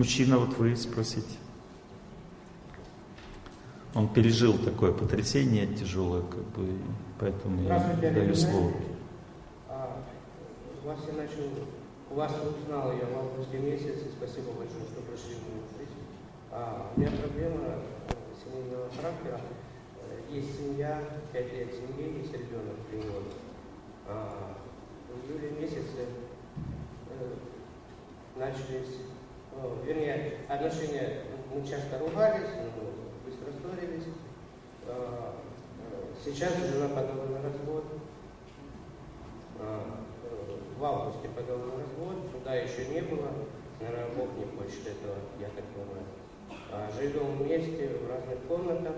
[0.00, 1.36] Мужчина, вот вы спросите.
[3.94, 6.70] Он пережил такое потрясение тяжелое, как бы,
[7.18, 8.72] поэтому я даю слово.
[9.68, 10.02] А,
[10.86, 11.50] вас я начал,
[12.10, 16.00] у вас узнал я в августе месяце, спасибо большое, что пришли в мою жизнь.
[16.50, 17.60] А, у меня проблема
[18.08, 19.38] э, семейного характера.
[20.08, 20.98] Э, есть семья,
[21.30, 23.34] пять лет семьи, есть ребенок три года.
[24.06, 24.56] А,
[25.10, 26.06] в июле месяце
[27.10, 27.34] э,
[28.36, 28.96] начались,
[29.84, 31.22] вернее, отношения,
[31.52, 32.82] мы часто ругались, но
[33.24, 34.06] быстро ссорились.
[34.86, 35.36] А,
[36.24, 37.84] сейчас жена подала на развод.
[40.78, 43.28] В августе подала на развод, суда еще не было.
[43.80, 46.06] Наверное, Бог не хочет этого, я так понимаю.
[46.72, 48.96] А, живем вместе в разных комнатах.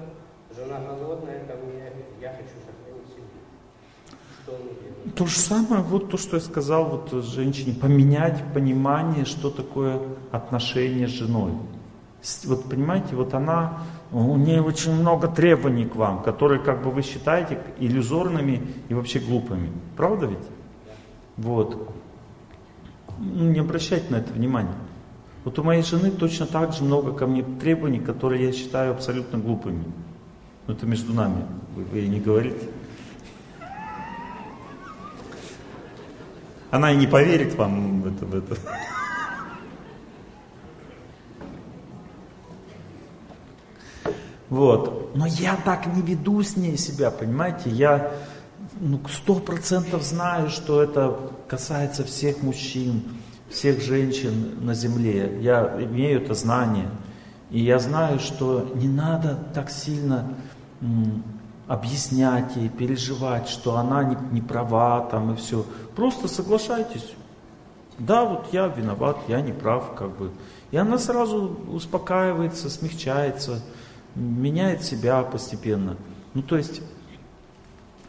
[0.55, 1.91] Жена холодная ко мне,
[2.21, 3.43] я хочу сохранить семью.
[4.05, 4.32] Что мне делать?
[5.17, 11.09] То же самое, вот то, что я сказал вот женщине, поменять понимание, что такое отношение
[11.09, 11.53] с женой.
[12.45, 13.81] Вот понимаете, вот она,
[14.13, 19.19] у нее очень много требований к вам, которые как бы вы считаете иллюзорными и вообще
[19.19, 19.71] глупыми.
[19.97, 20.47] Правда ведь?
[21.37, 21.93] Вот.
[23.19, 24.75] Ну, не обращайте на это внимания.
[25.45, 29.39] Вот у моей жены точно так же много ко мне требований, которые я считаю абсолютно
[29.39, 29.85] глупыми.
[30.67, 32.69] Но это между нами, вы, вы не говорите.
[36.73, 38.25] Она и не поверит вам в это.
[38.25, 38.57] В это.
[44.49, 45.15] Вот.
[45.15, 47.69] Но я так не веду с ней себя, понимаете?
[47.69, 48.13] Я
[48.81, 51.15] ну, сто процентов знаю, что это
[51.47, 53.03] касается всех мужчин,
[53.51, 55.41] всех женщин на земле.
[55.43, 56.89] Я имею это знание.
[57.51, 60.35] И я знаю, что не надо так сильно
[61.67, 65.65] объяснять ей, переживать, что она не, не права там и все.
[65.95, 67.13] Просто соглашайтесь.
[67.99, 70.31] Да, вот я виноват, я не прав, как бы.
[70.71, 73.61] И она сразу успокаивается, смягчается
[74.15, 75.97] меняет себя постепенно.
[76.35, 76.83] Ну то есть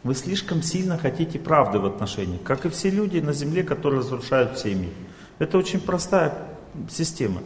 [0.02, 4.58] вы слишком сильно хотите правды в отношениях, как и все люди на земле, которые разрушают
[4.58, 4.92] семьи.
[5.38, 6.34] Это очень простая
[6.90, 7.40] система.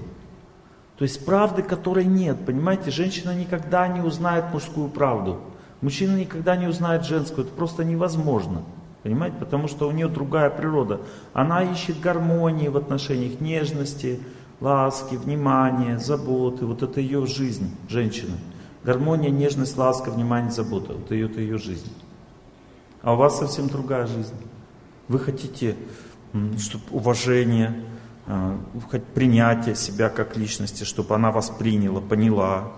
[0.97, 5.41] То есть правды, которой нет, понимаете, женщина никогда не узнает мужскую правду,
[5.81, 8.63] мужчина никогда не узнает женскую, это просто невозможно.
[9.03, 11.01] Понимаете, потому что у нее другая природа.
[11.33, 14.21] Она ищет гармонии в отношениях, нежности,
[14.61, 16.67] ласки, внимания, заботы.
[16.67, 18.37] Вот это ее жизнь, женщины.
[18.85, 20.95] Гармония, нежность, ласка, внимание, забота.
[20.95, 21.93] Вот ее, это ее жизнь.
[23.03, 24.35] А у вас совсем другая жизнь.
[25.07, 25.77] Вы хотите
[26.59, 27.75] чтобы уважение,
[28.27, 28.59] а,
[29.15, 32.73] принятие себя как личности, чтобы она вас приняла, поняла.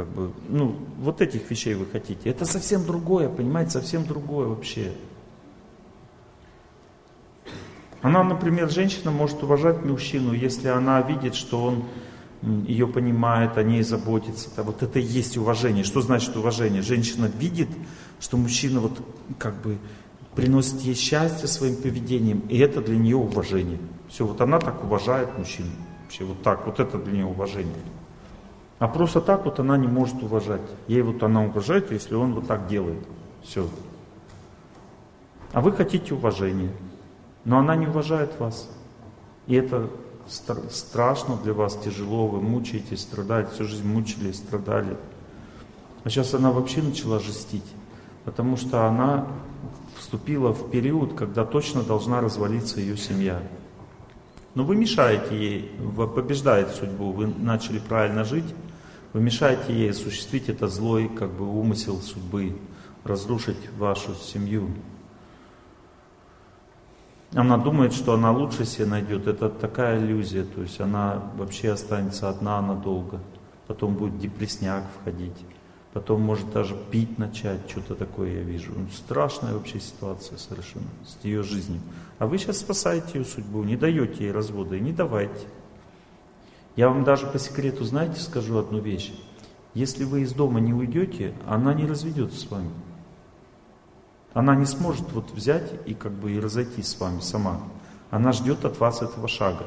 [0.00, 2.30] Как бы, ну, вот этих вещей вы хотите.
[2.30, 4.92] Это совсем другое, понимаете, совсем другое вообще.
[8.00, 11.84] Она, например, женщина может уважать мужчину, если она видит, что он
[12.66, 14.48] ее понимает, о ней заботится.
[14.56, 15.84] Да, вот это и есть уважение.
[15.84, 16.80] Что значит уважение?
[16.80, 17.68] Женщина видит,
[18.20, 19.02] что мужчина вот
[19.38, 19.76] как бы
[20.34, 23.80] приносит ей счастье своим поведением, и это для нее уважение.
[24.08, 25.68] Все, вот она так уважает мужчину.
[26.04, 27.74] Вообще вот так, вот это для нее уважение.
[28.80, 30.62] А просто так вот она не может уважать.
[30.88, 33.06] Ей вот она уважает, если он вот так делает.
[33.42, 33.68] Все.
[35.52, 36.72] А вы хотите уважения.
[37.44, 38.70] Но она не уважает вас.
[39.46, 39.90] И это
[40.26, 44.96] страшно для вас, тяжело, вы мучаетесь, страдаете, всю жизнь мучились, страдали.
[46.02, 47.66] А сейчас она вообще начала жестить,
[48.24, 49.26] потому что она
[49.98, 53.42] вступила в период, когда точно должна развалиться ее семья.
[54.54, 58.54] Но вы мешаете ей, вы побеждаете судьбу, вы начали правильно жить,
[59.12, 62.56] вы мешаете ей осуществить этот злой как бы умысел судьбы,
[63.04, 64.68] разрушить вашу семью.
[67.34, 69.26] Она думает, что она лучше себе найдет.
[69.26, 70.44] Это такая иллюзия.
[70.44, 73.20] То есть она вообще останется одна надолго.
[73.68, 75.36] Потом будет депресняк входить.
[75.92, 77.68] Потом может даже пить начать.
[77.68, 78.72] Что-то такое я вижу.
[78.76, 81.80] Ну, страшная вообще ситуация совершенно с ее жизнью.
[82.18, 83.62] А вы сейчас спасаете ее судьбу.
[83.62, 85.46] Не даете ей развода и не давайте.
[86.76, 89.12] Я вам даже по секрету, знаете, скажу одну вещь.
[89.74, 92.70] Если вы из дома не уйдете, она не разведется с вами.
[94.32, 97.60] Она не сможет вот взять и как бы и разойтись с вами сама.
[98.10, 99.66] Она ждет от вас этого шага.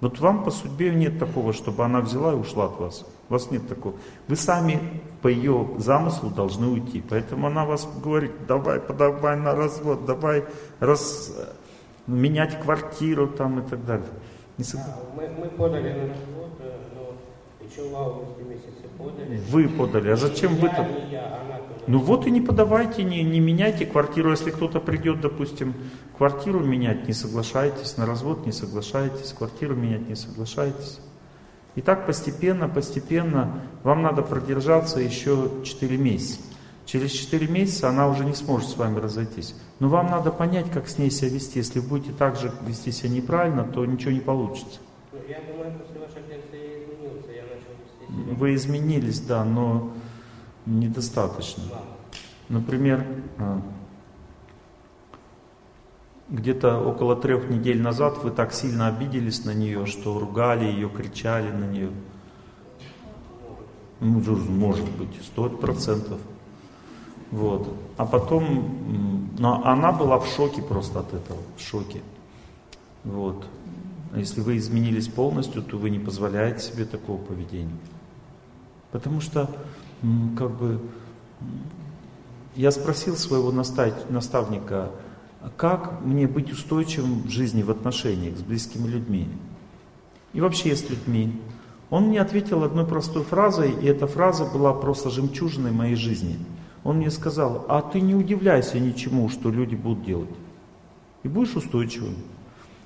[0.00, 3.06] Вот вам по судьбе нет такого, чтобы она взяла и ушла от вас.
[3.28, 3.96] У вас нет такого.
[4.28, 7.02] Вы сами по ее замыслу должны уйти.
[7.08, 10.44] Поэтому она вас говорит, давай, подавай на развод, давай
[10.80, 11.34] раз,
[12.06, 14.08] менять квартиру там и так далее.
[14.58, 14.80] Не сог...
[15.14, 16.50] мы, мы подали на развод,
[16.94, 19.40] но Еще в августе месяце подали.
[19.50, 20.10] Вы подали.
[20.10, 20.68] А зачем я,
[21.10, 21.84] я, она подала.
[21.86, 24.30] Ну вот и не подавайте, не, не меняйте квартиру.
[24.30, 25.74] Если кто-то придет, допустим,
[26.16, 27.98] квартиру менять, не соглашайтесь.
[27.98, 29.32] На развод не соглашайтесь.
[29.32, 31.00] Квартиру менять не соглашайтесь.
[31.74, 36.40] И так постепенно, постепенно вам надо продержаться еще 4 месяца.
[36.86, 39.56] Через 4 месяца она уже не сможет с вами разойтись.
[39.80, 41.58] Но вам надо понять, как с ней себя вести.
[41.58, 44.78] Если будете так же вести себя неправильно, то ничего не получится.
[45.28, 48.34] Я думаю, после вашей лекции я изменился, я начал вести себя.
[48.36, 49.92] Вы изменились, да, но
[50.64, 51.64] недостаточно.
[52.48, 53.04] Например,
[53.38, 53.60] а,
[56.28, 61.50] где-то около трех недель назад вы так сильно обиделись на нее, что ругали ее, кричали
[61.50, 61.90] на нее.
[63.98, 66.20] Ну, же, может быть, сто процентов.
[67.30, 67.68] Вот.
[67.96, 72.00] А потом, но она была в шоке просто от этого, в шоке.
[73.04, 73.46] Вот.
[74.12, 77.76] А если вы изменились полностью, то вы не позволяете себе такого поведения.
[78.92, 79.50] Потому что,
[80.36, 80.80] как бы,
[82.54, 84.90] я спросил своего наста- наставника,
[85.42, 89.28] «А как мне быть устойчивым в жизни, в отношениях с близкими людьми
[90.32, 91.40] и вообще с людьми.
[91.90, 96.38] Он мне ответил одной простой фразой, и эта фраза была просто жемчужиной моей жизни.
[96.86, 100.30] Он мне сказал, а ты не удивляйся ничему, что люди будут делать.
[101.24, 102.14] И будешь устойчивым.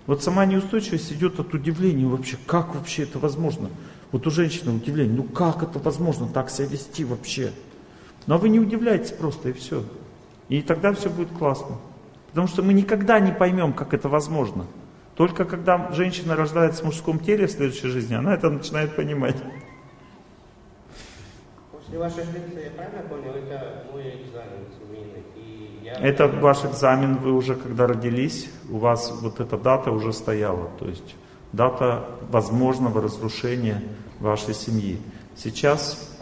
[0.06, 3.68] Вот сама неустойчивость идет от удивления вообще, как вообще это возможно?
[4.10, 7.52] Вот у женщины удивление, ну как это возможно так себя вести вообще?
[8.26, 9.84] Но вы не удивляйтесь просто и все.
[10.48, 11.76] И тогда все будет классно.
[12.28, 14.64] Потому что мы никогда не поймем, как это возможно.
[15.14, 19.36] Только когда женщина рождается в мужском теле в следующей жизни, она это начинает понимать.
[21.90, 25.24] После вашей лекции, я правильно понял, это мой экзамен семейный.
[25.34, 30.12] И я Это ваш экзамен, вы уже когда родились, у вас вот эта дата уже
[30.12, 30.70] стояла.
[30.78, 31.16] То есть
[31.52, 33.82] дата возможного разрушения
[34.20, 35.00] вашей семьи.
[35.34, 36.16] Сейчас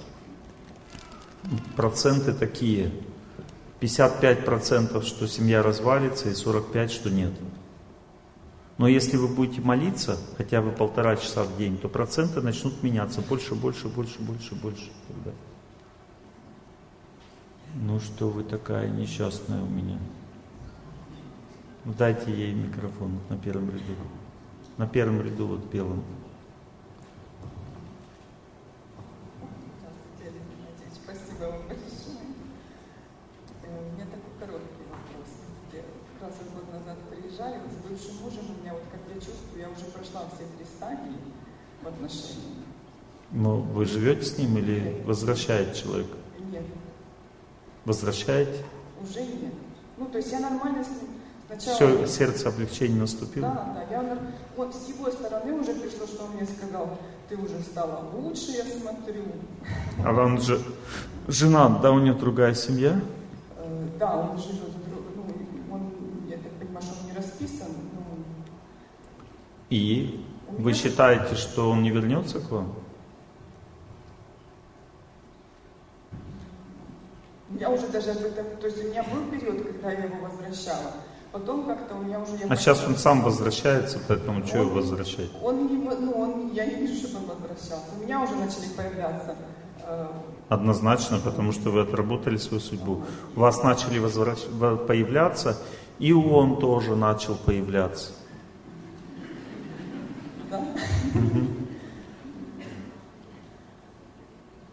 [1.77, 2.91] проценты такие.
[3.83, 7.33] 55% что семья развалится и 45% что нет.
[8.79, 13.21] Но если вы будете молиться хотя бы полтора часа в день, то проценты начнут меняться
[13.21, 14.91] больше, больше, больше, больше, больше.
[15.09, 15.37] Тогда.
[17.75, 19.99] Ну что вы такая несчастная у меня.
[21.85, 23.95] Ну, Дайте ей микрофон на первом ряду.
[24.79, 26.03] На первом ряду вот белом.
[31.05, 32.19] Спасибо вам большое.
[33.63, 35.29] Э, У меня такой короткий вопрос.
[35.73, 35.81] Я
[36.19, 39.21] как раз вот год назад приезжали, вот с бывшим мужем у меня, вот как я
[39.21, 41.17] чувствую, я уже прошла все три стадии
[41.83, 42.65] в отношениях.
[43.31, 46.09] Но вы живете с ним или возвращает человек?
[47.89, 48.65] Нет, Возвращаете?
[49.03, 49.55] уже нет.
[49.97, 51.09] Ну, то есть я нормально с ним
[51.47, 52.05] сначала...
[52.05, 53.49] Все, сердце облегчения наступило?
[53.49, 54.19] Да, да, я
[54.57, 56.99] вот с его стороны уже пришло, что он мне сказал,
[57.29, 59.25] ты уже стала лучше, я смотрю.
[60.05, 60.61] А он же
[61.29, 63.01] женат, да, у него другая семья?
[63.57, 64.71] Э, Да, он живет,
[65.17, 65.23] ну,
[65.75, 65.91] он,
[66.29, 68.25] я так понимаю, что он не расписан, ну,
[69.71, 72.75] И вы считаете, что он не вернется к вам?
[77.59, 80.93] Я уже даже об этом, то есть у меня был период, когда я его возвращала.
[81.33, 82.37] Потом как-то у меня уже...
[82.37, 85.31] Я А сейчас он сам возвращается, поэтому что его возвращать?
[85.43, 87.87] Он не, ну, он, я не вижу, чтобы он возвращался.
[87.99, 89.35] У меня уже начали появляться
[89.83, 90.07] э,
[90.49, 93.03] Однозначно, потому что вы отработали свою судьбу.
[93.37, 94.39] У вас начали возвращ...
[94.51, 95.59] во- появляться,
[95.99, 98.13] и он тоже начал появляться.
[100.51, 100.65] да.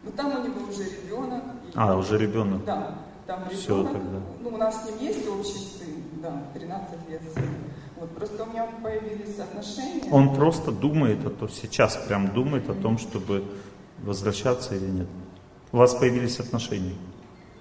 [0.03, 1.43] Ну там у него уже ребенок.
[1.75, 2.63] А, уже ребенок.
[2.65, 2.95] Да,
[3.27, 3.91] там ребенок.
[3.93, 4.19] тогда.
[4.41, 7.43] Ну, у нас с ним есть общий сын, да, 13 лет сын.
[7.97, 10.09] Вот, просто у меня появились отношения.
[10.11, 13.43] Он просто думает, о том, сейчас прям думает о том, чтобы
[14.03, 15.07] возвращаться или нет.
[15.71, 16.95] У вас появились отношения.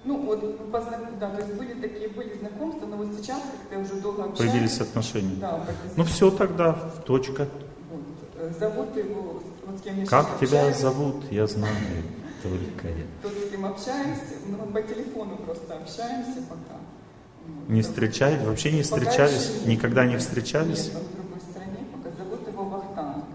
[0.03, 3.79] Ну, вот, мы позна- да, то есть были такие, были знакомства, но вот сейчас, как-то
[3.79, 4.43] уже долго общаемся.
[4.43, 5.35] Появились отношения.
[5.41, 6.73] Да, Ну все тогда,
[7.05, 7.47] точка.
[7.91, 8.01] Вот.
[8.37, 11.73] Э, Зовут его, вот с кем я Как тебя общаюсь, зовут, я знаю
[12.49, 13.05] я.
[13.21, 16.79] Тот, с кем общаемся, ну, по телефону просто общаемся пока.
[17.67, 20.85] Не встречались, вообще не Пока встречались, еще никогда не встречались.
[20.87, 23.25] Нет, он в другой стране, пока зовут его Вахтанг.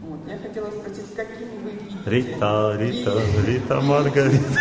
[0.00, 0.20] Вот.
[0.28, 1.96] Я хотела спросить, какими вы видите?
[2.04, 4.38] Рита, Рита, видите- Рита Маргарита.
[4.48, 4.58] Видите,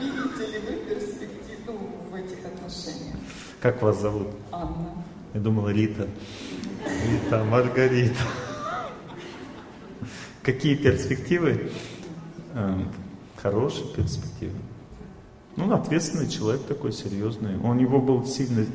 [0.00, 1.78] видите ли вы перспективу
[2.10, 3.16] в этих отношениях?
[3.60, 4.28] Как вас зовут?
[4.52, 5.04] Анна.
[5.34, 6.08] Я думала Рита.
[7.10, 8.16] Рита, Маргарита.
[10.42, 11.70] Какие перспективы?
[12.56, 12.88] Эм,
[13.36, 14.54] Хорошие перспективы.
[15.56, 17.56] Ну, ответственный человек такой, серьезный.
[17.58, 18.66] У него был сильное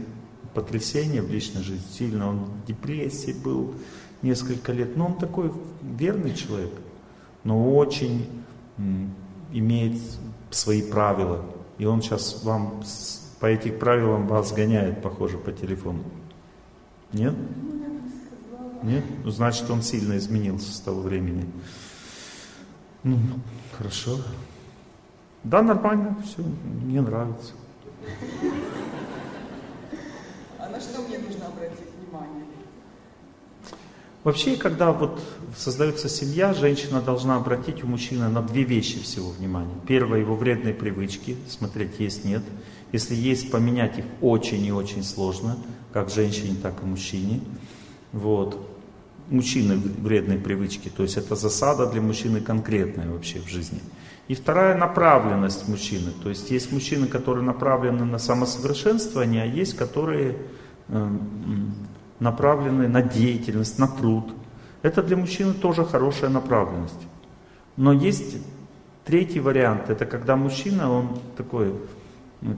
[0.54, 2.30] потрясение в личной жизни, сильно.
[2.30, 3.74] Он в депрессии был
[4.22, 4.96] несколько лет.
[4.96, 6.72] Но он такой верный человек.
[7.44, 8.28] но очень
[9.52, 10.00] имеет
[10.52, 11.44] свои правила.
[11.80, 12.84] И он сейчас вам
[13.40, 16.04] по этим правилам вас гоняет, похоже, по телефону.
[17.14, 17.34] Нет?
[18.84, 19.04] Нет?
[19.24, 21.46] Ну, значит, он сильно изменился с того времени.
[23.04, 23.18] Ну,
[23.78, 24.18] хорошо.
[25.44, 27.54] Да, нормально, все, мне нравится.
[30.60, 32.46] А на что мне нужно обратить внимание?
[34.24, 35.20] Вообще, когда вот
[35.58, 39.74] создается семья, женщина должна обратить у мужчины на две вещи всего внимания.
[39.88, 42.44] Первое, его вредные привычки, смотреть есть, нет.
[42.92, 45.58] Если есть, поменять их очень и очень сложно,
[45.92, 47.42] как женщине, так и мужчине.
[48.12, 48.71] Вот.
[49.32, 53.80] Мужчины вредные привычки, то есть это засада для мужчины конкретная вообще в жизни.
[54.28, 56.12] И вторая направленность мужчины.
[56.22, 60.38] То есть есть мужчины, которые направлены на самосовершенствование, а есть, которые
[60.90, 61.74] эм,
[62.20, 64.34] направлены на деятельность, на труд.
[64.84, 67.08] Это для мужчины тоже хорошая направленность.
[67.78, 68.38] Но есть
[69.06, 71.74] третий вариант, это когда мужчина, он такой,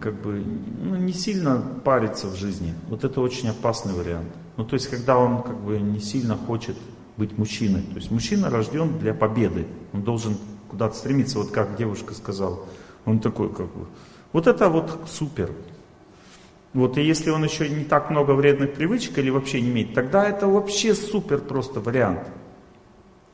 [0.01, 0.44] как бы,
[0.84, 2.74] ну, не сильно парится в жизни.
[2.89, 4.30] Вот это очень опасный вариант.
[4.57, 6.77] Ну, то есть, когда он как бы не сильно хочет
[7.17, 7.81] быть мужчиной.
[7.81, 9.65] То есть, мужчина рожден для победы.
[9.93, 10.38] Он должен
[10.69, 12.60] куда-то стремиться, вот как девушка сказала.
[13.05, 13.88] Он такой, как бы,
[14.31, 15.51] вот это вот супер.
[16.74, 20.27] Вот, и если он еще не так много вредных привычек или вообще не имеет, тогда
[20.27, 22.27] это вообще супер просто вариант.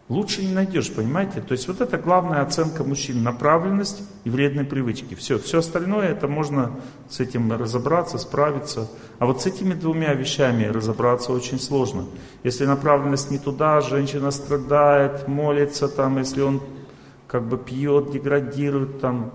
[0.10, 1.40] Лучше не найдешь, понимаете?
[1.40, 5.14] То есть вот это главная оценка мужчин, направленность и вредные привычки.
[5.14, 6.72] Все, все остальное, это можно
[7.08, 8.90] с этим разобраться, справиться.
[9.20, 12.06] А вот с этими двумя вещами разобраться очень сложно.
[12.44, 16.60] Если направленность не туда, женщина страдает, молится там, если он
[17.28, 19.32] как бы пьет, деградирует там,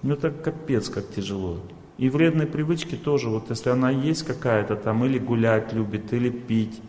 [0.00, 1.58] ну это капец как тяжело.
[1.98, 6.80] И вредные привычки тоже, вот если она есть какая-то там, или гулять любит, или пить,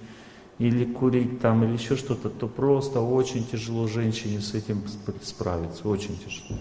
[0.58, 4.84] или курить там, или еще что-то, то просто очень тяжело женщине с этим
[5.22, 6.60] справиться, очень тяжело.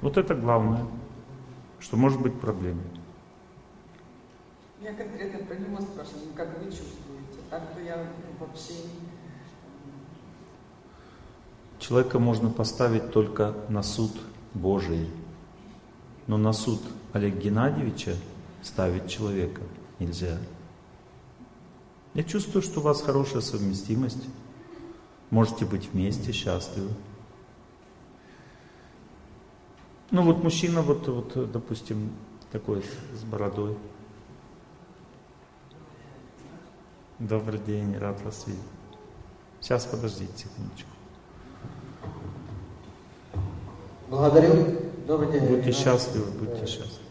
[0.00, 0.86] Вот это главное,
[1.80, 2.84] что может быть проблемой.
[4.80, 7.38] Я конкретно про него спрашиваю, ну, как вы чувствуете?
[7.50, 8.06] Так-то я
[8.40, 8.74] вообще
[11.82, 14.12] Человека можно поставить только на суд
[14.54, 15.08] Божий.
[16.28, 16.80] Но на суд
[17.12, 18.14] Олега Геннадьевича
[18.62, 19.62] ставить человека
[19.98, 20.38] нельзя.
[22.14, 24.22] Я чувствую, что у вас хорошая совместимость.
[25.30, 26.90] Можете быть вместе, счастливы.
[30.10, 32.12] Ну вот мужчина, вот, вот допустим,
[32.50, 33.78] такой с бородой.
[37.18, 38.62] Добрый день, рад вас видеть.
[39.60, 40.90] Сейчас подождите секундочку.
[44.10, 44.80] Благодарю.
[45.06, 45.46] Добрый день.
[45.46, 47.01] Будьте счастливы, будьте счастливы.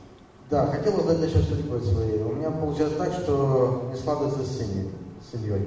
[0.52, 2.22] Да, хотел узнать насчет судьбы своей.
[2.22, 4.90] У меня получается так, что не складывается с семьей.
[5.22, 5.66] С семьей.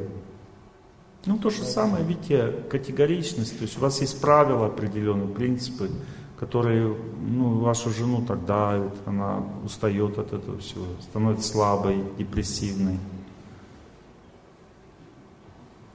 [1.24, 3.56] Ну, то же самое, видите, категоричность.
[3.56, 5.90] То есть у вас есть правила определенные, принципы,
[6.38, 12.98] которые ну, вашу жену так давят, она устает от этого всего, становится слабой, депрессивной.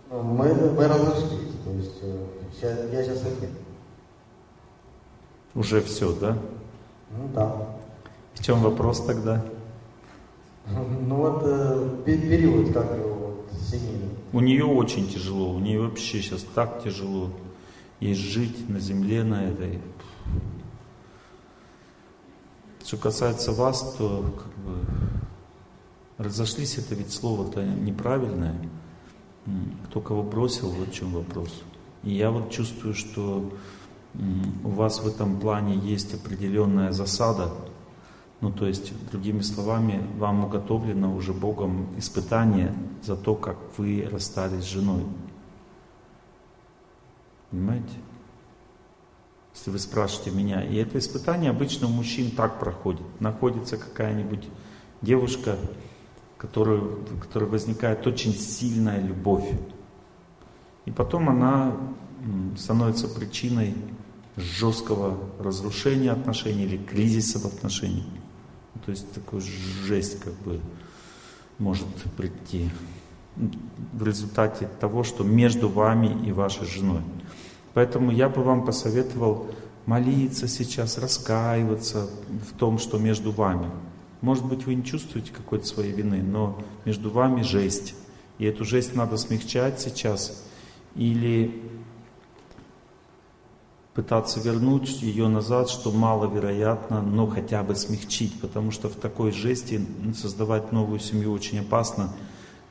[0.10, 3.51] Ну, мы, мы разошлись, то есть э, я сейчас один.
[5.53, 6.36] Уже все, да?
[7.12, 7.79] Ну да.
[8.39, 9.43] В чем вопрос тогда?
[10.65, 14.12] Ну вот э, период, как его вот, семейный.
[14.31, 17.31] У нее очень тяжело, у нее вообще сейчас так тяжело.
[18.00, 19.81] Ей жить на земле на этой.
[22.86, 24.77] Что касается вас, то как бы
[26.17, 28.55] разошлись, это ведь слово-то неправильное.
[29.88, 31.62] Кто кого бросил, вот в чем вопрос.
[32.03, 33.51] И я вот чувствую, что
[34.63, 37.51] у вас в этом плане есть определенная засада,
[38.41, 44.63] ну то есть, другими словами, вам уготовлено уже Богом испытание за то, как вы расстались
[44.63, 45.05] с женой.
[47.51, 47.96] Понимаете?
[49.53, 50.63] Если вы спрашиваете меня.
[50.63, 53.01] И это испытание обычно у мужчин так проходит.
[53.19, 54.48] Находится какая-нибудь
[55.01, 55.58] девушка,
[56.38, 59.50] которую, которой возникает очень сильная любовь.
[60.86, 61.75] И потом она
[62.58, 63.75] становится причиной
[64.38, 68.05] жесткого разрушения отношений или кризиса в отношениях.
[68.86, 70.60] То есть такой жесть как бы
[71.58, 72.70] может прийти
[73.94, 77.02] в результате того, что между вами и вашей женой.
[77.74, 79.48] Поэтому я бы вам посоветовал
[79.86, 82.10] молиться сейчас, раскаиваться
[82.50, 83.70] в том, что между вами.
[84.22, 87.96] Может быть, вы не чувствуете какой-то своей вины, но между вами жесть.
[88.38, 90.46] И эту жесть надо смягчать сейчас.
[90.96, 91.62] Или
[94.00, 99.86] пытаться вернуть ее назад, что маловероятно, но хотя бы смягчить, потому что в такой жести
[100.15, 102.13] создавать новую семью очень опасно.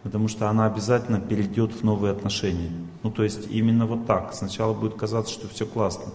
[0.03, 2.71] потому что она обязательно перейдет в новые отношения.
[3.03, 4.33] Ну, то есть именно вот так.
[4.33, 6.07] Сначала будет казаться, что все классно,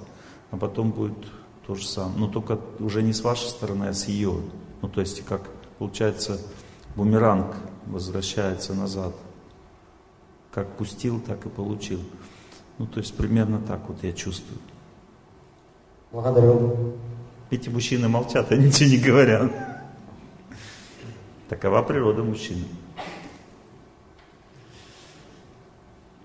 [0.50, 1.28] а потом будет
[1.68, 2.18] то же самое.
[2.18, 4.34] Но только уже не с вашей стороны, а с ее.
[4.82, 5.44] Ну, то есть, как
[5.78, 6.40] получается,
[6.96, 7.56] бумеранг
[7.86, 9.14] возвращается назад.
[10.52, 12.00] Как пустил, так и получил.
[12.80, 14.58] Ну, то есть, примерно так вот я чувствую.
[16.14, 16.94] Благодарю.
[17.50, 19.52] Эти мужчины молчат, они ничего не говорят.
[21.50, 22.66] Такова природа мужчины.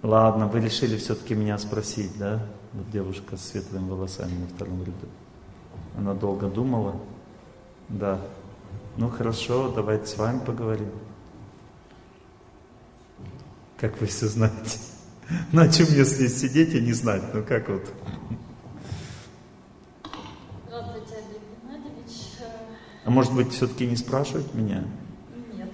[0.02, 2.46] Ладно, вы решили все-таки меня спросить, да?
[2.74, 5.08] Вот девушка с светлыми волосами на втором ряду.
[5.96, 7.00] Она долго думала.
[7.88, 8.20] Да.
[8.98, 10.90] Ну хорошо, давайте с вами поговорим.
[13.78, 14.78] Как вы все знаете.
[15.52, 17.22] Ну о чем мне здесь сидеть и не знать?
[17.34, 17.84] Ну как вот?
[20.78, 22.12] Здравствуйте, Олег Геннадьевич.
[23.08, 24.84] А может быть все-таки не спрашивать меня?
[25.54, 25.70] Нет.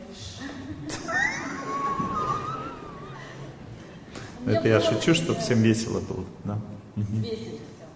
[4.47, 6.25] Это я шучу, чтобы всем весело было.
[6.45, 6.61] Да?
[6.95, 7.87] Весело все.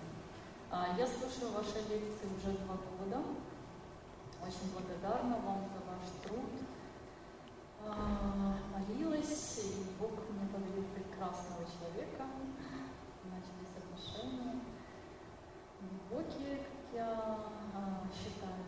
[0.73, 3.23] А, Я слушаю ваши лекции уже два года.
[4.43, 6.51] Очень благодарна вам за ваш труд.
[7.87, 12.25] А, Молилась, и Бог мне подарил прекрасного человека.
[13.23, 14.59] Начались отношения
[15.81, 17.39] глубокие, как я
[17.73, 18.65] а, считаю.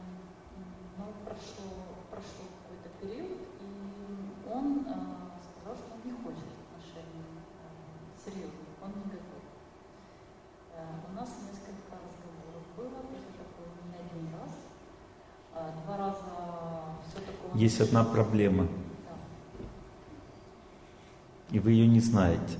[1.00, 1.72] Но прошло,
[2.10, 7.24] прошел какой-то период, и он а, сказал, что он не хочет отношений
[7.56, 7.72] а,
[8.24, 9.42] серьезных, он не готов.
[10.74, 14.52] Э, У нас несколько разговоров было, это такое не один раз.
[15.54, 16.28] А, Два раза
[17.08, 17.58] все такое.
[17.60, 19.16] Есть одна проблема, Да.
[21.50, 22.58] и вы ее не знаете.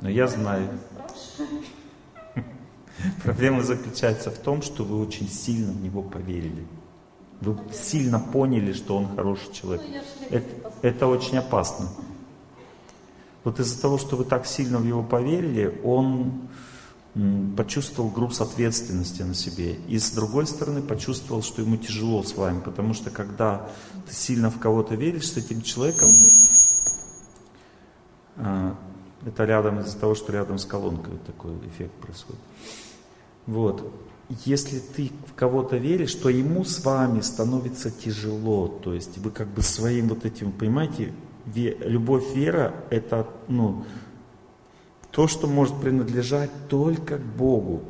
[0.00, 0.78] Но я знаю.
[3.24, 6.66] Проблема заключается в том, что вы очень сильно в него поверили.
[7.40, 9.86] Вы сильно поняли, что он хороший человек.
[9.88, 11.88] Ну, Это, это очень опасно.
[13.44, 16.48] Вот из-за того, что вы так сильно в него поверили, он
[17.56, 19.74] почувствовал груз ответственности на себе.
[19.88, 22.60] И с другой стороны, почувствовал, что ему тяжело с вами.
[22.60, 23.68] Потому что когда
[24.06, 26.08] ты сильно в кого-то веришь с этим человеком,
[28.36, 28.76] а,
[29.26, 32.40] это рядом из-за того, что рядом с колонкой вот такой эффект происходит.
[33.46, 33.92] Вот.
[34.44, 38.68] Если ты в кого-то веришь, то ему с вами становится тяжело.
[38.68, 41.12] То есть вы как бы своим вот этим, понимаете,
[41.46, 43.84] ве- любовь, вера– это ну,
[45.10, 47.82] то, что может принадлежать только к Богу.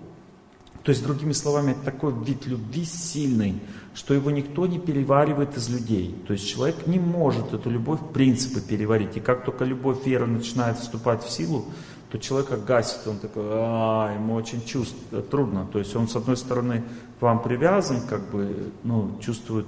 [0.88, 3.60] То есть, другими словами, это такой вид любви сильный,
[3.94, 6.14] что его никто не переваривает из людей.
[6.26, 9.16] То есть человек не может эту любовь в принципе переварить.
[9.16, 11.66] И как только любовь, вера начинает вступать в силу,
[12.10, 14.96] то человека гасит, он такой, а, ему очень чувств,
[15.30, 15.66] трудно.
[15.70, 16.84] То есть он с одной стороны
[17.18, 19.66] к вам привязан, как бы, ну, чувствует,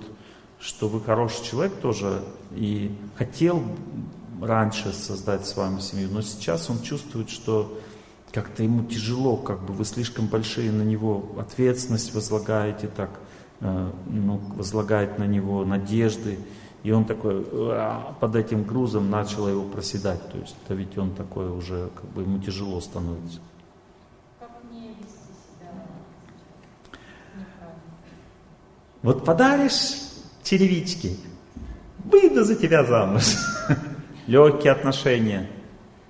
[0.59, 2.22] что вы хороший человек тоже,
[2.53, 3.62] и хотел
[4.40, 7.79] раньше создать с вами семью, но сейчас он чувствует, что
[8.33, 13.11] как-то ему тяжело, как бы вы слишком большие на него ответственность возлагаете так,
[13.61, 16.38] э, ну, возлагает на него надежды,
[16.83, 17.45] и он такой
[18.21, 22.23] под этим грузом начал его проседать, то есть это ведь он такой уже, как бы
[22.23, 23.40] ему тяжело становится.
[29.03, 29.97] Вот подаришь
[30.43, 31.16] черевички,
[32.05, 33.37] выйду за тебя замуж.
[34.27, 35.49] Легкие отношения.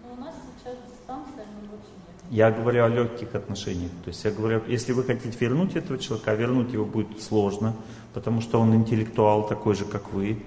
[0.03, 2.31] Но у нас сейчас дистанция, мы вообще нет.
[2.31, 3.93] Я говорю о легких отношениях.
[4.05, 7.77] То есть я говорю, если вы хотите вернуть этого человека, а вернуть его будет сложно,
[8.13, 10.43] потому что он интеллектуал такой же, как вы.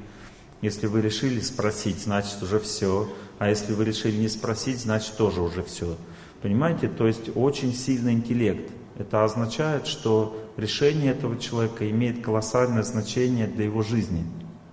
[0.64, 3.10] Если вы решили спросить, значит уже все.
[3.38, 5.98] А если вы решили не спросить, значит тоже уже все.
[6.42, 6.88] Понимаете?
[6.88, 8.72] То есть очень сильный интеллект.
[8.98, 14.24] Это означает, что решение этого человека имеет колоссальное значение для его жизни.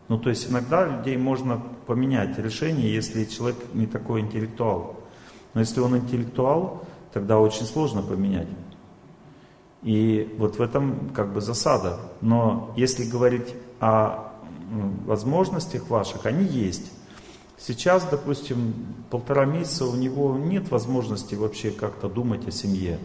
[0.07, 5.01] Ну, то есть иногда людей можно поменять решение, если человек не такой интеллектуал.
[5.55, 8.47] Но если он интеллектуал, тогда очень сложно поменять.
[9.83, 11.99] И вот в этом как бы засада.
[12.21, 14.30] Но если говорить о
[15.07, 16.93] возможностях ваших, они есть.
[17.59, 18.75] Сейчас, допустим,
[19.11, 22.99] полтора месяца у него нет возможности вообще как-то думать о семье.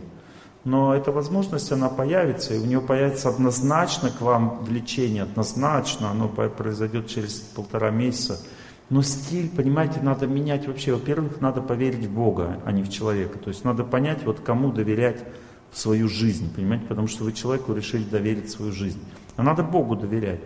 [0.64, 6.28] Но эта возможность, она появится, и у него появится однозначно к вам влечение, однозначно, оно
[6.28, 8.40] произойдет через полтора месяца.
[8.90, 10.94] Но стиль, понимаете, надо менять вообще.
[10.94, 13.38] Во-первых, надо поверить в Бога, а не в человека.
[13.40, 15.24] То есть надо понять, вот кому доверять
[15.74, 19.04] свою жизнь, понимаете, потому что вы человеку решили доверить свою жизнь.
[19.36, 20.40] А надо Богу доверять.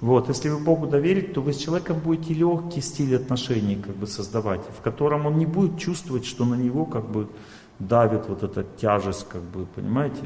[0.00, 4.06] Вот, если вы Богу доверите, то вы с человеком будете легкий стиль отношений как бы
[4.06, 7.28] создавать, в котором он не будет чувствовать, что на него как бы
[7.78, 10.22] давит вот эта тяжесть, как бы, понимаете?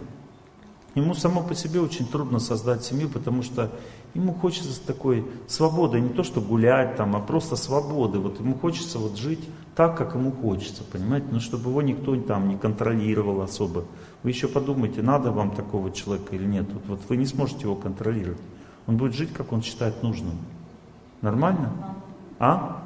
[0.94, 3.72] Ему само по себе очень трудно создать семью, потому что
[4.14, 8.20] ему хочется такой свободы, не то что гулять там, а просто свободы.
[8.20, 9.40] Вот ему хочется вот жить
[9.74, 11.26] так, как ему хочется, понимаете?
[11.32, 13.86] Но чтобы его никто там не контролировал особо.
[14.22, 16.66] Вы еще подумайте, надо вам такого человека или нет.
[16.72, 18.38] Вот, вот вы не сможете его контролировать.
[18.86, 20.38] Он будет жить, как он считает нужным.
[21.22, 21.72] Нормально?
[22.38, 22.82] А?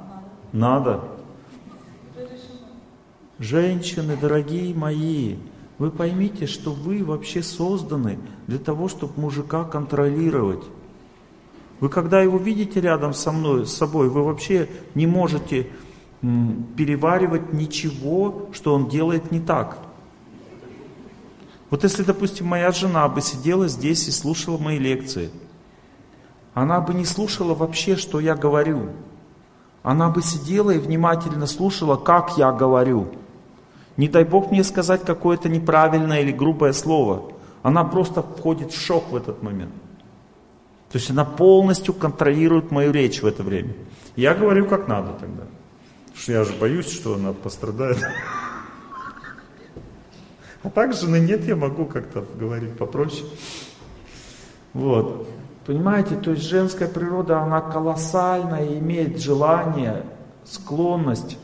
[0.52, 1.02] Надо.
[3.38, 5.36] Женщины, дорогие мои,
[5.78, 10.64] вы поймите, что вы вообще созданы для того, чтобы мужика контролировать.
[11.80, 15.68] Вы когда его видите рядом со мной, с собой, вы вообще не можете
[16.20, 19.78] переваривать ничего, что он делает не так.
[21.70, 25.30] Вот если, допустим, моя жена бы сидела здесь и слушала мои лекции,
[26.54, 28.90] она бы не слушала вообще, что я говорю.
[29.82, 33.08] Она бы сидела и внимательно слушала, как я говорю.
[33.96, 37.32] Не дай Бог мне сказать какое-то неправильное или грубое слово.
[37.62, 39.72] Она просто входит в шок в этот момент.
[40.90, 43.74] То есть она полностью контролирует мою речь в это время.
[44.16, 45.44] Я говорю как надо тогда.
[46.06, 47.98] Потому что я же боюсь, что она пострадает.
[50.62, 53.24] А так жены нет, я могу как-то говорить попроще.
[54.72, 55.28] Вот.
[55.68, 60.02] Понимаете, то есть женская природа, она колоссальная имеет желание,
[60.42, 61.36] склонность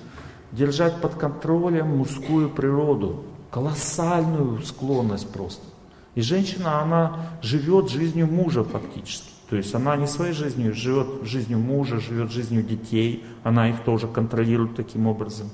[0.51, 3.23] держать под контролем мужскую природу.
[3.51, 5.67] Колоссальную склонность просто.
[6.15, 9.29] И женщина, она живет жизнью мужа фактически.
[9.51, 14.09] То есть она не своей жизнью, живет жизнью мужа, живет жизнью детей, она их тоже
[14.09, 15.51] контролирует таким образом.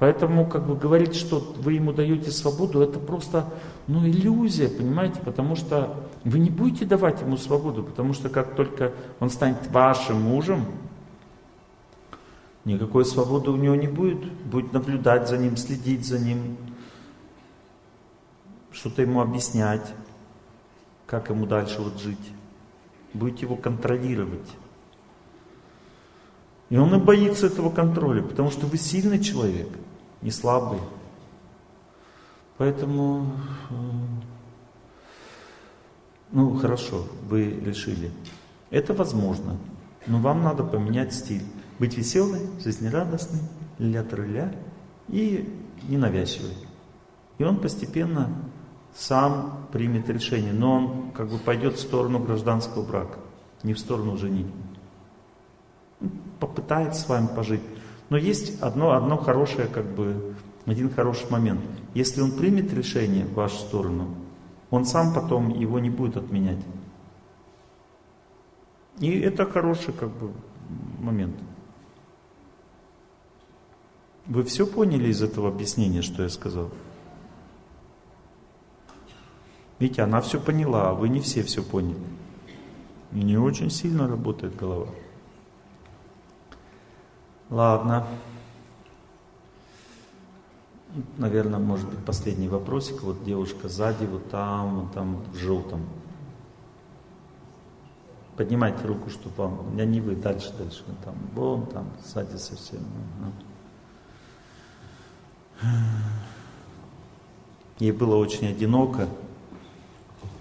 [0.00, 3.44] Поэтому, как бы говорить, что вы ему даете свободу, это просто,
[3.86, 8.92] ну, иллюзия, понимаете, потому что вы не будете давать ему свободу, потому что как только
[9.20, 10.64] он станет вашим мужем,
[12.64, 14.22] Никакой свободы у него не будет.
[14.44, 16.56] Будет наблюдать за ним, следить за ним,
[18.70, 19.94] что-то ему объяснять,
[21.06, 22.32] как ему дальше вот жить.
[23.14, 24.46] Будете его контролировать.
[26.68, 29.68] И он и боится этого контроля, потому что вы сильный человек,
[30.22, 30.80] не слабый.
[32.58, 33.32] Поэтому,
[33.70, 33.74] э,
[36.32, 38.10] ну хорошо, вы решили.
[38.70, 39.56] Это возможно,
[40.06, 41.44] но вам надо поменять стиль
[41.78, 43.40] быть веселой, жизнерадостной,
[43.78, 44.54] ля-трыля
[45.08, 45.48] и
[45.88, 46.54] ненавязчивой.
[47.38, 48.28] И он постепенно
[48.94, 53.18] сам примет решение, но он как бы пойдет в сторону гражданского брака,
[53.62, 54.52] не в сторону женитьбы.
[56.38, 57.62] Попытается с вами пожить.
[58.10, 60.34] Но есть одно, одно хорошее, как бы,
[60.66, 61.60] один хороший момент.
[61.94, 64.14] Если он примет решение в вашу сторону,
[64.70, 66.58] он сам потом его не будет отменять.
[68.98, 70.32] И это хороший как бы
[70.98, 71.36] момент.
[74.26, 76.70] Вы все поняли из этого объяснения, что я сказал?
[79.78, 81.96] Видите, она все поняла, а вы не все все поняли.
[83.12, 84.88] И не очень сильно работает голова.
[87.50, 88.06] Ладно.
[91.18, 93.02] Наверное, может быть, последний вопросик.
[93.02, 95.84] Вот девушка сзади, вот там, вот там, в желтом.
[98.36, 99.76] Поднимайте руку, чтобы вам...
[99.76, 100.84] Я не вы, дальше, дальше.
[101.04, 102.80] Там, вон там, сзади совсем.
[103.20, 103.32] Ага.
[107.78, 109.08] Ей было очень одиноко,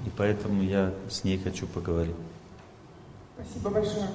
[0.06, 2.16] и поэтому я с ней хочу поговорить.
[3.36, 4.10] Спасибо большое.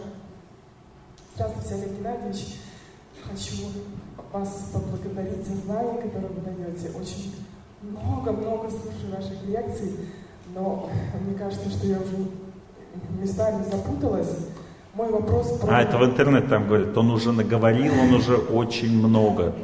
[1.34, 2.56] Здравствуйте, Олег Геннадьевич.
[3.30, 3.56] Хочу
[4.32, 6.88] вас поблагодарить за знания, которые вы даете.
[6.96, 7.34] Очень
[7.82, 9.92] много-много слушаю ваших лекций,
[10.54, 12.28] но мне кажется, что я уже
[13.20, 14.36] местами запуталась.
[14.94, 15.78] Мой вопрос про...
[15.78, 19.54] А, это в интернет там говорят, он уже наговорил, он уже очень много.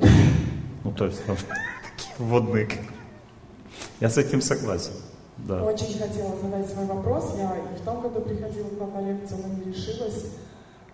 [0.83, 2.68] Ну, то есть, там, такие вводные.
[4.01, 4.92] Я с этим согласен.
[5.37, 5.62] Да.
[5.62, 7.35] Очень хотела задать свой вопрос.
[7.37, 10.27] Я и в том году приходила к вам на лекцию, но не решилась.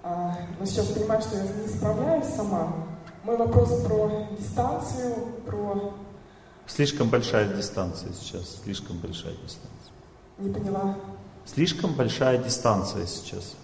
[0.08, 2.72] А, но сейчас понимаю, что я не справляюсь сама.
[3.24, 5.94] Мой вопрос про дистанцию, про...
[6.68, 9.92] Слишком большая дистанция сейчас, слишком большая дистанция.
[10.38, 10.94] Не поняла.
[11.44, 13.56] Слишком большая дистанция сейчас.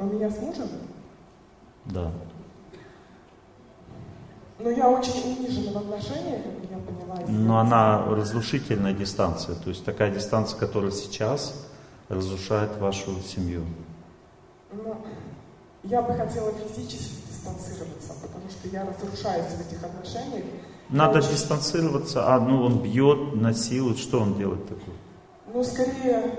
[0.00, 0.68] У меня с мужем?
[1.84, 2.10] Да.
[4.58, 7.28] Но я очень унижена в отношениях, как я поняла.
[7.28, 11.64] Но она разрушительная дистанция, то есть такая дистанция, которая сейчас
[12.08, 13.64] разрушает вашу семью.
[14.72, 14.96] Ну,
[15.84, 20.44] я бы хотела физически дистанцироваться, потому что я разрушаюсь в этих отношениях.
[20.88, 21.30] Надо очень...
[21.30, 24.94] дистанцироваться, а ну он бьет, насилует, что он делает такое?
[25.52, 26.34] Ну, скорее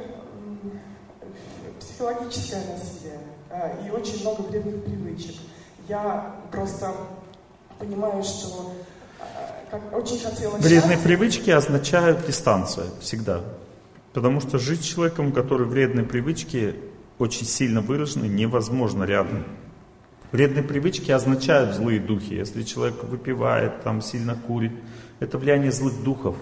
[1.79, 5.35] психологическое насилие э, и очень много вредных привычек.
[5.87, 6.91] Я просто
[7.77, 8.73] понимаю, что
[9.19, 9.23] э,
[9.71, 11.03] как очень хотела Вредные счастья.
[11.03, 13.41] привычки означают дистанция всегда.
[14.13, 16.75] Потому что жить с человеком, который вредные привычки
[17.19, 19.43] очень сильно выражены, невозможно рядом.
[20.31, 22.33] Вредные привычки означают злые духи.
[22.33, 24.71] Если человек выпивает, там сильно курит,
[25.19, 26.35] это влияние злых духов.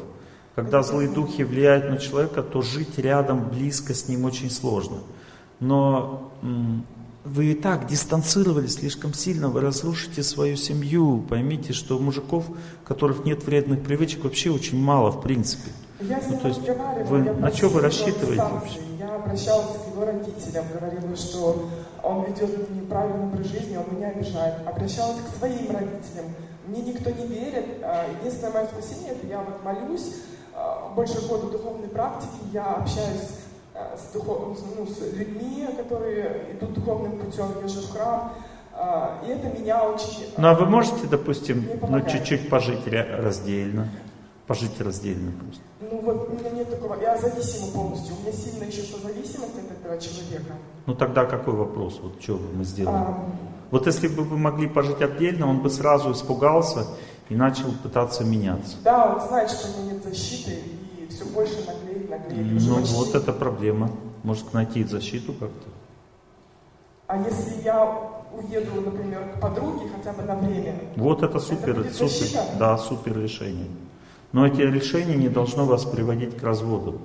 [0.56, 4.98] Когда злые духи влияют на человека, то жить рядом, близко с ним очень сложно.
[5.60, 6.32] Но
[7.24, 11.24] вы и так дистанцировались слишком сильно, вы разрушите свою семью.
[11.30, 15.72] Поймите, что у мужиков, у которых нет вредных привычек, вообще очень мало в принципе.
[16.02, 16.62] Я Ну, то есть
[17.10, 18.87] вы- на что вы рассчитываете дистанции.
[19.18, 21.70] Обращалась к его родителям, говорила, что
[22.04, 24.56] он ведет неправильный образ жизни, он меня обижает.
[24.68, 26.26] Обращалась к своим родителям.
[26.68, 27.66] Мне никто не верит.
[27.82, 30.16] А, Единственное мое спасение, это я вот молюсь,
[30.54, 33.30] а, больше года духовной практики, я общаюсь
[33.74, 38.34] а, с, духов- ну, с людьми, которые идут духовным путем, езжу в храм.
[39.26, 40.32] И это меня очень...
[40.38, 43.88] Ну а вы можете, допустим, ну чуть-чуть пожить раздельно?
[44.48, 45.62] Пожить раздельно просто.
[45.82, 49.72] Ну вот у меня нет такого, я зависима полностью, у меня сильная еще созависимость от
[49.86, 50.54] этого человека.
[50.86, 52.00] Ну тогда какой вопрос?
[52.02, 52.96] Вот что мы сделаем?
[52.98, 53.26] А,
[53.72, 56.86] Вот если бы вы могли пожить отдельно, он бы сразу испугался
[57.28, 58.78] и начал пытаться меняться.
[58.86, 60.62] да, он знает, что у меня нет защиты,
[60.98, 62.58] и все больше наглеет.
[62.58, 63.92] уже Ну почти- вот это проблема.
[64.24, 65.70] Может найти защиту как-то.
[67.08, 67.84] А если я
[68.34, 72.44] уеду, например, к подруге хотя бы на время, Вот это супер, будет супер, защита?
[72.58, 73.68] да, супер решение.
[74.32, 77.00] Но эти решения не должно вас приводить к разводу.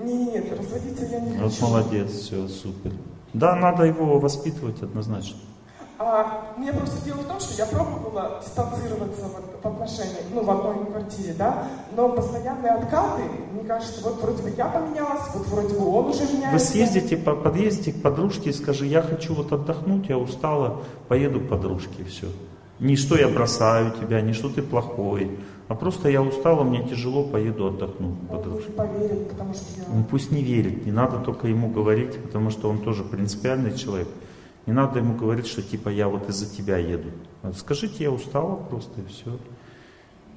[0.00, 1.62] не, не, нет, разводиться я не Вот хочу.
[1.66, 2.92] молодец, все, супер.
[3.32, 5.38] Да, надо его воспитывать однозначно.
[6.00, 10.50] А мне просто дело в том, что я пробовала дистанцироваться вот в отношениях, ну, в
[10.50, 11.64] одной квартире, да,
[11.96, 16.22] но постоянные откаты, мне кажется, вот вроде бы я поменялась, вот вроде бы он уже
[16.22, 16.52] меняется.
[16.52, 21.40] Вы съездите, по, подъездите к подружке и скажи, я хочу вот отдохнуть, я устала, поеду
[21.40, 22.28] к подружке, все.
[22.78, 25.36] Не что я бросаю тебя, не что ты плохой,
[25.68, 28.70] а просто я устала, мне тяжело, поеду отдохну Он подружке.
[28.70, 29.94] не поверит, потому что я...
[29.94, 34.08] Он пусть не верит, не надо только ему говорить, потому что он тоже принципиальный человек.
[34.66, 37.10] Не надо ему говорить, что типа я вот из-за тебя еду.
[37.56, 39.38] Скажите, я устала просто и все.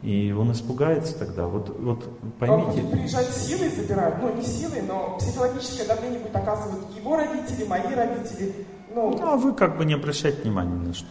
[0.03, 1.45] И он испугается тогда.
[1.45, 6.35] Вот, вот Он поймите, будет приезжать силой забирать, ну не силой, но психологическое давление будет
[6.35, 8.65] оказывать его родители, мои родители.
[8.93, 11.07] Ну, ну, а вы как бы не обращайте внимания ни на что.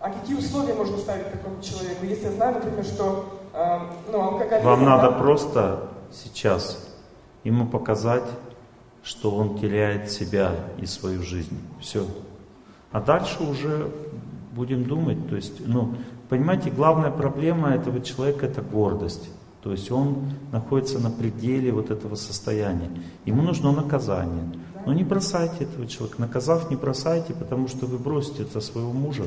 [0.00, 2.04] А какие условия можно ставить такому человеку?
[2.04, 3.78] Если я знаю, например, что э,
[4.12, 4.66] ну, алкоголизм...
[4.66, 6.88] Вам да, надо просто сейчас
[7.44, 8.24] ему показать,
[9.02, 11.58] что он теряет себя и свою жизнь.
[11.80, 12.06] Все.
[12.92, 13.90] А дальше уже
[14.52, 15.28] будем думать.
[15.28, 15.94] То есть, ну,
[16.28, 19.30] понимаете, главная проблема этого человека это гордость.
[19.62, 22.90] То есть он находится на пределе вот этого состояния.
[23.24, 24.44] Ему нужно наказание.
[24.86, 26.20] Но не бросайте этого человека.
[26.20, 29.24] Наказав, не бросайте, потому что вы бросите это своего мужа.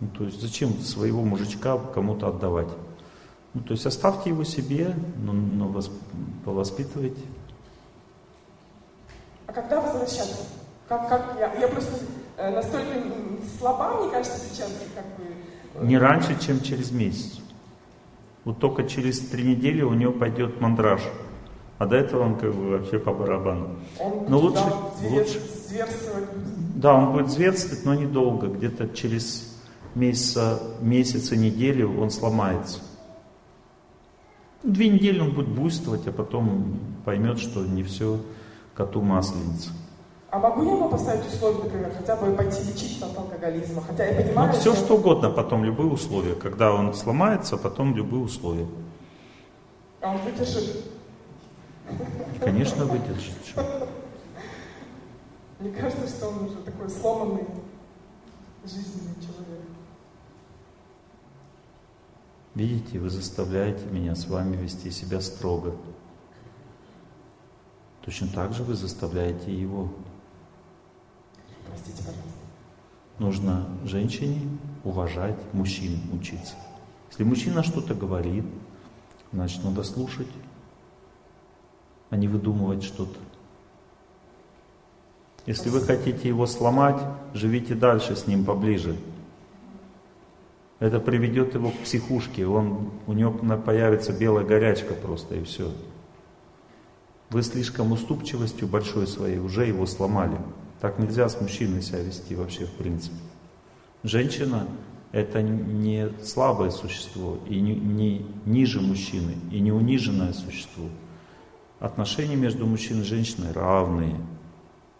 [0.00, 2.68] Ну, то есть зачем своего мужичка кому-то отдавать?
[3.54, 5.90] Ну, то есть оставьте его себе, но, но вос-
[6.44, 7.20] повоспитывайте.
[9.46, 10.42] А когда возвращаться?
[10.88, 11.92] Как, как я, я просто
[12.36, 12.92] э, настолько
[13.58, 15.86] слаба, мне кажется, сейчас, как бы...
[15.86, 17.40] Не раньше, чем через месяц.
[18.44, 21.02] Вот только через три недели у него пойдет мандраж.
[21.78, 23.76] А до этого он как бы вообще по барабану.
[24.00, 25.40] Он Но лучше- да, звер- лучше.
[25.68, 26.28] зверствовать.
[26.76, 28.48] Да, он будет зверствовать, но недолго.
[28.48, 29.47] Где-то через
[29.98, 32.80] месяца, месяц и неделю он сломается.
[34.62, 38.20] Две недели он будет буйствовать, а потом поймет, что не все
[38.74, 39.70] коту масленица.
[40.30, 43.82] А могу я ему поставить условия, например, хотя бы пойти лечиться от алкоголизма?
[43.82, 46.34] Хотя я понимаю, Ну, все что угодно, потом любые условия.
[46.34, 48.66] Когда он сломается, потом любые условия.
[50.02, 50.84] А он выдержит.
[52.40, 53.34] Конечно, выдержит.
[53.46, 53.88] Что?
[55.60, 57.46] Мне кажется, что он уже такой сломанный
[58.64, 59.67] жизненный человек.
[62.58, 65.76] Видите, вы заставляете меня с вами вести себя строго.
[68.04, 69.92] Точно так же вы заставляете его.
[71.68, 72.40] Простите, пожалуйста.
[73.20, 74.40] Нужно женщине
[74.82, 76.56] уважать мужчин, учиться.
[77.10, 78.44] Если мужчина что-то говорит,
[79.32, 80.26] значит надо слушать,
[82.10, 83.20] а не выдумывать что-то.
[85.46, 87.00] Если вы хотите его сломать,
[87.34, 88.96] живите дальше с ним поближе.
[90.80, 95.72] Это приведет его к психушке, он, у него появится белая горячка просто и все.
[97.30, 100.38] Вы слишком уступчивостью большой своей уже его сломали.
[100.80, 103.16] Так нельзя с мужчиной себя вести вообще в принципе.
[104.04, 104.68] Женщина
[105.10, 110.84] это не слабое существо и не, не ниже мужчины, и не униженное существо.
[111.80, 114.16] Отношения между мужчиной и женщиной равные.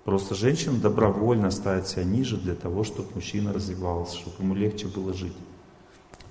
[0.04, 5.12] Просто женщина добровольно ставит себя ниже для того, чтобы мужчина развивался, чтобы ему легче было
[5.12, 5.36] жить.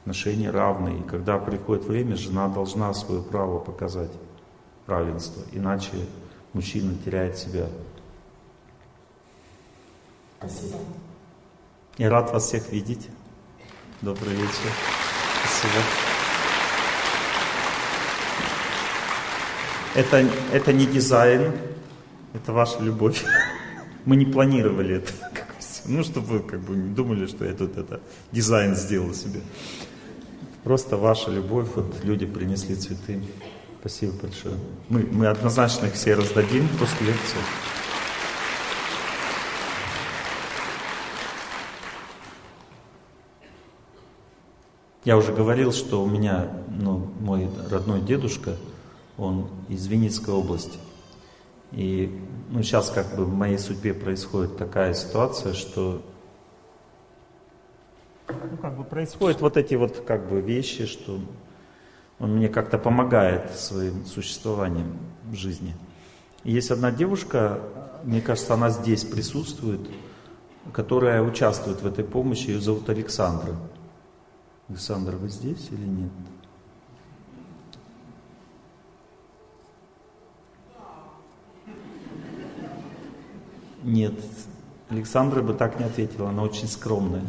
[0.07, 0.99] Отношения равные.
[0.99, 4.09] И когда приходит время, жена должна свое право показать,
[4.85, 5.43] равенство.
[5.51, 5.91] Иначе
[6.53, 7.67] мужчина теряет себя.
[10.39, 10.77] Спасибо.
[11.97, 13.09] Я рад вас всех видеть.
[14.01, 14.71] Добрый вечер.
[15.43, 15.83] Спасибо.
[19.93, 21.51] Это, это не дизайн,
[22.33, 23.25] это ваша любовь.
[24.05, 25.11] Мы не планировали это.
[25.83, 27.99] Ну, чтобы вы как бы не думали, что я тут это
[28.31, 29.41] дизайн сделал себе.
[30.67, 33.23] Просто ваша любовь, вот люди принесли цветы.
[33.79, 34.55] Спасибо большое.
[34.89, 37.39] Мы, мы однозначно их все раздадим после лекции.
[45.05, 48.57] Я уже говорил, что у меня, ну, мой родной дедушка,
[49.17, 50.77] он из Винницкой области.
[51.71, 56.01] И ну, сейчас как бы в моей судьбе происходит такая ситуация, что
[58.27, 61.19] ну, как бы происходят вот эти вот как бы вещи, что
[62.19, 65.75] он мне как-то помогает своим существованием в жизни.
[66.43, 67.59] Есть одна девушка,
[68.03, 69.81] мне кажется, она здесь присутствует,
[70.73, 73.55] которая участвует в этой помощи, ее зовут Александра.
[74.67, 76.11] Александр, вы здесь или нет?
[83.83, 84.13] Нет,
[84.89, 87.23] Александра бы так не ответила, она очень скромная.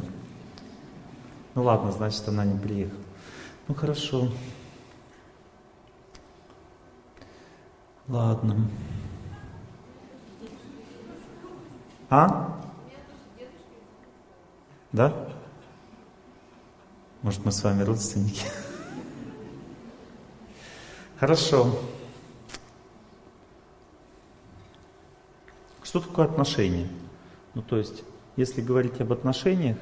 [1.54, 3.02] Ну ладно, значит, она не приехала.
[3.66, 4.28] Ну хорошо.
[8.08, 8.68] Ладно.
[12.10, 12.58] А?
[14.92, 15.28] Да?
[17.20, 18.46] Может, мы с вами родственники?
[21.18, 21.78] Хорошо.
[25.82, 26.88] Что такое отношения?
[27.54, 28.04] Ну, то есть,
[28.36, 29.76] если говорить об отношениях,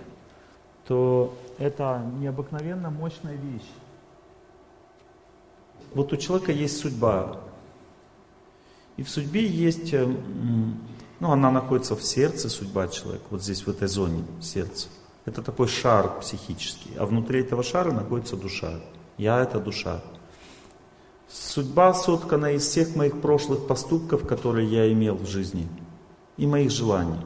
[0.87, 3.69] то это необыкновенно мощная вещь.
[5.95, 7.39] Вот у человека есть судьба.
[8.97, 10.07] И в судьбе есть, э,
[11.21, 14.89] ну, она находится в сердце, судьба человека, вот здесь, в этой зоне сердца.
[15.25, 16.93] Это такой шар психический.
[16.97, 18.81] А внутри этого шара находится душа.
[19.19, 20.03] Я— это душа.
[21.29, 25.69] Судьба соткана из всех моих прошлых поступков, которые я имел в жизни–
[26.37, 27.19] и моих желаний.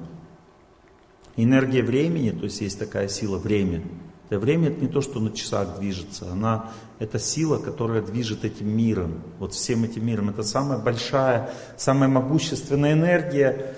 [1.36, 3.82] Энергия времени, то есть есть такая сила время.
[4.30, 8.68] Это время это не то, что на часах движется, она это сила, которая движет этим
[8.68, 10.30] миром, вот всем этим миром.
[10.30, 13.74] Это самая большая, самая могущественная энергия,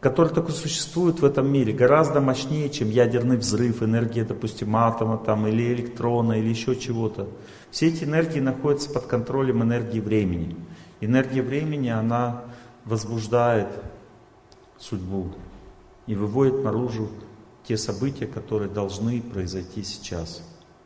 [0.00, 5.46] которая только существует в этом мире, гораздо мощнее, чем ядерный взрыв, энергия, допустим, атома там,
[5.46, 7.28] или электрона, или еще чего-то.
[7.70, 10.56] Все эти энергии находятся под контролем энергии времени.
[11.02, 12.44] Энергия времени, она
[12.86, 13.68] возбуждает
[14.78, 15.34] судьбу
[16.06, 17.10] и выводит наружу
[17.68, 20.42] те события, которые должны произойти сейчас.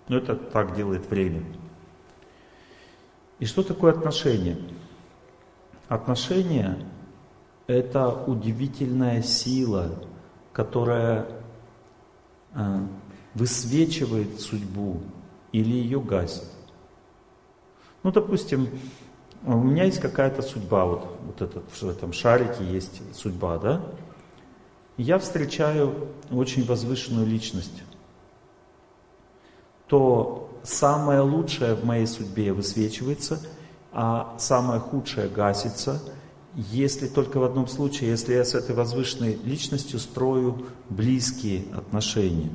[0.09, 1.45] Но это так делает время.
[3.39, 4.59] И что такое отношения?
[5.87, 6.85] Отношения–
[7.69, 9.95] это удивительная сила,
[10.53, 11.29] которая
[12.55, 12.79] э,
[13.35, 15.03] высвечивает судьбу
[15.53, 16.51] или ее гасит.
[18.03, 18.69] Ну, допустим,
[19.47, 23.85] у меня есть какая-то судьба, вот, вот этот, в этом шарике есть судьба, да?
[24.97, 27.83] Я встречаю очень возвышенную личность,
[29.87, 33.41] то самое лучшее в моей судьбе высвечивается,
[33.93, 36.01] а самое худшее гасится,
[36.55, 42.51] если только в одном случае, если я с этой возвышенной личностью строю близкие отношения.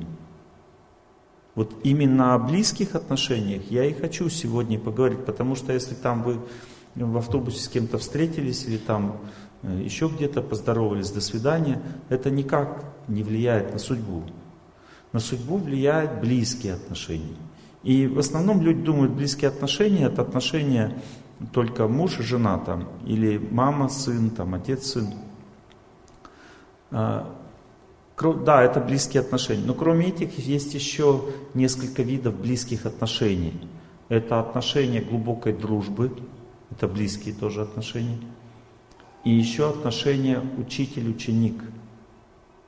[1.54, 6.40] Вот именно о близких отношениях я и хочу сегодня поговорить, потому что если там вы
[6.94, 9.20] в автобусе с кем-то встретились или там
[9.62, 14.22] еще где-то поздоровались, до свидания, это никак не влияет на судьбу.
[15.12, 17.36] На судьбу влияют близкие отношения.
[17.82, 21.00] И в основном люди думают, близкие отношения это отношения
[21.52, 25.14] только муж и жена там, или мама, сын, там, отец, сын.
[26.90, 27.34] А,
[28.44, 29.64] да, это близкие отношения.
[29.64, 33.54] Но кроме этих есть еще несколько видов близких отношений.
[34.08, 36.12] Это отношения глубокой дружбы,
[36.70, 38.18] это близкие тоже отношения.
[39.28, 41.62] И еще отношения учитель-ученик.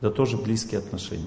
[0.02, 1.24] Это тоже близкие отношения.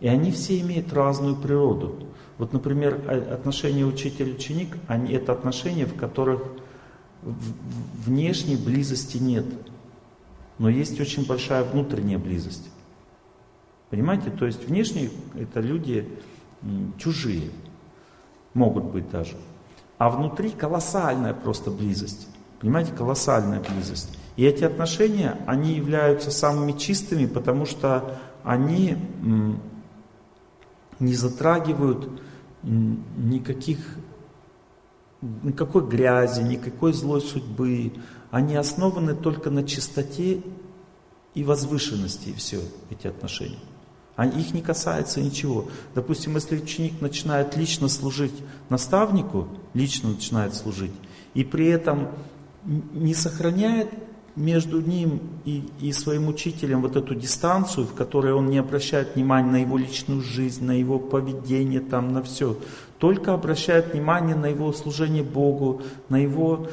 [0.00, 2.06] И они все имеют разную природу.
[2.36, 3.00] Вот, например,
[3.32, 6.42] отношения учитель-ученик, они, это отношения, в которых
[7.22, 9.46] внешней близости нет.
[10.58, 12.68] Но есть очень большая внутренняя близость.
[13.88, 14.28] Понимаете?
[14.28, 16.06] То есть внешние это люди
[16.98, 17.48] чужие.
[18.52, 19.38] Могут быть даже.
[19.96, 22.28] А внутри колоссальная просто близость.
[22.60, 24.19] Понимаете, колоссальная близость.
[24.40, 28.96] И эти отношения, они являются самыми чистыми, потому что они
[30.98, 32.08] не затрагивают
[32.62, 33.80] никаких,
[35.20, 37.92] никакой грязи, никакой злой судьбы.
[38.30, 40.40] Они основаны только на чистоте
[41.34, 43.60] и возвышенности, все эти отношения.
[44.16, 45.68] Они, их не касается ничего.
[45.94, 50.94] Допустим, если ученик начинает лично служить наставнику, лично начинает служить,
[51.34, 52.08] и при этом
[52.64, 53.90] не сохраняет
[54.36, 59.50] между ним и, и своим учителем вот эту дистанцию, в которой он не обращает внимания
[59.50, 62.56] на его личную жизнь, на его поведение, там, на все,
[62.98, 66.68] только обращает внимание на его служение Богу, на его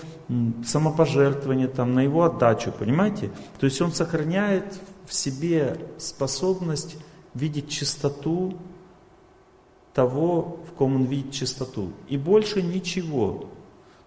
[0.66, 3.32] самопожертвование, там, на его отдачу, понимаете?
[3.60, 6.98] То есть он сохраняет в себе способность
[7.34, 8.56] видеть чистоту
[9.94, 11.92] того, в ком он видит чистоту.
[12.08, 13.50] И больше ничего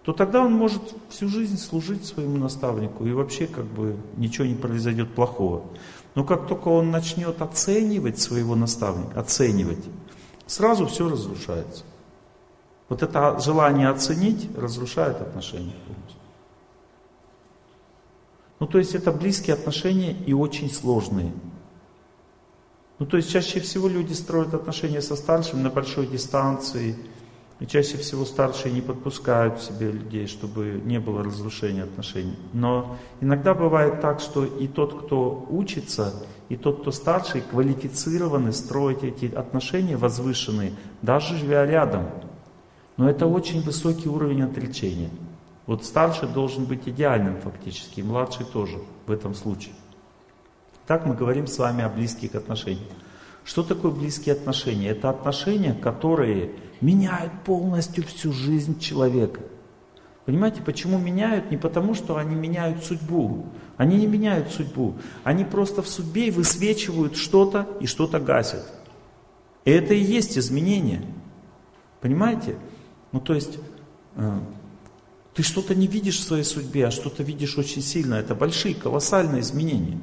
[0.03, 4.55] то тогда он может всю жизнь служить своему наставнику, и вообще как бы ничего не
[4.55, 5.63] произойдет плохого.
[6.15, 9.83] Но как только он начнет оценивать своего наставника, оценивать,
[10.47, 11.83] сразу все разрушается.
[12.89, 16.19] Вот это желание оценить разрушает отношения полностью.
[18.59, 21.31] Ну, то есть это близкие отношения и очень сложные.
[22.99, 26.95] Ну, то есть чаще всего люди строят отношения со старшим на большой дистанции,
[27.61, 32.35] и чаще всего старшие не подпускают к себе людей, чтобы не было разрушения отношений.
[32.53, 36.11] Но иногда бывает так, что и тот, кто учится,
[36.49, 42.07] и тот, кто старший, квалифицированы строить эти отношения возвышенные, даже живя рядом.
[42.97, 45.11] Но это очень высокий уровень отречения.
[45.67, 49.75] Вот старший должен быть идеальным фактически, младший тоже в этом случае.
[50.87, 52.89] Так мы говорим с вами о близких отношениях.
[53.43, 54.89] Что такое близкие отношения?
[54.89, 59.41] Это отношения, которые меняют полностью всю жизнь человека.
[60.25, 61.49] Понимаете, почему меняют?
[61.49, 63.47] Не потому, что они меняют судьбу.
[63.77, 64.95] Они не меняют судьбу.
[65.23, 68.65] Они просто в судьбе высвечивают что-то и что-то гасят.
[69.65, 71.03] И это и есть изменение.
[71.99, 72.55] Понимаете?
[73.11, 73.57] Ну то есть,
[74.15, 74.39] э,
[75.33, 78.15] ты что-то не видишь в своей судьбе, а что-то видишь очень сильно.
[78.15, 79.99] Это большие, колоссальные изменения.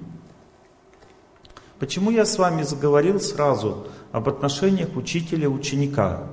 [1.78, 6.28] Почему я с вами заговорил сразу об отношениях учителя-ученика?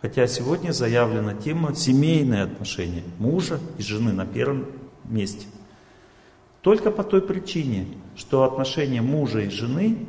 [0.00, 4.66] Хотя сегодня заявлена тема семейные отношения мужа и жены на первом
[5.04, 5.46] месте.
[6.60, 10.06] Только по той причине, что отношения мужа и жены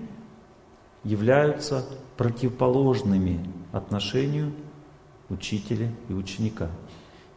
[1.04, 1.84] являются
[2.16, 3.40] противоположными
[3.72, 4.54] отношению
[5.30, 6.70] учителя и ученика.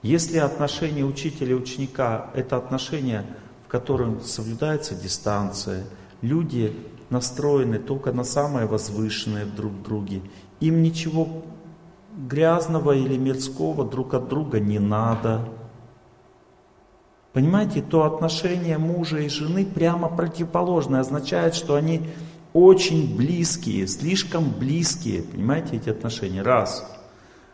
[0.03, 3.25] Если отношения учителя и ученика– это отношения,
[3.67, 5.85] в котором соблюдается дистанция–
[6.23, 6.75] люди
[7.11, 10.23] настроены только на самое возвышенное друг в друге.
[10.61, 11.45] Им ничего
[12.17, 15.49] грязного или мирского друг от друга не надо.
[17.33, 22.09] Понимаете, то отношение мужа и жены прямо противоположное, означает, что они
[22.55, 26.91] очень близкие, слишком близкие, понимаете, эти отношения, раз.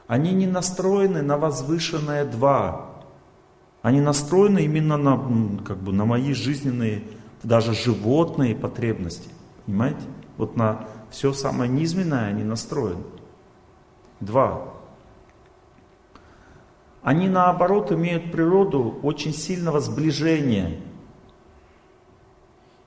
[0.06, 2.92] Они не настроены на возвышенное два.
[3.82, 5.18] Они настроены именно на,
[5.64, 7.02] как бы, на мои жизненные
[7.42, 9.28] даже животные потребности.
[9.66, 10.02] Понимаете?
[10.36, 13.02] Вот на все самое низменное они настроены.
[14.20, 14.72] Два.
[17.02, 20.80] Они наоборот имеют природу очень сильного сближения.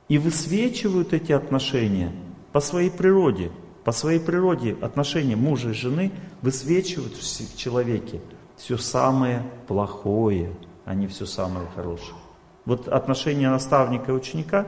[0.07, 2.13] И высвечивают эти отношения
[2.51, 3.51] по своей природе.
[3.83, 8.21] По своей природе отношения мужа и жены высвечивают в человеке
[8.55, 10.51] все самое плохое,
[10.85, 12.15] а не все самое хорошее.
[12.65, 14.67] Вот отношения наставника и ученика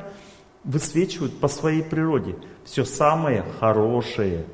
[0.63, 4.45] высвечивают по своей природе все самое хорошее.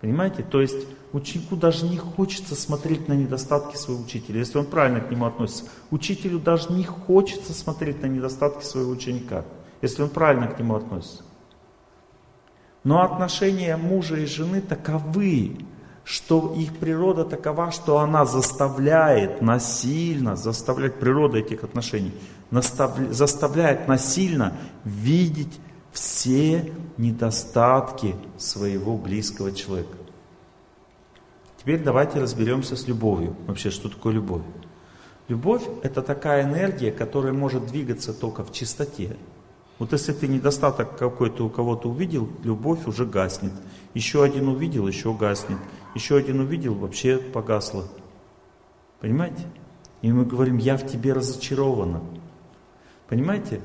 [0.00, 0.42] Понимаете?
[0.42, 5.10] То есть ученику даже не хочется смотреть на недостатки своего учителя, если он правильно к
[5.10, 5.64] нему относится.
[5.90, 9.44] Учителю даже не хочется смотреть на недостатки своего ученика,
[9.82, 11.24] если он правильно к нему относится.
[12.84, 15.58] Но отношения мужа и жены таковы,
[16.08, 22.14] что их природа такова, что она заставляет насильно, заставляет природа этих отношений,
[22.50, 25.60] заставляет насильно видеть
[25.92, 29.98] все недостатки своего близкого человека.
[31.58, 33.36] Теперь давайте разберемся с любовью.
[33.46, 34.42] Вообще, что такое любовь?
[35.28, 39.14] Любовь– это такая энергия, которая может двигаться только в чистоте.
[39.78, 43.52] Вот если ты недостаток какой-то у кого-то увидел, любовь уже гаснет.
[43.92, 45.58] Еще один увидел, еще гаснет.
[45.98, 47.84] Еще один увидел, вообще погасло.
[49.00, 49.42] Понимаете?
[50.00, 52.00] И мы говорим, я в тебе разочарована.
[53.08, 53.60] Понимаете?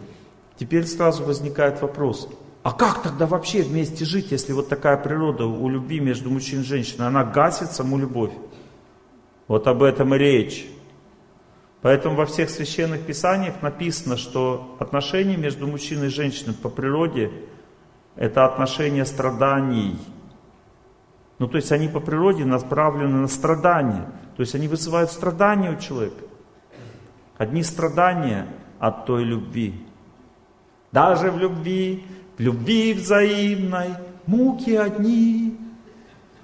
[0.57, 2.27] Теперь сразу возникает вопрос,
[2.63, 6.65] а как тогда вообще вместе жить, если вот такая природа у любви между мужчиной и
[6.65, 8.33] женщиной, она гасит саму любовь?
[9.47, 10.65] Вот об этом и речь.
[11.83, 17.31] Поэтому во всех священных писаниях написано, что отношения между мужчиной и женщиной по природе
[18.15, 19.99] это отношения страданий.
[21.39, 24.05] Ну, то есть они по природе направлены на страдания.
[24.35, 26.23] То есть они вызывают страдания у человека.
[27.37, 28.47] Одни страдания
[28.79, 29.73] от той любви.
[30.91, 32.03] Даже в любви,
[32.37, 35.57] в любви взаимной, муки одни.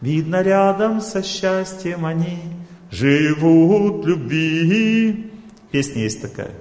[0.02, 2.40] Видно, рядом со счастьем они
[2.90, 5.32] живут в любви.
[5.72, 6.54] Песня есть такая.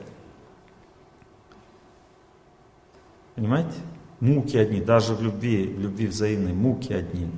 [3.35, 3.77] Понимаете?
[4.21, 7.31] Муки одни, даже в любви, в любви взаимной, муки одни.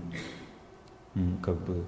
[1.43, 1.85] Как бы,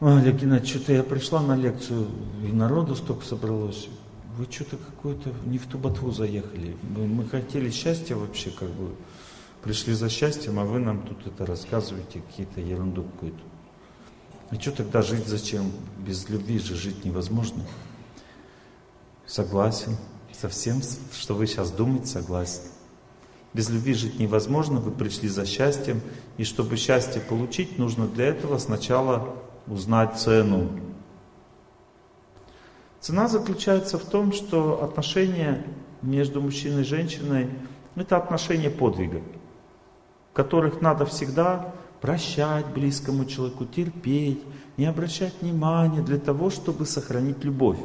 [0.00, 2.08] Олег Геннадьевич, что-то я пришла на лекцию,
[2.46, 3.88] и народу столько собралось.
[4.36, 6.76] Вы что-то какое-то не в ту ботву заехали.
[6.82, 8.94] Мы хотели счастья вообще, как бы,
[9.62, 13.38] пришли за счастьем, а вы нам тут это рассказываете, какие-то ерунду какую-то.
[14.50, 15.72] А что тогда жить зачем?
[16.06, 17.64] Без любви же жить невозможно.
[19.26, 19.96] Согласен.
[20.32, 20.82] Со всем,
[21.12, 22.62] что вы сейчас думаете, согласен.
[23.54, 26.00] Без любви жить невозможно, вы пришли за счастьем.
[26.36, 29.36] И чтобы счастье получить, нужно для этого сначала
[29.68, 30.68] узнать цену.
[33.00, 35.64] Цена заключается в том, что отношения
[36.02, 37.48] между мужчиной и женщиной–
[37.94, 39.22] это отношения подвига,
[40.32, 44.42] в которых надо всегда прощать близкому человеку, терпеть,
[44.76, 47.78] не обращать внимания для того, чтобы сохранить любовь.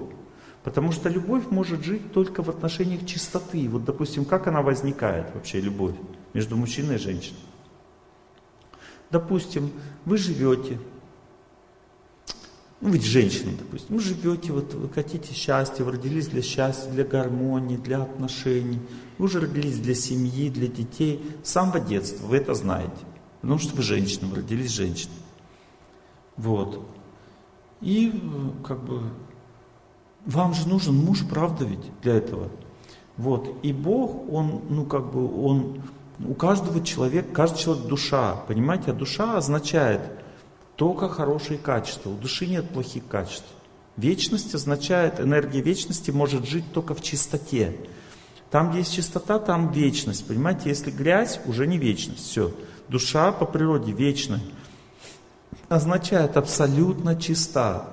[0.70, 3.68] Потому что любовь может жить только в отношениях чистоты.
[3.68, 5.96] Вот, допустим, как она возникает вообще, любовь
[6.36, 7.40] между мужчиной и женщиной?
[9.10, 9.72] Допустим,
[10.06, 10.78] вы живете,
[12.82, 17.04] ну ведь женщина, допустим, вы живете, вот вы хотите счастья, вы родились для счастья, для
[17.04, 18.80] гармонии, для отношений.
[19.18, 21.20] Вы уже родились для семьи, для детей.
[21.44, 22.92] С самого детства вы это знаете.
[23.42, 25.16] Потому что вы женщина, вы родились женщиной.
[26.38, 26.88] Вот.
[27.82, 28.22] И
[28.64, 29.02] как бы
[30.26, 32.50] вам же нужен муж, правда ведь, для этого.
[33.18, 33.54] Вот.
[33.64, 35.82] И Бог, Он, ну как бы, Он,
[36.26, 40.02] у каждого человека, каждый человек душа, понимаете, а душа означает
[40.76, 42.10] только хорошие качества.
[42.10, 43.48] У души нет плохих качеств.
[43.98, 47.76] Вечность означает, энергия вечности может жить только в чистоте.
[48.50, 50.26] Там, где есть чистота, там вечность.
[50.26, 52.26] Понимаете, если грязь, уже не вечность.
[52.26, 52.54] Все.
[52.88, 54.42] Душа по природе вечная.
[55.68, 57.90] Означает абсолютно чиста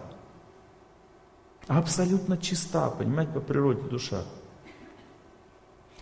[1.67, 4.23] абсолютно чиста, понимаете, по природе душа.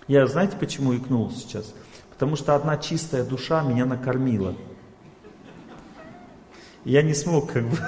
[0.06, 1.74] Я, знаете, почему икнул сейчас?
[2.10, 4.54] Потому что одна чистая душа меня накормила.
[6.84, 7.76] Я не смог как бы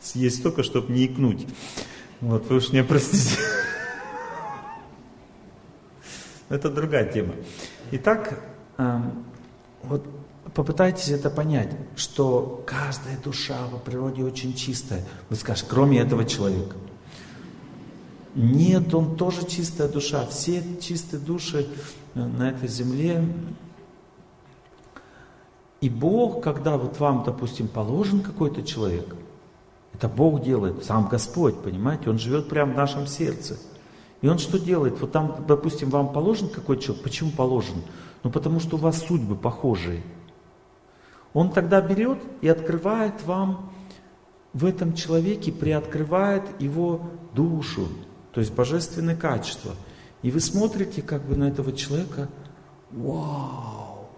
[0.00, 1.46] съесть столько, чтобы не икнуть.
[2.20, 3.36] Вот, вы уж меня простите.
[6.48, 7.34] Это другая тема.
[7.92, 8.42] Итак,
[8.78, 9.24] эм,
[9.82, 10.04] вот
[10.54, 15.04] попытайтесь это понять, что каждая душа по природе очень чистая.
[15.28, 16.76] Вы скажете, кроме этого человека.
[18.34, 20.24] Нет, он тоже чистая душа.
[20.26, 21.66] Все чистые души
[22.14, 23.24] э, на этой земле.
[25.80, 29.16] И Бог, когда вот вам, допустим, положен какой-то человек,
[29.92, 33.58] это Бог делает, сам Господь, понимаете, Он живет прямо в нашем сердце.
[34.20, 35.00] И Он что делает?
[35.00, 37.02] Вот там, допустим, вам положен какой-то человек.
[37.02, 37.82] Почему положен?
[38.22, 40.02] Ну, потому что у вас судьбы похожие.
[41.32, 43.72] Он тогда берет и открывает вам
[44.52, 47.02] в этом человеке, приоткрывает его
[47.34, 47.88] душу,
[48.32, 49.74] то есть божественные качества.
[50.22, 52.28] И вы смотрите как бы на этого человека,
[52.90, 54.08] вау!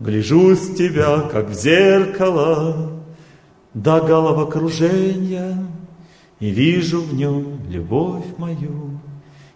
[0.00, 3.00] Гляжу с тебя, как в зеркало,
[3.74, 5.66] до головокружения,
[6.40, 9.00] И вижу в нем любовь мою,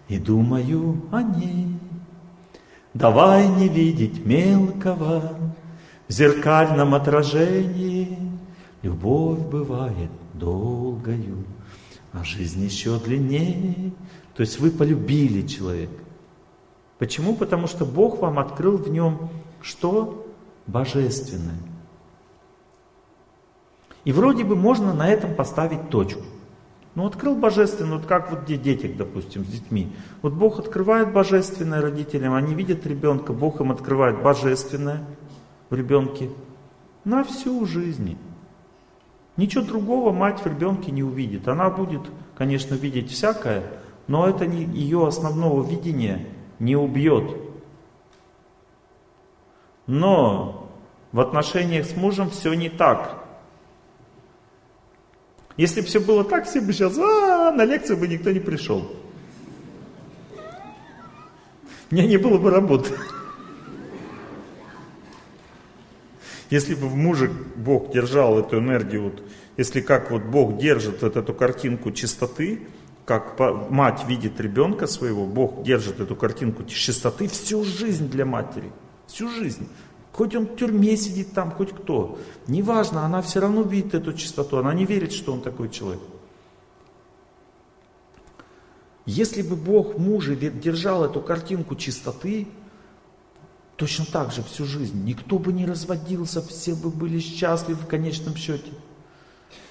[0.08, 1.67] и думаю о ней.
[2.94, 5.38] Давай не видеть мелкого
[6.08, 8.18] в зеркальном отражении.
[8.82, 11.44] Любовь бывает долгою,
[12.12, 13.92] а жизнь еще длиннее.
[14.34, 16.02] То есть вы полюбили человека.
[16.98, 17.34] Почему?
[17.34, 19.30] Потому что Бог вам открыл в нем
[19.60, 20.24] что?
[20.66, 21.58] Божественное.
[24.04, 26.22] И вроде бы можно на этом поставить точку.
[26.94, 29.92] Ну, открыл божественное, вот как вот дети, допустим, с детьми.
[30.22, 35.04] Вот Бог открывает божественное родителям, они видят ребенка, Бог им открывает божественное
[35.70, 36.30] в ребенке
[37.04, 38.18] на всю жизнь.
[39.36, 41.46] Ничего другого мать в ребенке не увидит.
[41.46, 42.02] Она будет,
[42.36, 43.62] конечно, видеть всякое,
[44.08, 46.26] но это не, ее основного видения
[46.58, 47.36] не убьет.
[49.86, 50.68] Но
[51.12, 53.17] в отношениях с мужем все не так.
[55.58, 58.90] Если бы все было так, все бы сейчас, а, на лекцию бы никто не пришел.
[61.90, 62.94] У меня не было бы работы.
[66.48, 69.22] Если бы в муже Бог держал эту энергию, вот,
[69.56, 72.68] если как вот Бог держит вот эту картинку чистоты,
[73.04, 73.36] как
[73.68, 78.70] мать видит ребенка своего, Бог держит эту картинку чистоты всю жизнь для матери.
[79.08, 79.68] Всю жизнь.
[80.18, 82.18] Хоть он в тюрьме сидит там, хоть кто.
[82.48, 84.56] Неважно, она все равно видит эту чистоту.
[84.56, 86.02] Она не верит, что он такой человек.
[89.06, 92.48] Если бы Бог мужа держал эту картинку чистоты,
[93.76, 98.34] точно так же всю жизнь, никто бы не разводился, все бы были счастливы в конечном
[98.34, 98.72] счете.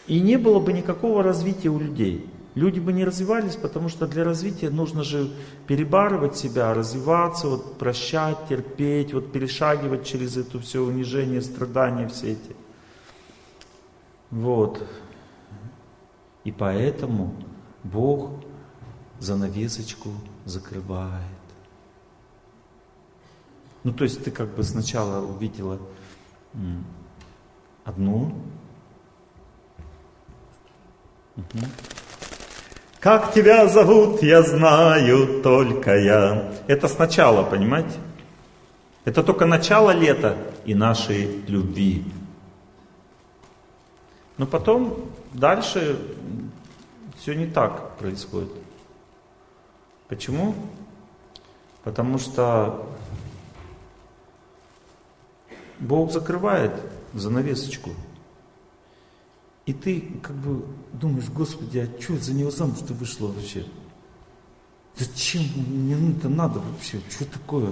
[0.07, 2.25] И не было бы никакого развития у людей.
[2.57, 5.31] Люди бы не развивались, потому что для развития нужно же
[5.67, 12.55] перебарывать себя, развиваться, вот, прощать, терпеть, вот, перешагивать через это все унижение, страдания все эти.
[14.31, 14.83] Вот.
[16.45, 17.35] И поэтому
[17.83, 18.31] Бог
[19.19, 20.09] занавесочку
[20.45, 21.21] закрывает.
[23.83, 25.77] Ну, то есть ты как бы сначала увидела
[27.85, 28.33] одну.
[31.35, 31.96] Угу.
[32.99, 36.51] Как тебя зовут, я знаю только я.
[36.67, 37.95] Это сначала, понимаете?
[39.05, 40.35] Это только начало лета
[40.65, 42.03] и нашей любви.
[44.37, 45.99] Но потом дальше
[47.19, 48.51] все не так происходит.
[50.07, 50.55] Почему?
[51.83, 52.87] Потому что
[55.79, 56.73] Бог закрывает
[57.13, 57.91] занавесочку.
[59.67, 63.65] И ты как бы думаешь, Господи, а что за него замуж-то вышло вообще?
[64.95, 67.01] Зачем мне это надо вообще?
[67.09, 67.71] Что такое?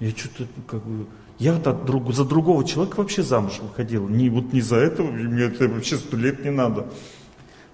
[0.00, 1.06] Я что-то как бы...
[1.38, 4.08] Я-то друг, за другого человека вообще замуж выходил.
[4.08, 6.90] Не, вот не за этого, мне это вообще сто лет не надо.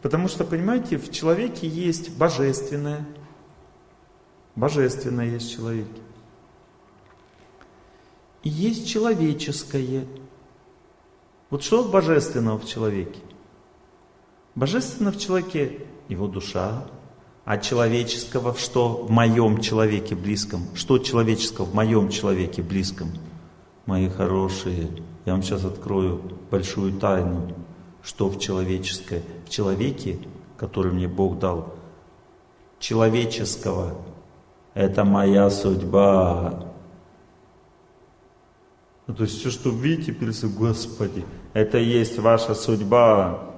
[0.02, 3.06] Потому что, понимаете, в человеке есть божественное,
[4.56, 5.88] Божественное есть в человеке.
[8.42, 10.04] И есть человеческое.
[11.48, 13.20] Вот что божественного в человеке?
[14.54, 16.84] Божественно в человеке его душа,
[17.44, 18.88] а человеческого в что?
[18.88, 20.62] В моем человеке близком.
[20.74, 23.08] Что человеческого в моем человеке близком?
[23.86, 24.88] Мои хорошие,
[25.24, 27.52] я вам сейчас открою большую тайну,
[28.02, 29.22] что в человеческое.
[29.46, 30.18] В человеке,
[30.56, 31.74] который мне Бог дал,
[32.78, 33.96] человеческого
[34.74, 36.64] это моя судьба.
[39.06, 40.12] Ну, то есть все, что видите
[40.48, 43.51] Господи, это есть ваша судьба.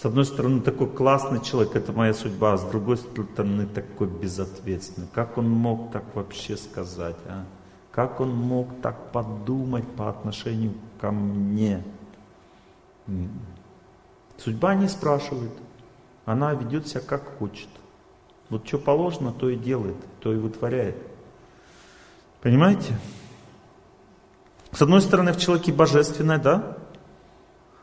[0.00, 5.06] С одной стороны, такой классный человек, это моя судьба, а с другой стороны, такой безответственный.
[5.12, 7.44] Как он мог так вообще сказать, а?
[7.92, 10.72] Как он мог так подумать по отношению
[11.02, 11.84] ко мне?
[14.38, 15.52] Судьба не спрашивает.
[16.24, 17.68] Она ведет себя как хочет.
[18.48, 20.96] Вот что положено, то и делает, то и вытворяет.
[22.40, 22.96] Понимаете?
[24.72, 26.78] С одной стороны, в человеке божественное, да?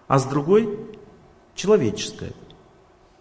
[0.08, 0.97] А с другой
[1.58, 2.32] человеческое.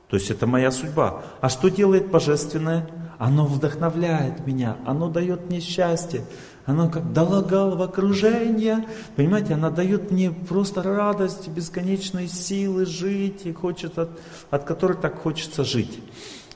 [0.08, 1.24] То есть это моя судьба.
[1.40, 2.88] А что делает божественное?
[3.18, 6.22] Оно вдохновляет меня, оно дает мне счастье,
[6.66, 13.54] оно как долагал в окружение, понимаете, она дает мне просто радость, бесконечные силы жить, и
[13.54, 14.10] хочет от,
[14.50, 15.98] от которой так хочется жить.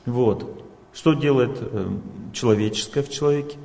[0.04, 0.62] Вот.
[0.92, 1.88] Что делает э,
[2.34, 3.56] человеческое в человеке?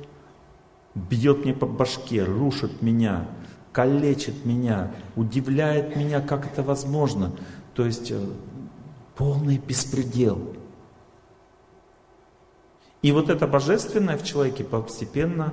[0.94, 3.26] Бьет мне по башке, рушит меня,
[3.72, 7.32] калечит меня, удивляет меня, как это возможно.
[7.76, 8.18] То есть э,
[9.16, 10.56] полный беспредел.
[13.02, 15.52] И вот это божественное в человеке постепенно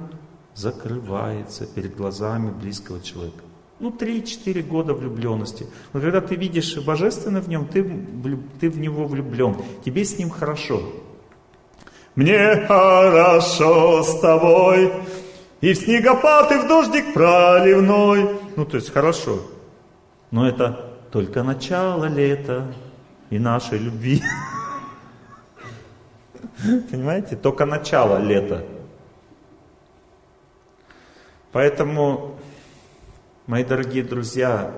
[0.55, 3.43] закрывается перед глазами близкого человека.
[3.79, 5.67] Ну, 3-4 года влюбленности.
[5.91, 7.83] Но когда ты видишь божественное в нем, ты,
[8.61, 9.57] ты в него влюблен.
[9.83, 10.81] Тебе с ним хорошо.
[12.15, 14.93] Мне хорошо с тобой,
[15.59, 18.37] и в снегопад, и в дождик проливной.
[18.55, 19.41] Ну, то есть хорошо.
[20.31, 22.73] Но это только начало лета
[23.29, 24.19] и нашей любви.
[26.89, 27.35] Понимаете?
[27.35, 28.65] Только начало лета.
[31.51, 32.39] Поэтому,
[33.45, 34.73] мои дорогие друзья,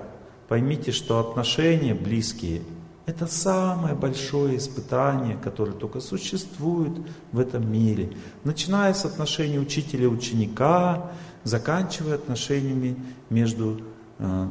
[0.50, 2.64] поймите, что отношения близкие–
[3.06, 6.98] это самое большое испытание, которое только существует
[7.32, 8.12] в этом мире.
[8.44, 11.12] Начиная с отношений учителя и ученика,
[11.46, 12.98] заканчивая отношениями
[13.30, 13.80] между
[14.20, 14.50] э,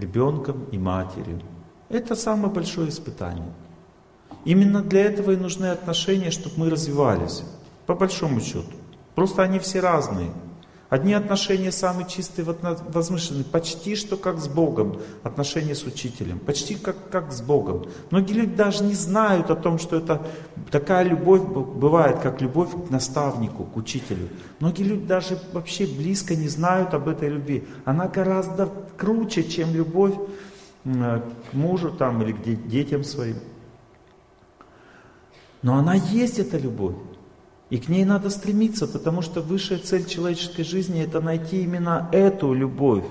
[0.00, 1.40] ребенком и матерью.
[1.88, 3.52] Это самое большое испытание.
[4.44, 7.42] Именно для этого и нужны отношения, чтобы мы развивались.
[7.86, 8.72] По большому счету.
[9.14, 10.30] Просто они все разные.
[10.90, 17.10] Одни отношения самые чистые, возвышенные, почти что как с Богом, отношения с учителем, почти как,
[17.10, 17.86] как с Богом.
[18.10, 20.20] Многие люди даже не знают о том, что это
[20.72, 24.28] такая любовь бывает, как любовь к наставнику, к учителю.
[24.58, 27.64] Многие люди даже вообще близко не знают об этой любви.
[27.84, 30.14] Она гораздо круче, чем любовь
[30.82, 33.36] к мужу там или к детям своим.
[35.62, 36.96] Но она есть, эта любовь.
[37.70, 42.52] И к ней надо стремиться, потому что высшая цель человеческой жизни это найти именно эту
[42.52, 43.04] любовь.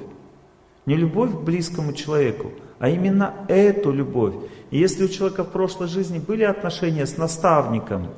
[0.85, 4.35] Не любовь к близкому человеку, а именно эту любовь.
[4.69, 8.09] И если у человека в прошлой жизни были отношения с наставником,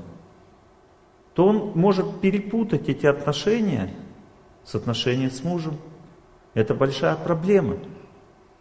[1.36, 3.94] то он может перепутать эти отношения
[4.66, 5.78] с отношениями с мужем.
[6.54, 7.78] Это большая проблема.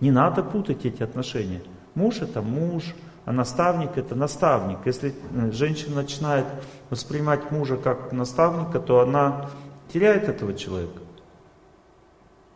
[0.01, 1.63] Не надо путать эти отношения.
[1.95, 2.95] Муж это муж,
[3.31, 4.79] а наставник это наставник.
[4.87, 6.47] Если э, женщина начинает
[6.91, 9.49] воспринимать мужа как наставника, то она
[9.93, 11.01] теряет этого человека.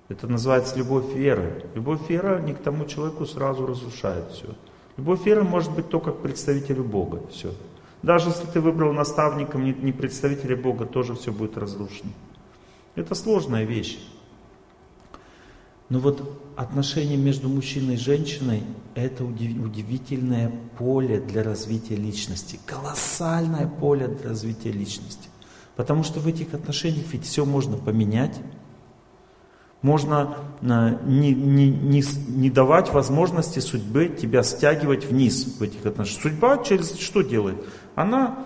[0.09, 1.65] Это называется любовь веры.
[1.77, 4.49] Любовь веры не к тому человеку сразу разрушает все.
[4.97, 7.21] Любовь веры может быть только к представителю Бога.
[7.31, 7.53] Все.
[8.03, 12.11] Даже если ты выбрал наставником не представителя Бога, тоже все будет разрушено.
[12.97, 14.01] Это сложная вещь.
[15.89, 18.63] Но вот отношения между мужчиной и женщиной–
[18.95, 25.29] это удивительное поле для развития личности, колоссальное поле для развития личности.
[25.77, 28.41] Потому что в этих отношениях ведь все можно поменять,
[29.83, 36.23] можно э, не, не, не, не давать возможности судьбе тебя стягивать вниз в этих отношениях.
[36.23, 37.63] Судьба через что делает?
[37.95, 38.39] Она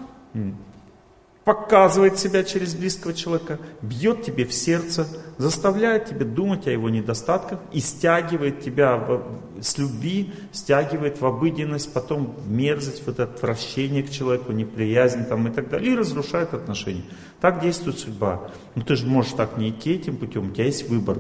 [1.49, 7.61] показывает себя через близкого человека, бьет тебе в сердце, заставляет тебя думать о его недостатках
[7.73, 9.23] и стягивает тебя в,
[9.63, 15.49] с любви, стягивает в обыденность, потом в мерзость, в это отвращение к человеку, неприязнь там,
[15.49, 17.05] и так далее, и разрушает отношения.
[17.41, 18.51] Так действует судьба.
[18.75, 21.19] Но ты же можешь так не идти этим путем, у тебя есть выбор.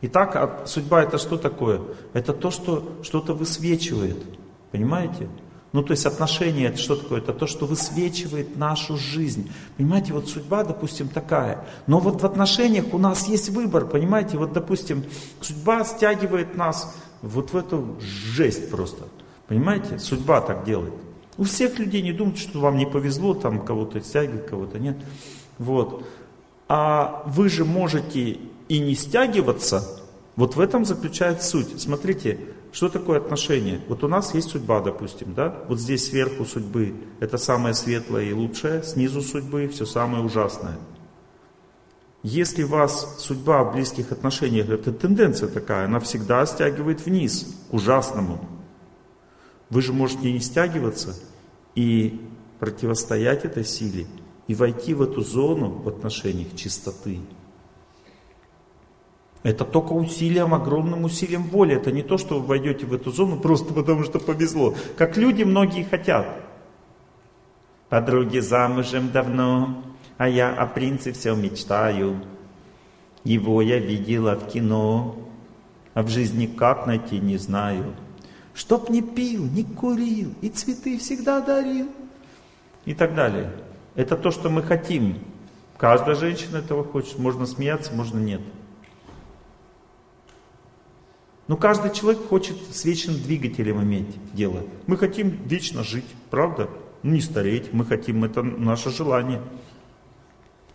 [0.00, 1.80] Итак, а судьба это что такое?
[2.12, 4.18] Это то, что что-то высвечивает.
[4.70, 5.28] Понимаете?
[5.74, 7.18] Ну, то есть отношения, это что такое?
[7.18, 9.50] Это то, что высвечивает нашу жизнь.
[9.76, 11.66] Понимаете, вот судьба, допустим, такая.
[11.88, 14.38] Но вот в отношениях у нас есть выбор, понимаете?
[14.38, 15.02] Вот, допустим,
[15.40, 19.02] судьба стягивает нас вот в эту жесть просто.
[19.48, 19.98] Понимаете?
[19.98, 20.94] Судьба так делает.
[21.38, 24.96] У всех людей не думайте, что вам не повезло, там кого-то стягивает, кого-то нет.
[25.58, 26.06] Вот.
[26.68, 30.00] А вы же можете и не стягиваться.
[30.36, 31.82] Вот в этом заключается суть.
[31.82, 32.38] Смотрите,
[32.74, 33.80] что такое отношение?
[33.86, 35.62] Вот у нас есть судьба, допустим, да?
[35.68, 40.76] Вот здесь сверху судьбы это самое светлое и лучшее, снизу судьбы все самое ужасное.
[42.24, 48.44] Если вас судьба в близких отношениях, это тенденция такая, она всегда стягивает вниз, к ужасному.
[49.70, 51.14] Вы же можете не стягиваться
[51.76, 52.20] и
[52.58, 54.08] противостоять этой силе,
[54.48, 57.20] и войти в эту зону в отношениях чистоты.
[59.44, 61.76] Это только усилием, огромным усилием воли.
[61.76, 64.74] Это не то, что вы войдете в эту зону просто потому, что повезло.
[64.96, 66.26] Как люди многие хотят.
[67.90, 69.84] Подруги замужем давно,
[70.16, 72.24] а я о принце все мечтаю.
[73.22, 75.16] Его я видела в кино,
[75.92, 77.94] а в жизни как найти не знаю.
[78.54, 81.90] Чтоб не пил, не курил и цветы всегда дарил.
[82.86, 83.52] И так далее.
[83.94, 85.18] Это то, что мы хотим.
[85.76, 87.18] Каждая женщина этого хочет.
[87.18, 88.40] Можно смеяться, можно нет.
[91.46, 94.62] Но каждый человек хочет с вечным двигателем иметь дело.
[94.86, 96.70] Мы хотим вечно жить, правда?
[97.02, 99.42] Не стареть, мы хотим, это наше желание.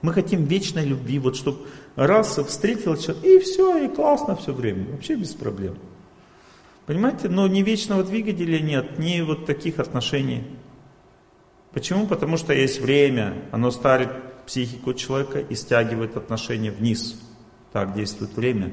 [0.01, 1.65] Мы хотим вечной любви, вот чтобы
[1.95, 5.75] раз встретил человек, и все, и классно все время, вообще без проблем.
[6.85, 10.43] Понимаете, но ни вечного двигателя нет, ни вот таких отношений.
[11.71, 12.07] Почему?
[12.07, 14.09] Потому что есть время, оно старит
[14.45, 17.19] психику человека и стягивает отношения вниз.
[17.71, 18.71] Так действует время.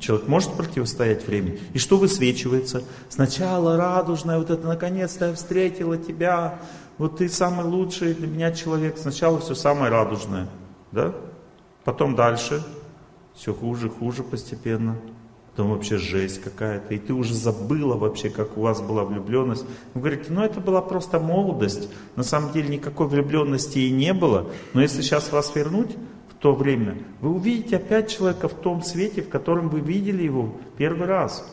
[0.00, 1.58] Человек может противостоять времени.
[1.72, 2.82] И что высвечивается?
[3.08, 6.58] Сначала радужное, вот это наконец-то я встретила тебя,
[6.98, 8.98] вот ты самый лучший для меня человек.
[8.98, 10.48] Сначала все самое радужное,
[10.92, 11.14] да?
[11.84, 12.62] Потом дальше,
[13.34, 14.96] все хуже, хуже постепенно.
[15.52, 16.94] Потом вообще жесть какая-то.
[16.94, 19.64] И ты уже забыла вообще, как у вас была влюбленность.
[19.94, 21.88] Вы говорите, ну это была просто молодость.
[22.14, 24.50] На самом деле никакой влюбленности и не было.
[24.74, 25.96] Но если сейчас вас вернуть,
[26.40, 31.08] то время, вы увидите опять человека в том свете, в котором вы видели его первый
[31.08, 31.44] раз.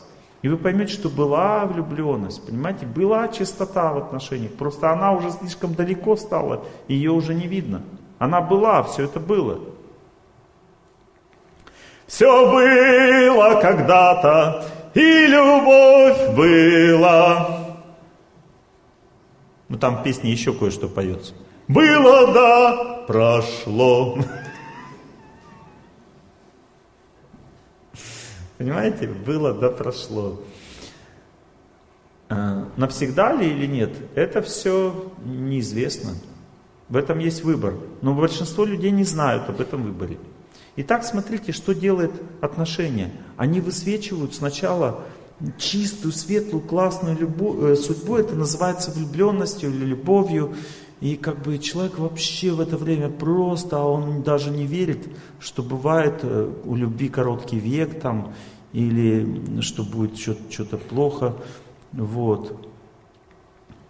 [0.42, 5.74] И вы поймете, что была влюбленность, понимаете, была чистота в отношениях, просто она уже слишком
[5.74, 7.82] далеко стала, ее уже не видно.
[8.18, 9.58] Она была, все это было.
[12.06, 14.64] Все было когда-то,
[14.94, 17.76] и любовь была.
[19.68, 21.34] Ну там в песне еще кое-что поется.
[21.66, 24.18] Было да, прошло.
[28.58, 29.06] Понимаете?
[29.06, 30.40] Было да прошло.
[32.28, 36.14] А, навсегда ли или нет, это все неизвестно.
[36.88, 37.74] В этом есть выбор.
[38.02, 40.18] Но большинство людей не знают об этом выборе.
[40.76, 43.10] Итак, смотрите, что делает отношения.
[43.36, 45.04] Они высвечивают сначала
[45.58, 48.16] чистую, светлую, классную любовь, э, судьбу.
[48.16, 50.54] Это называется влюбленностью или любовью.
[51.00, 55.62] И как бы человек вообще в это время просто, а он даже не верит, что
[55.62, 58.32] бывает э, у любви короткий век там,
[58.72, 61.36] или что будет что-то плохо.
[61.92, 62.66] Вот.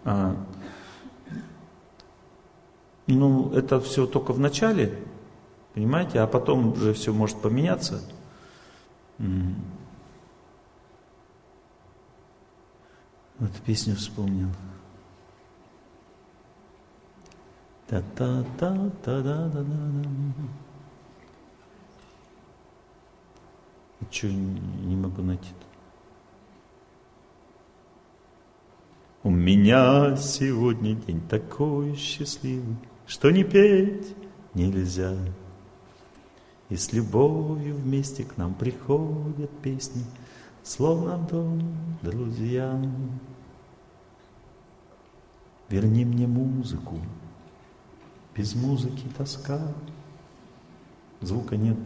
[0.03, 0.35] А,
[3.07, 4.99] ну, это все только в начале,
[5.73, 8.01] понимаете, а потом уже все может поменяться.
[13.39, 14.49] Вот песню вспомнил.
[17.87, 19.63] Та-та-та-та-да-да-да.
[24.11, 25.49] Что не могу найти?
[29.23, 34.15] У меня сегодня день такой счастливый, Что не петь
[34.53, 35.15] нельзя.
[36.69, 40.03] И с любовью вместе к нам приходят песни,
[40.63, 41.61] Словно дом
[42.01, 42.81] друзья.
[45.69, 46.99] Верни мне музыку,
[48.37, 49.59] без музыки тоска.
[51.21, 51.77] Звука нет.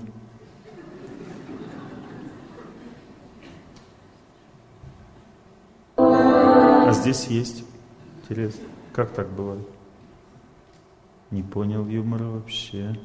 [5.95, 7.63] А здесь есть.
[8.21, 8.65] Интересно.
[8.91, 9.65] Как так бывает?
[11.31, 12.99] Не понял юмора вообще.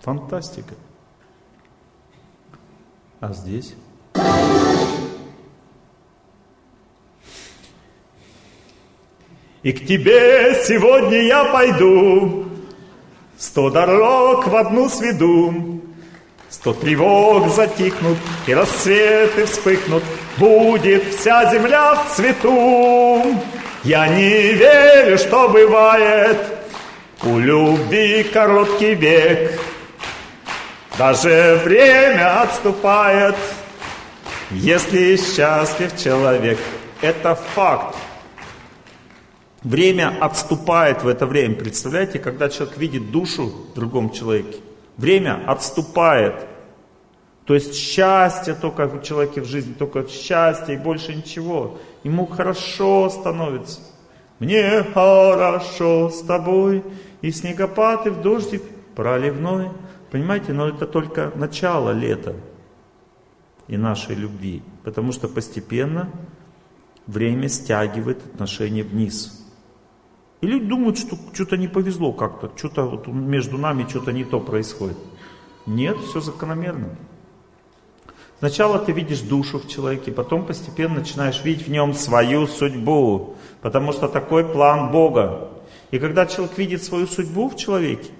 [0.00, 0.74] Фантастика.
[3.20, 3.76] А здесь?
[9.64, 12.44] И к тебе сегодня я пойду,
[13.38, 15.80] Сто дорог в одну сведу,
[16.50, 20.04] Сто тревог затихнут, и рассветы вспыхнут,
[20.36, 23.22] Будет вся земля в цвету.
[23.84, 26.38] Я не верю, что бывает
[27.22, 29.58] У любви короткий век.
[30.98, 33.36] Даже время отступает,
[34.50, 36.58] Если счастлив человек.
[37.00, 37.96] Это факт.
[39.64, 41.54] Время отступает в это время.
[41.54, 44.58] Представляете, когда человек видит душу в другом человеке,
[44.98, 46.46] время отступает.
[47.46, 51.78] То есть счастье только у человека в жизни, только счастье и больше ничего.
[52.02, 53.80] Ему хорошо становится.
[54.38, 56.84] Мне хорошо с тобой,
[57.22, 58.62] и снегопад, и в дождик
[58.94, 59.70] проливной.
[60.10, 62.36] Понимаете, но это только начало лета
[63.66, 64.62] и нашей любви.
[64.82, 66.10] Потому что постепенно
[67.06, 69.43] время стягивает отношения вниз.
[70.44, 74.40] И люди думают, что что-то не повезло как-то, что-то вот между нами что-то не то
[74.40, 74.98] происходит.
[75.64, 76.98] Нет, все закономерно.
[78.40, 83.92] Сначала ты видишь душу в человеке, потом постепенно начинаешь видеть в нем свою судьбу, потому
[83.92, 85.48] что такой план Бога.
[85.90, 88.10] И когда человек видит свою судьбу в человеке,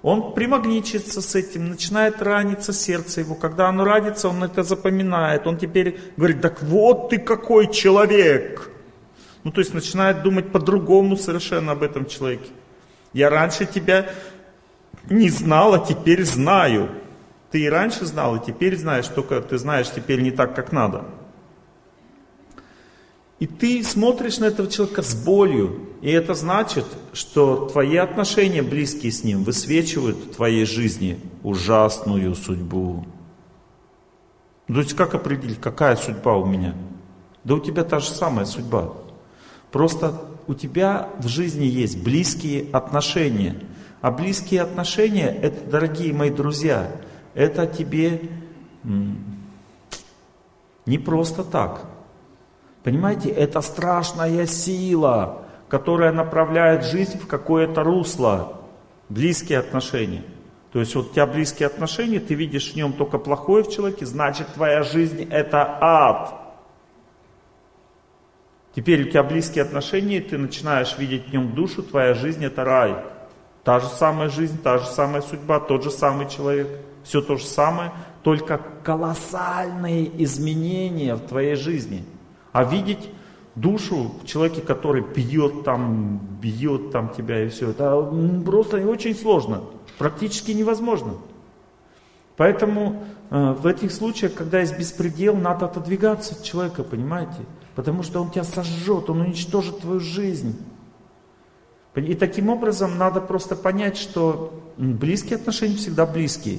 [0.00, 3.34] он примагничится с этим, начинает раниться сердце его.
[3.34, 5.46] Когда оно ранится, он это запоминает.
[5.46, 8.70] Он теперь говорит, так вот ты какой человек.
[9.48, 12.50] Ну, то есть начинает думать по-другому совершенно об этом человеке.
[13.14, 14.10] Я раньше тебя
[15.08, 16.90] не знал, а теперь знаю.
[17.50, 21.06] Ты и раньше знал, и теперь знаешь, только ты знаешь теперь не так, как надо.
[23.38, 25.80] И ты смотришь на этого человека с болью.
[26.02, 26.84] И это значит,
[27.14, 33.06] что твои отношения близкие с ним высвечивают в твоей жизни ужасную судьбу.
[34.66, 36.74] То есть как определить, какая судьба у меня?
[37.44, 38.92] Да у тебя та же самая судьба.
[39.70, 40.14] Просто
[40.46, 43.56] у тебя в жизни есть близкие отношения.
[44.00, 46.90] А близкие отношения, это, дорогие мои друзья,
[47.34, 48.22] это тебе
[50.86, 51.84] не просто так.
[52.82, 58.54] Понимаете, это страшная сила, которая направляет жизнь в какое-то русло.
[59.08, 60.22] Близкие отношения.
[60.72, 64.06] То есть вот у тебя близкие отношения, ты видишь в нем только плохое в человеке,
[64.06, 66.37] значит твоя жизнь это ад.
[68.78, 72.94] Теперь у тебя близкие отношения, ты начинаешь видеть в нем душу, твоя жизнь это рай.
[73.64, 76.68] Та же самая жизнь, та же самая судьба, тот же самый человек.
[77.02, 77.90] Все то же самое,
[78.22, 82.04] только колоссальные изменения в твоей жизни.
[82.52, 83.10] А видеть
[83.56, 88.00] душу в человеке, который бьет там, бьет там тебя и все, это
[88.46, 89.62] просто очень сложно,
[89.98, 91.14] практически невозможно.
[92.36, 97.44] Поэтому э, в этих случаях, когда есть беспредел, надо отодвигаться от человека, понимаете?
[97.78, 100.58] Потому что он тебя сожжет, он уничтожит твою жизнь.
[101.94, 106.58] И таким образом надо просто понять, что близкие отношения всегда близкие.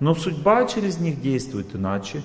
[0.00, 2.24] Но судьба через них действует иначе.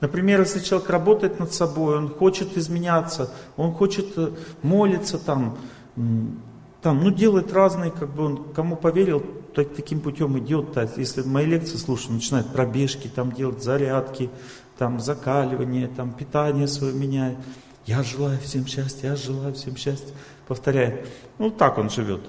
[0.00, 4.30] Например, если человек работает над собой, он хочет изменяться, он хочет э,
[4.62, 5.58] молиться там,
[6.80, 9.22] там, ну делает разные, как бы он кому поверил,
[9.54, 10.72] так, таким путем идет.
[10.72, 14.30] То если мои лекции слушают, начинает пробежки, там делать зарядки,
[14.78, 17.38] там закаливание, там питание свое меняет.
[17.86, 20.14] Я желаю всем счастья, я желаю всем счастья.
[20.46, 21.06] Повторяет.
[21.38, 22.20] Ну так он живет.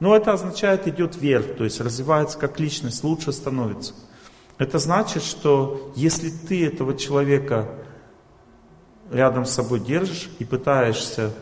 [0.00, 3.94] Но это означает идет вверх, то есть развивается как личность, лучше становится.
[4.58, 7.68] Это значит, что если ты этого человека
[9.10, 11.32] рядом с собой держишь и пытаешься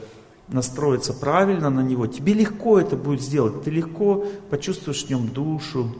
[0.48, 3.62] настроиться правильно на него, тебе легко это будет сделать.
[3.62, 5.94] Ты легко почувствуешь в нем душу,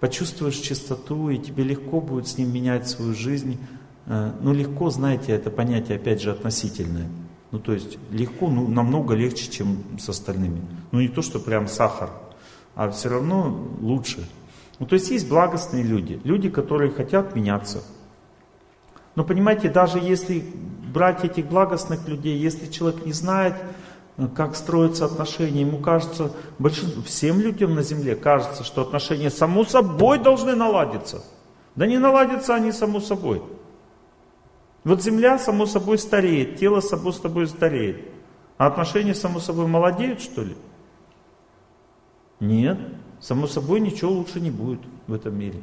[0.00, 3.58] почувствуешь чистоту, и тебе легко будет с ним менять свою жизнь.
[4.06, 7.08] Э, ну, легко, знаете, это понятие, опять же, относительное.
[7.50, 10.60] Ну, то есть легко, ну, намного легче, чем с остальными.
[10.92, 12.10] Ну, не то, что прям сахар,
[12.74, 14.28] а все равно лучше.
[14.78, 17.82] Ну, то есть есть благостные люди, люди, которые хотят меняться.
[19.14, 20.44] Но понимаете, даже если
[20.92, 23.54] брать этих благостных людей, если человек не знает,
[24.34, 30.18] как строятся отношения, ему кажется, большинству, всем людям на земле кажется, что отношения само собой
[30.18, 31.22] должны наладиться.
[31.74, 33.42] Да не наладятся они само собой.
[34.84, 38.08] Вот земля само собой стареет, тело само собой стареет.
[38.56, 40.56] А отношения само собой молодеют, что ли?
[42.40, 42.78] Нет,
[43.20, 45.60] само собой ничего лучше не будет в этом мире.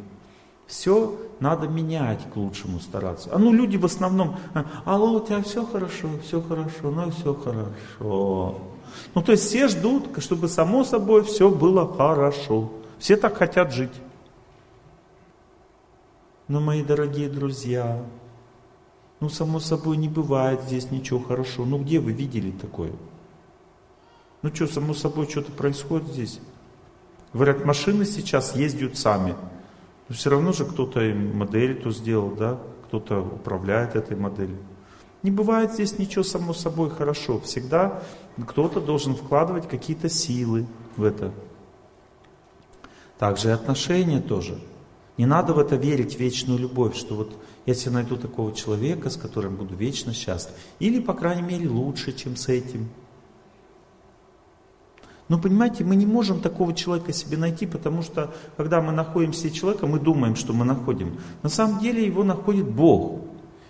[0.68, 3.30] Все надо менять к лучшему стараться.
[3.34, 4.38] А ну люди в основном,
[4.86, 8.62] алло, у тебя все хорошо, все хорошо, ну все хорошо.
[9.14, 12.72] Ну то есть все ждут, чтобы само собой все было хорошо.
[12.98, 13.92] Все так хотят жить.
[16.48, 18.04] Но, мои дорогие друзья,
[19.20, 21.66] ну, само собой, не бывает здесь ничего хорошо.
[21.66, 22.92] Ну, где вы видели такое?
[24.42, 26.40] Ну, что, само собой, что-то происходит здесь?
[27.34, 29.36] Говорят, машины сейчас ездят сами.
[30.10, 32.60] Но все равно же кто-то модель эту сделал, да?
[32.88, 34.58] Кто-то управляет этой моделью.
[35.24, 37.40] Не бывает здесь ничего само собой хорошо.
[37.40, 38.04] Всегда
[38.48, 40.66] кто-то должен вкладывать какие-то силы
[40.98, 41.32] в это.
[43.18, 44.60] Также и отношения тоже.
[45.18, 49.16] Не надо в это верить, в вечную любовь, что вот если найду такого человека, с
[49.16, 50.56] которым буду вечно счастлив.
[50.80, 52.90] Или, по крайней мере, лучше, чем с этим.
[55.30, 59.52] Но понимаете, мы не можем такого человека себе найти, потому что, когда мы находим себе
[59.52, 61.18] человека, мы думаем, что мы находим.
[61.42, 63.22] На самом деле его находит Бог.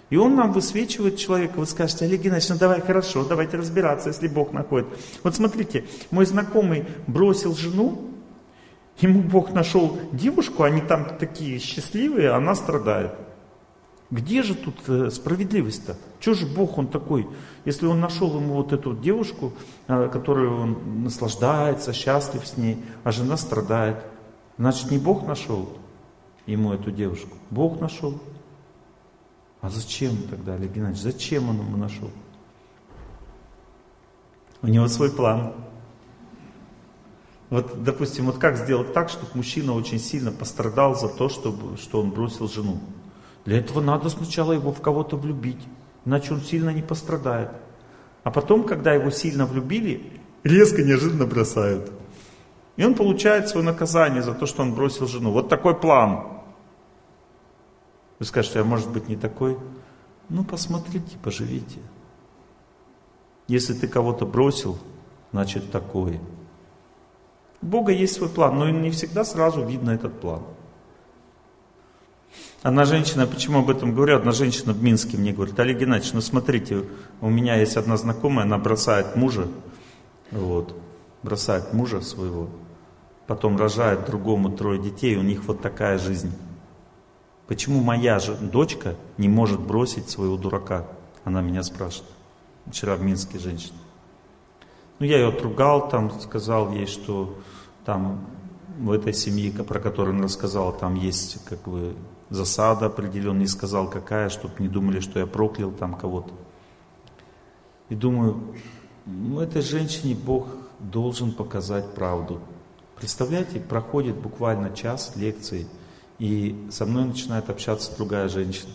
[0.10, 1.58] И Он нам высвечивает человека.
[1.58, 4.88] Вы скажете, Олег Геннадьевич, ну давай хорошо, давайте разбираться, если Бог находит.
[5.24, 8.12] Вот смотрите, мой знакомый бросил жену,
[9.00, 13.12] ему Бог нашел девушку, они там такие счастливые, она страдает.
[14.14, 15.98] Где же тут э, справедливость-то?
[16.20, 17.28] Чего же Бог он такой?
[17.66, 19.54] Если он нашел ему вот эту девушку,
[19.88, 24.06] э, которую он наслаждается, счастлив с ней, а жена страдает,
[24.60, 25.68] значит не Бог нашел
[26.46, 28.22] ему эту девушку, Бог нашел.
[29.62, 32.12] А зачем тогда, Олег Геннадьевич, зачем он ему нашел?
[34.62, 35.54] У него свой план.
[37.50, 42.00] Вот, допустим, вот как сделать так, чтобы мужчина очень сильно пострадал за то, чтобы, что
[42.00, 42.80] он бросил жену?
[43.46, 45.62] Для этого надо сначала его в кого-то влюбить,
[46.06, 47.50] иначе он сильно не пострадает.
[48.24, 51.92] А потом, когда его сильно влюбили, резко, неожиданно бросают.
[52.78, 55.32] И он получает свое наказание за то, что он бросил жену.
[55.32, 56.28] Вот такой план.
[58.20, 59.58] Вы скажете, а может быть не такой?
[60.30, 61.80] Ну, посмотрите, поживите.
[63.48, 64.78] Если ты кого-то бросил,
[65.34, 66.20] значит такой.
[67.62, 70.42] У Бога есть свой план, но не всегда сразу видно этот план.
[72.64, 76.22] Одна женщина, почему об этом говорю, одна женщина в Минске мне говорит, Олег Геннадьевич, ну
[76.22, 76.86] смотрите,
[77.20, 79.50] у меня есть одна знакомая, она бросает мужа,
[80.32, 80.74] вот,
[81.24, 82.48] бросает мужа своего,
[83.28, 86.32] потом рожает другому трое детей, у них вот такая жизнь.
[87.48, 90.86] Почему моя же дочка не может бросить своего дурака?
[91.26, 92.10] Она меня спрашивает.
[92.68, 93.78] Вчера в Минске женщина.
[95.00, 97.38] Ну, я ее отругал, там сказал ей, что
[97.84, 98.26] там
[98.80, 101.94] в этой семье, про которую он рассказал, там есть как бы
[102.34, 106.34] засада определенная, не сказал какая, чтобы не думали, что я проклял там кого-то.
[107.90, 108.56] И думаю,
[109.06, 110.48] ну этой женщине Бог
[110.80, 112.42] должен показать правду.
[112.98, 115.68] Представляете, проходит буквально час лекции,
[116.18, 118.72] и со мной начинает общаться другая женщина.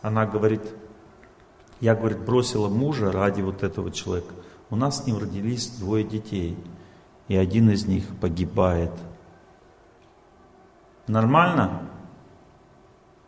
[0.00, 0.62] Она говорит,
[1.80, 4.32] я, говорит, бросила мужа ради вот этого человека.
[4.70, 6.56] У нас с ним родились двое детей,
[7.28, 8.92] и один из них погибает.
[11.06, 11.91] Нормально?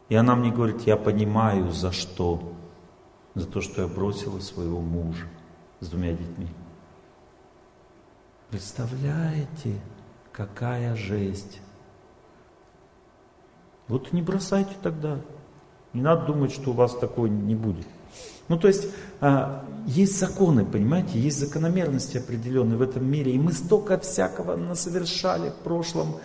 [0.08, 2.52] И она мне говорит, я понимаю, за что.
[3.34, 5.26] За то, что я бросила своего мужа
[5.80, 6.48] с двумя детьми.
[8.50, 9.80] Представляете,
[10.30, 11.60] какая жесть.
[13.88, 15.18] Вот не бросайте тогда.
[15.92, 17.86] Не надо думать, что у вас такого не будет.
[18.48, 18.88] Ну, то есть,
[19.20, 23.32] а, есть законы, понимаете, есть закономерности определенные в этом мире.
[23.32, 26.16] И мы столько всякого насовершали в прошлом,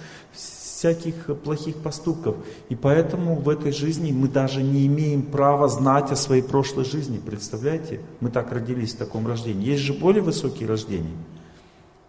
[0.80, 2.38] всяких плохих поступков.
[2.70, 7.18] И поэтому в этой жизни мы даже не имеем права знать о своей прошлой жизни.
[7.18, 8.00] Представляете?
[8.22, 9.68] Мы так родились в таком рождении.
[9.68, 11.18] Есть же более высокие рождения.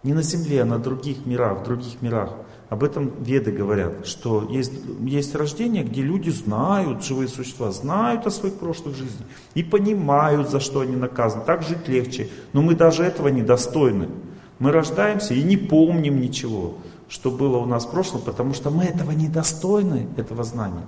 [0.03, 2.31] Не на Земле, а на других мирах, в других мирах.
[2.69, 8.31] Об этом веды говорят, что есть, есть рождение, где люди знают, живые существа, знают о
[8.31, 11.43] своих прошлых жизнях и понимают, за что они наказаны.
[11.43, 12.29] Так жить легче.
[12.53, 14.07] Но мы даже этого недостойны.
[14.59, 16.77] Мы рождаемся и не помним ничего
[17.11, 20.85] что было у нас в прошлом, потому что мы этого недостойны, этого знания.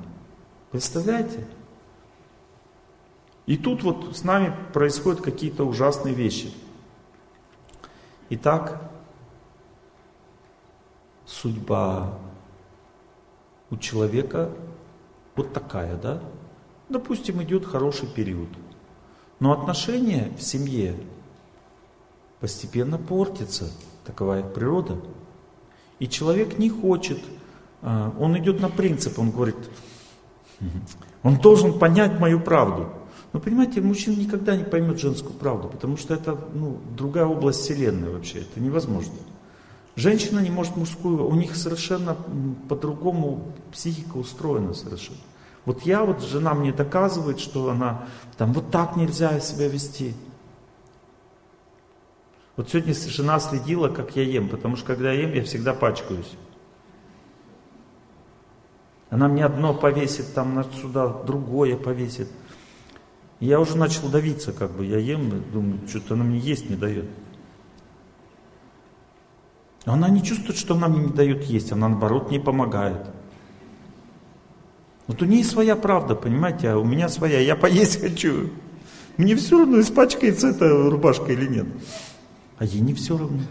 [0.72, 1.46] Представляете?
[3.46, 6.54] И тут вот с нами происходят какие-то ужасные вещи.
[8.30, 8.90] Итак,
[11.26, 12.18] судьба
[13.70, 14.50] у человека
[15.36, 16.22] вот такая, да?
[16.88, 18.48] Допустим, идет хороший период.
[19.42, 20.96] Но отношения в семье
[22.40, 23.70] постепенно портятся.
[24.06, 25.02] Такова их природа.
[26.00, 27.20] И человек не хочет,
[27.82, 29.56] а, он идет на принцип, он говорит,
[31.24, 32.90] он должен понять мою правду.
[33.34, 38.12] Но понимаете, мужчина никогда не поймет женскую правду, потому что это ну, другая область вселенной
[38.12, 39.14] вообще, это невозможно.
[39.96, 42.16] Женщина не может мужскую, у них совершенно
[42.68, 45.20] по-другому психика устроена совершенно.
[45.66, 48.06] Вот я, вот жена мне доказывает, что она
[48.38, 50.14] там вот так нельзя себя вести.
[52.56, 56.32] Вот сегодня жена следила, как я ем, потому что когда я ем, я всегда пачкаюсь.
[59.10, 62.30] Она мне одно повесит, там сюда другое повесит.
[63.40, 67.06] Я уже начал давиться, как бы, я ем, думаю, что-то она мне есть не дает.
[69.86, 73.08] Она не чувствует, что она мне не дает есть, она наоборот не помогает.
[75.08, 78.50] Вот у нее своя правда, понимаете, а у меня своя, я поесть хочу.
[79.18, 81.68] Мне все равно, испачкается эта рубашка или нет.
[82.64, 83.42] А ей не все равно.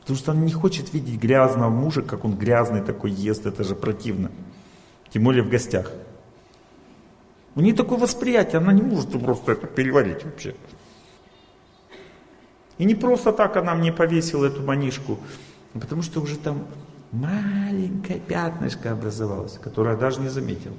[0.00, 3.76] Потому что она не хочет видеть грязного мужа, как он грязный такой ест, это же
[3.76, 4.32] противно.
[5.10, 5.92] Тем более в гостях.
[7.54, 10.56] У нее такое восприятие, она не может просто это переварить вообще.
[12.78, 15.20] И не просто так она мне повесила эту манишку,
[15.74, 16.66] а потому что уже там
[17.12, 20.72] маленькое пятнышко образовалось, которое я даже не заметил.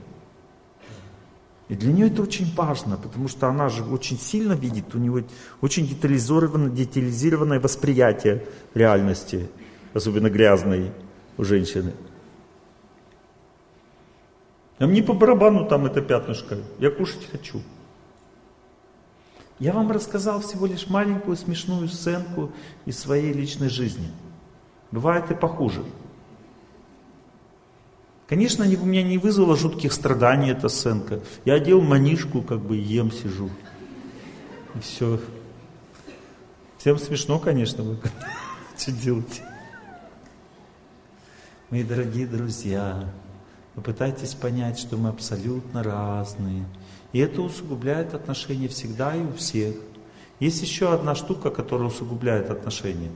[1.69, 5.25] И для нее это очень важно, потому что она же очень сильно видит, у нее
[5.61, 9.49] очень детализированное, детализированное восприятие реальности,
[9.93, 10.91] особенно грязной
[11.37, 11.93] у женщины.
[14.79, 17.61] А мне по барабану там это пятнышко, я кушать хочу.
[19.59, 22.51] Я вам рассказал всего лишь маленькую смешную сценку
[22.85, 24.11] из своей личной жизни.
[24.91, 25.83] Бывает и похуже.
[28.27, 31.19] Конечно, у меня не вызвало жутких страданий эта сценка.
[31.43, 33.49] Я одел манишку, как бы ем, сижу.
[34.75, 35.19] И все.
[36.77, 37.97] Всем смешно, конечно, вы
[38.77, 39.43] что делаете.
[41.69, 43.09] Мои дорогие друзья,
[43.75, 46.65] попытайтесь понять, что мы абсолютно разные.
[47.11, 49.75] И это усугубляет отношения всегда и у всех.
[50.39, 53.11] Есть еще одна штука, которая усугубляет отношения.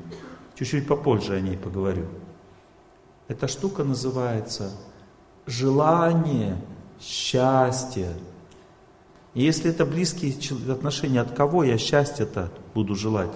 [0.56, 2.08] Чуть-чуть попозже о ней поговорю.
[3.28, 4.72] Эта штука называется
[5.48, 6.58] желание
[7.00, 8.14] счастья.
[9.34, 10.34] И если это близкие
[10.72, 13.32] отношения, от кого я счастье-то буду желать?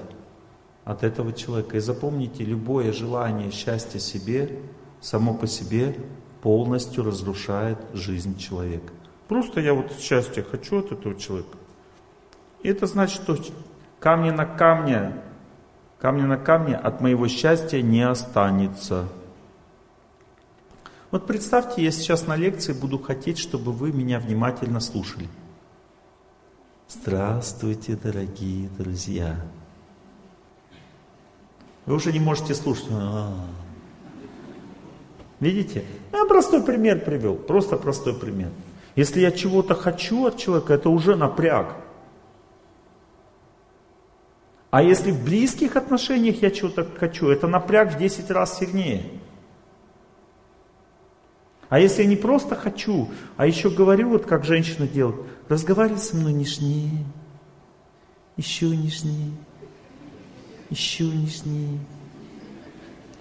[0.83, 1.77] От этого человека.
[1.77, 4.59] И запомните, любое желание счастья себе,
[4.99, 5.95] само по себе
[6.41, 8.91] полностью разрушает жизнь человека.
[9.27, 11.57] Просто я вот счастье хочу от этого человека.
[12.63, 13.37] И это значит, что
[13.99, 15.13] камни на камне,
[15.99, 19.07] камни на камне от моего счастья не останется.
[21.11, 25.27] Вот представьте, я сейчас на лекции буду хотеть, чтобы вы меня внимательно слушали.
[26.87, 29.35] Здравствуйте, дорогие друзья.
[31.85, 32.85] Вы уже не можете слушать.
[32.91, 33.45] А-а-а.
[35.41, 35.83] Видите?
[36.13, 38.51] Я простой пример привел, просто простой пример.
[38.95, 41.75] Если я чего-то хочу от человека, это уже напряг.
[44.69, 49.03] А если в близких отношениях я чего-то хочу, это напряг в 10 раз сильнее.
[51.71, 55.15] А если я не просто хочу, а еще говорю, вот как женщина делает,
[55.47, 57.05] разговаривай со мной нежнее,
[58.35, 59.31] еще нежнее,
[60.69, 61.79] еще нежнее.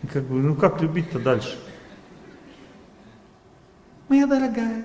[0.02, 1.56] И как бы, ну как любить-то дальше?
[4.08, 4.84] Моя дорогая,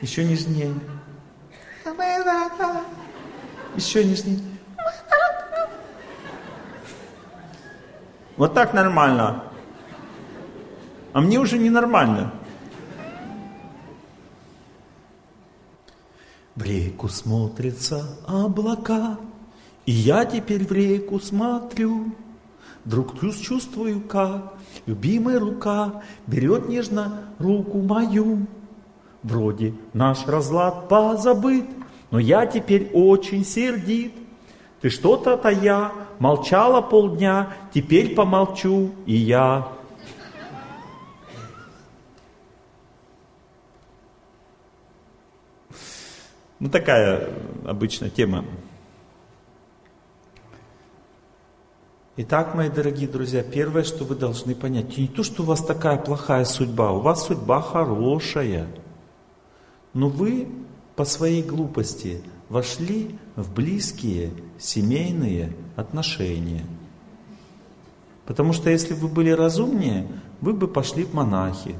[0.00, 0.72] еще нежнее.
[1.84, 2.84] Моя дорогая,
[3.74, 4.38] еще нежнее.
[8.36, 9.42] Вот так нормально.
[11.12, 12.34] А мне уже ненормально.
[16.62, 19.18] Реку смотрятся облака,
[19.86, 22.14] И я теперь в реку смотрю.
[22.84, 24.54] Вдруг чувствую, как
[24.86, 28.46] любимая рука Берет нежно руку мою.
[29.22, 31.66] Вроде наш разлад позабыт,
[32.10, 34.12] Но я теперь очень сердит.
[34.80, 39.68] Ты что-то то я, молчала полдня, Теперь помолчу и я.
[46.60, 47.26] Ну, такая
[47.64, 48.44] обычная тема.
[52.18, 55.96] Итак, мои дорогие друзья, первое, что вы должны понять, не то, что у вас такая
[55.96, 58.66] плохая судьба, у вас судьба хорошая.
[59.94, 60.48] Но вы
[60.96, 66.66] по своей глупости вошли в близкие семейные отношения.
[68.26, 70.06] Потому что если бы вы были разумнее,
[70.42, 71.74] вы бы пошли в монахи.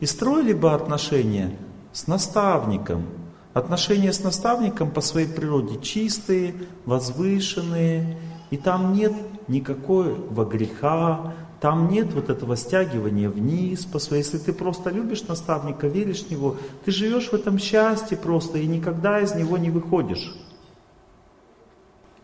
[0.00, 1.56] И строили бы отношения
[1.94, 3.06] с наставником.
[3.54, 6.54] Отношения с наставником по своей природе чистые,
[6.84, 8.18] возвышенные,
[8.50, 9.12] и там нет
[9.46, 14.24] никакого греха, там нет вот этого стягивания вниз по своей.
[14.24, 18.66] Если ты просто любишь наставника, веришь в него, ты живешь в этом счастье просто и
[18.66, 20.34] никогда из него не выходишь.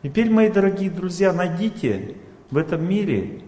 [0.02, 2.16] Теперь, мои дорогие друзья, найдите
[2.50, 3.44] в этом мире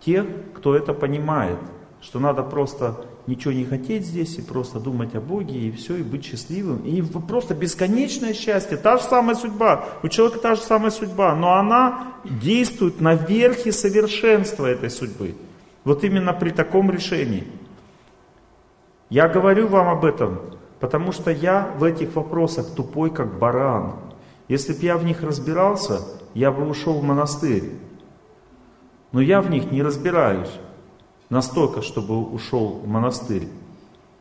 [0.00, 1.58] тех, кто это понимает,
[2.00, 6.02] что надо просто ничего не хотеть здесь и просто думать о Боге и все, и
[6.02, 6.78] быть счастливым.
[6.78, 9.84] И просто бесконечное счастье, та же самая судьба.
[10.02, 15.34] У человека та же самая судьба, но она действует на верхе совершенства этой судьбы.
[15.84, 17.46] Вот именно при таком решении.
[19.10, 20.40] Я говорю вам об этом,
[20.80, 23.96] потому что я в этих вопросах тупой, как баран.
[24.48, 26.00] Если бы я в них разбирался,
[26.32, 27.72] я бы ушел в монастырь.
[29.12, 30.50] Но я в них не разбираюсь
[31.30, 33.48] настолько, чтобы ушел в монастырь,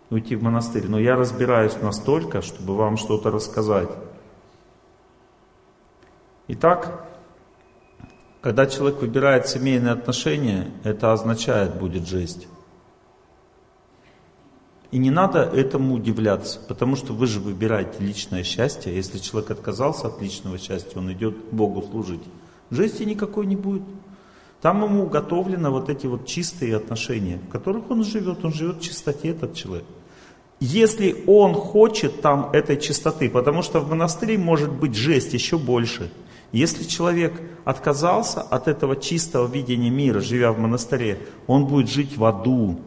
[0.10, 3.90] уйти в монастырь, но я разбираюсь настолько, чтобы вам что-то рассказать.
[6.48, 7.08] Итак,
[8.42, 12.48] когда человек выбирает семейные отношения, это означает будет жесть.
[14.92, 18.96] И не надо этому удивляться, потому что вы же выбираете личное счастье.
[18.96, 22.22] Если человек отказался от личного счастья, он идет Богу служить.
[22.70, 23.84] Жести никакой не будет.
[24.62, 28.44] Там ему уготовлены вот эти вот чистые отношения, в которых он живет.
[28.44, 29.86] Он живет в чистоте, этот человек.
[30.60, 36.12] Если он хочет там этой чистоты, потому что в монастыре может быть жесть еще больше.
[36.52, 42.26] Если человек отказался от этого чистого видения мира, живя в монастыре, он будет жить в
[42.26, 42.80] аду,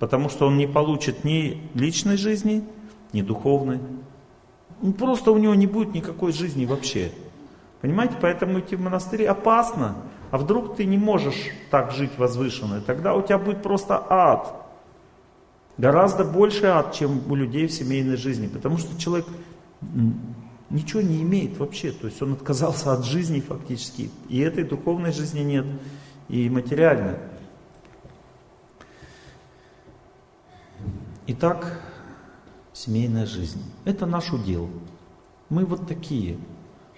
[0.00, 2.64] потому что он не получит ни личной жизни,
[3.12, 3.78] ни духовной.
[4.80, 7.12] Ну, просто у него не будет никакой жизни вообще.
[7.80, 9.94] Понимаете, поэтому идти в монастырь опасно.
[10.30, 14.54] А вдруг ты не можешь так жить возвышенно, тогда у тебя будет просто ад.
[15.78, 18.48] Гораздо больше ад, чем у людей в семейной жизни.
[18.48, 19.26] Потому что человек
[20.70, 21.92] ничего не имеет вообще.
[21.92, 24.10] То есть он отказался от жизни фактически.
[24.28, 25.66] И этой духовной жизни нет,
[26.28, 27.16] и материальной.
[31.28, 31.80] Итак,
[32.72, 33.62] семейная жизнь.
[33.84, 34.68] Это наш удел.
[35.48, 36.38] Мы вот такие.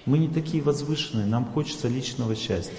[0.06, 2.76] Мы не такие возвышенные, нам хочется личного счастья.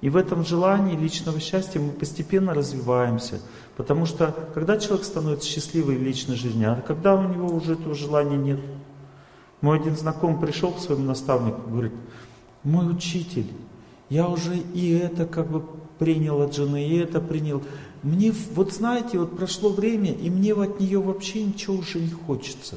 [0.00, 3.40] И в этом желании личного счастья мы постепенно развиваемся.
[3.76, 7.94] Потому что когда человек становится счастливой в личной жизни, а когда у него уже этого
[7.94, 8.60] желания нет.
[9.60, 11.92] Мой один знакомый пришел к своему наставнику и говорит,
[12.62, 13.48] мой учитель,
[14.08, 15.64] я уже и это как бы
[15.98, 17.62] принял от жены, и это принял.
[18.04, 22.76] Мне, вот знаете, вот прошло время, и мне от нее вообще ничего уже не хочется.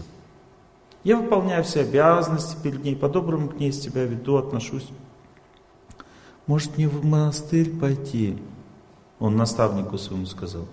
[1.03, 4.87] Я выполняю все обязанности перед ней, по-доброму к ней себя веду, отношусь.
[6.47, 8.37] Может мне в монастырь пойти?
[9.19, 10.67] Он наставнику своему сказал.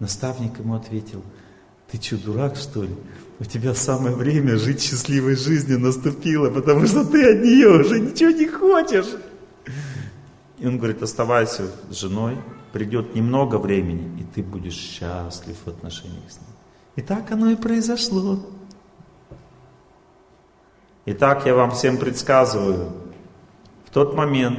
[0.00, 1.22] Наставник ему ответил,
[1.90, 2.96] ты что, дурак что ли?
[3.38, 8.30] У тебя самое время жить счастливой жизнью наступило, потому что ты от нее уже ничего
[8.30, 9.14] не хочешь.
[10.58, 12.38] И он говорит, оставайся с женой,
[12.72, 16.56] придет немного времени, и ты будешь счастлив в отношениях с ней.
[16.96, 18.40] И так оно и произошло.
[21.04, 22.92] Итак, я вам всем предсказываю,
[23.92, 24.58] тот момент,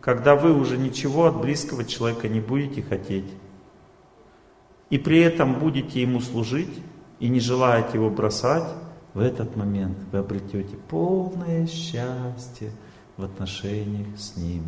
[0.00, 3.30] когда вы уже ничего от близкого человека не будете хотеть,
[4.90, 6.82] и при этом будете ему служить,
[7.18, 8.68] и не желаете его бросать,
[9.14, 12.70] в этот момент вы обретете полное счастье
[13.16, 14.62] в отношениях с ним.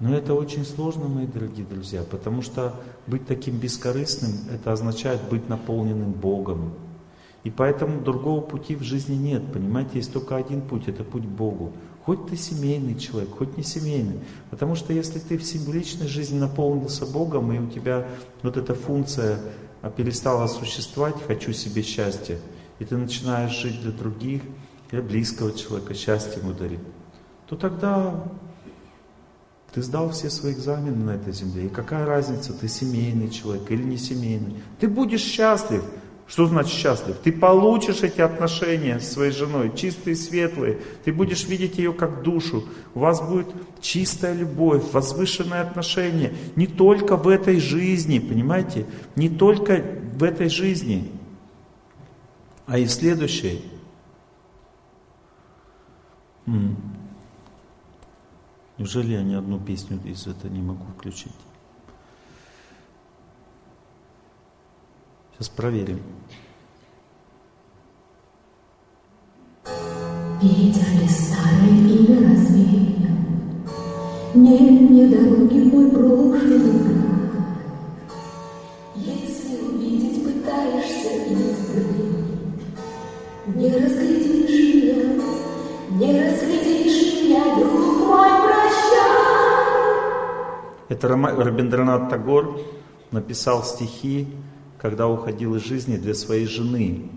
[0.00, 2.74] Но это очень сложно, мои дорогие друзья, потому что
[3.06, 6.72] быть таким бескорыстным, это означает быть наполненным Богом.
[7.42, 11.28] И поэтому другого пути в жизни нет, понимаете, есть только один путь, это путь к
[11.28, 11.72] Богу.
[12.04, 14.20] Хоть ты семейный человек, хоть не семейный.
[14.50, 18.06] Потому что если ты в личной жизни наполнился Богом, и у тебя
[18.42, 19.38] вот эта функция
[19.82, 22.38] а перестала существовать, хочу себе счастья,
[22.78, 24.42] и ты начинаешь жить для других,
[24.90, 26.80] для близкого человека, счастьем ударить,
[27.48, 28.24] то тогда
[29.72, 31.66] ты сдал все свои экзамены на этой земле.
[31.66, 34.62] И какая разница, ты семейный человек или не семейный.
[34.78, 35.84] Ты будешь счастлив.
[36.30, 37.16] Что значит счастлив?
[37.24, 40.78] Ты получишь эти отношения с своей женой, чистые, светлые.
[41.04, 42.62] Ты будешь видеть ее как душу.
[42.94, 43.48] У вас будет
[43.80, 46.32] чистая любовь, возвышенное отношение.
[46.54, 48.86] Не только в этой жизни, понимаете?
[49.16, 49.84] Не только
[50.14, 51.10] в этой жизни,
[52.64, 53.64] а и в следующей.
[58.78, 61.34] Неужели я ни одну песню из этого не могу включить?
[65.40, 66.02] Сейчас проверим.
[70.42, 73.16] Ветер ли старое имя развеял,
[74.34, 77.54] Нет мне дороги мой прошлый край.
[78.96, 82.04] Если увидеть пытаешься издали,
[83.46, 84.98] Не разглядишь меня,
[85.92, 89.08] не разглядишь меня, друг мой, прощай.
[90.90, 92.60] Это Рабиндранат Тагор
[93.10, 94.28] написал стихи
[94.80, 97.10] когда уходил из жизни для своей жены.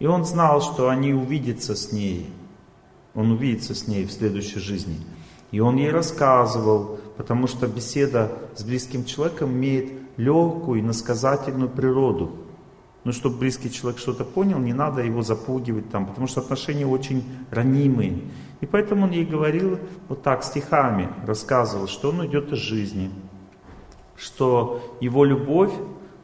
[0.00, 2.28] И он знал, что они увидятся с ней.
[3.14, 4.96] Он увидится с ней в следующей жизни.
[5.52, 12.32] И он ей рассказывал, потому что беседа с близким человеком имеет легкую и насказательную природу.
[13.04, 17.24] Но чтобы близкий человек что-то понял, не надо его запугивать там, потому что отношения очень
[17.50, 18.22] ранимые.
[18.60, 19.78] И поэтому он ей говорил
[20.08, 23.10] вот так, стихами, рассказывал, что он уйдет из жизни,
[24.20, 25.72] что его любовь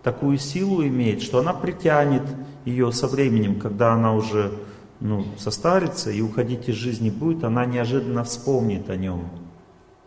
[0.02, 2.22] такую силу имеет, что она притянет
[2.64, 4.52] ее со временем, когда она уже
[5.00, 9.28] ну, состарится и уходить из жизни будет, она неожиданно вспомнит о нем,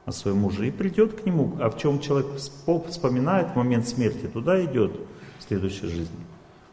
[0.06, 1.58] о своем муже, и придет к нему.
[1.60, 4.92] А в чем человек вспоминает в момент смерти, туда идет
[5.40, 6.26] в следующей жизни.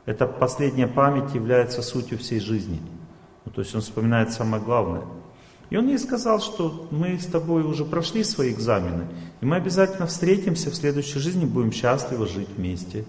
[0.04, 2.80] Эта последняя память является сутью всей жизни.
[3.44, 5.02] Ну, то есть он вспоминает самое главное–
[5.70, 9.08] и он ей сказал, что мы с тобой уже прошли свои экзамены,
[9.40, 13.04] и мы обязательно встретимся в следующей жизни, будем счастливо жить вместе.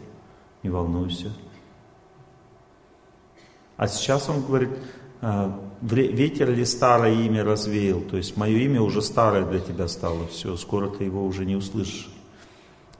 [0.63, 1.31] Не волнуйся.
[3.77, 4.71] А сейчас он говорит,
[5.21, 10.27] «А, ветер ли старое имя развеял, то есть мое имя уже старое для тебя стало,
[10.27, 12.09] все, скоро ты его уже не услышишь.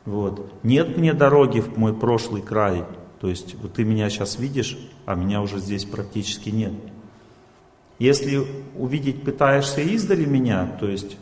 [0.05, 0.53] Вот.
[0.63, 2.85] Нет мне дороги в мой прошлый край,
[3.19, 6.73] то есть вот ты меня сейчас видишь, а меня уже здесь практически нет.
[7.99, 8.45] Если
[8.75, 11.17] увидеть пытаешься издали меня, то есть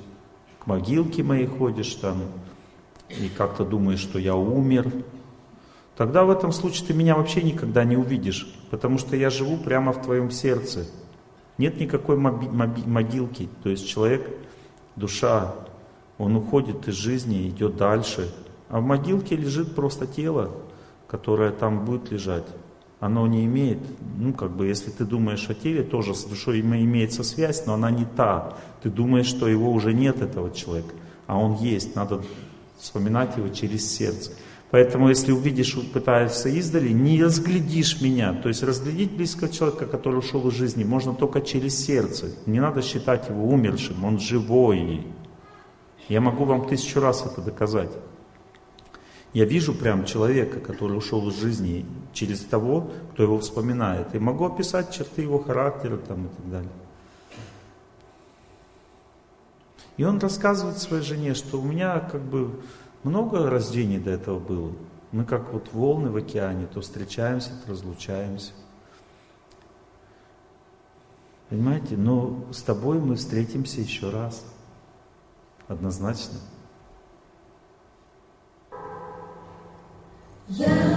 [0.59, 2.23] к могилке моей ходишь там,
[3.09, 4.91] и как-то думаешь, что я умер,
[5.95, 9.93] тогда в этом случае ты меня вообще никогда не увидишь, потому что я живу прямо
[9.93, 10.85] в твоем сердце.
[11.57, 14.27] Нет никакой могилки, то есть человек,
[14.97, 15.55] душа,
[16.17, 18.29] он уходит из жизни, идет дальше,
[18.67, 20.51] а в могилке лежит просто тело,
[21.07, 22.45] которое там будет лежать
[22.99, 23.79] оно не имеет,
[24.17, 27.91] ну как бы, если ты думаешь о теле, тоже с душой имеется связь, но она
[27.91, 28.57] не та.
[28.81, 30.93] Ты думаешь, что его уже нет, этого человека,
[31.27, 32.21] а он есть, надо
[32.77, 34.31] вспоминать его через сердце.
[34.71, 38.33] Поэтому, если увидишь, пытаешься издали, не разглядишь меня.
[38.33, 42.31] То есть разглядеть близкого человека, который ушел из жизни, можно только через сердце.
[42.45, 45.05] Не надо считать его умершим, он живой.
[46.09, 47.91] Я могу вам тысячу раз это доказать.
[49.35, 54.15] Я вижу прям человека, который ушел из жизни через того, кто его вспоминает.
[54.15, 56.71] И могу описать черты его характера там, и так далее.
[59.97, 62.61] И он рассказывает своей жене, что у меня как бы
[63.03, 64.71] много рождений до этого было.
[65.11, 68.53] Мы как вот волны в океане, то встречаемся, то разлучаемся.
[71.49, 74.45] Понимаете, но с тобой мы встретимся еще раз.
[75.67, 76.39] Однозначно.
[80.47, 80.95] Я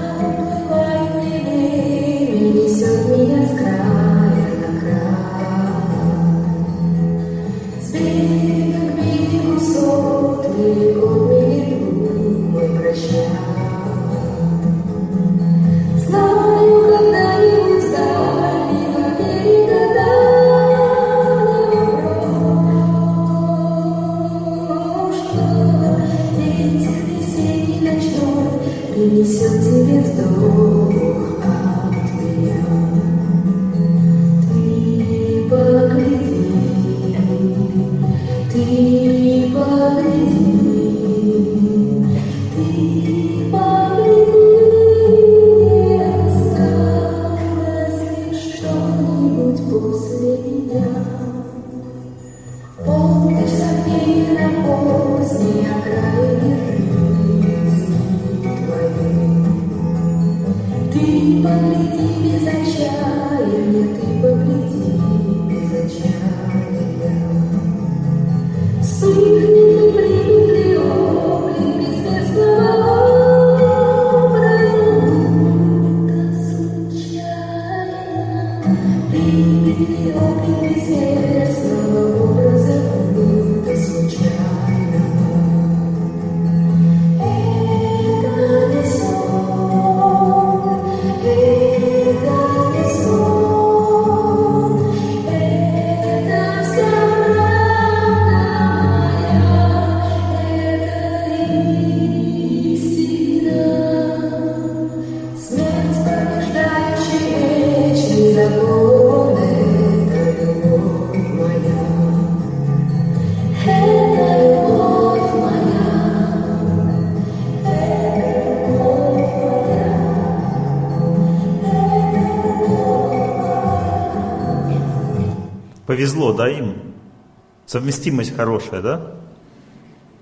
[127.89, 129.15] Совместимость хорошая, да?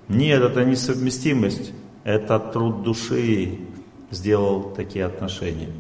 [0.07, 1.73] Нет, это не совместимость,
[2.05, 3.59] это труд души
[4.13, 5.73] сделал такие отношения.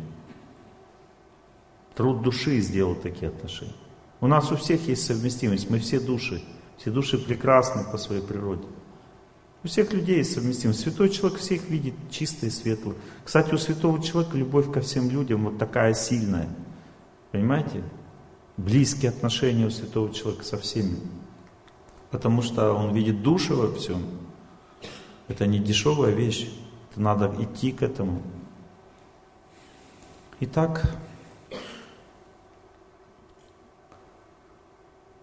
[1.95, 3.77] Труд души сделал такие отношения.
[4.21, 6.43] У нас у всех есть совместимость, мы все души.
[6.77, 8.67] Все души прекрасны по своей природе.
[9.63, 10.81] У всех людей есть совместимость.
[10.81, 12.95] Святой человек всех видит чисто и светло.
[13.25, 16.49] Кстати, у святого человека любовь ко всем людям вот такая сильная.
[17.31, 17.85] Понимаете?
[18.57, 20.97] Близкие отношения у святого человека со всеми.
[22.11, 24.03] Потому что он видит души во всем.
[25.29, 26.49] Это не дешевая вещь.
[26.91, 28.23] Это надо идти к этому.
[30.41, 30.97] Итак,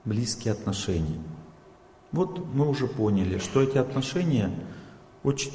[0.06, 1.22] близкие отношения.
[2.12, 4.52] Вот мы уже поняли, что эти отношения
[5.24, 5.52] очень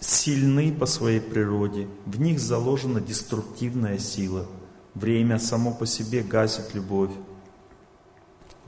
[0.00, 1.88] сильны по своей природе.
[2.06, 4.46] В них заложена деструктивная сила.
[4.94, 7.12] Время само по себе гасит любовь.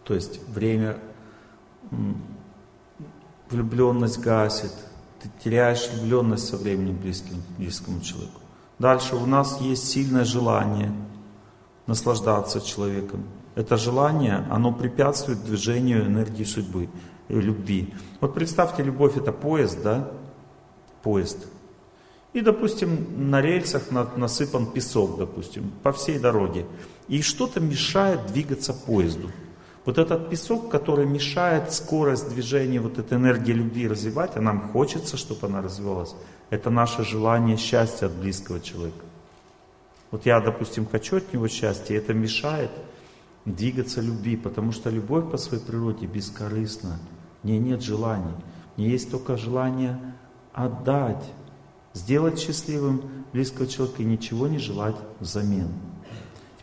[0.04, 0.98] То есть время,
[3.50, 4.72] влюбленность гасит.
[5.22, 8.40] Ты теряешь влюбленность со временем близким, близкому человеку.
[8.78, 10.92] Дальше у нас есть сильное желание
[11.86, 13.24] наслаждаться человеком.
[13.54, 16.88] Это желание, оно препятствует движению энергии судьбы,
[17.28, 17.94] и любви.
[18.20, 20.10] Вот представьте, любовь это поезд, да?
[21.02, 21.46] Поезд.
[22.32, 26.66] И, допустим, на рельсах насыпан песок, допустим, по всей дороге.
[27.06, 29.30] И что-то мешает двигаться поезду.
[29.84, 35.16] Вот этот песок, который мешает скорость движения, вот этой энергии любви развивать, а нам хочется,
[35.16, 36.14] чтобы она развивалась,
[36.50, 39.04] это наше желание счастья от близкого человека.
[40.10, 42.70] Вот я, допустим, хочу от него счастья, и это мешает
[43.44, 46.98] двигаться любви, потому что любовь по своей природе бескорыстна.
[47.42, 48.34] В ней нет желаний.
[48.74, 50.00] В ней есть только желание
[50.52, 51.24] отдать,
[51.92, 53.02] сделать счастливым
[53.32, 55.68] близкого человека и ничего не желать взамен.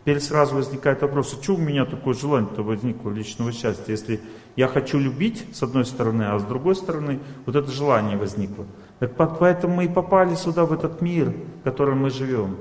[0.02, 4.20] Теперь сразу возникает вопрос, а что у меня такое желание-то возникло личного счастья, если
[4.56, 8.66] я хочу любить с одной стороны, а с другой стороны вот это желание возникло.
[8.98, 12.56] Так поэтому мы и попали сюда, в этот мир, в котором мы живем.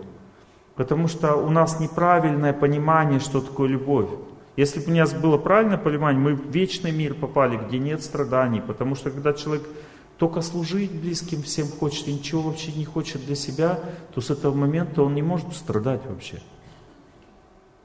[0.76, 4.10] Потому что у нас неправильное понимание, что такое любовь.
[4.56, 8.62] Если бы у нас было правильное понимание, мы в вечный мир попали, где нет страданий.
[8.62, 9.68] Потому что когда человек
[10.18, 13.80] только служить близким всем хочет и ничего вообще не хочет для себя,
[14.14, 16.40] то с этого момента он не может страдать вообще.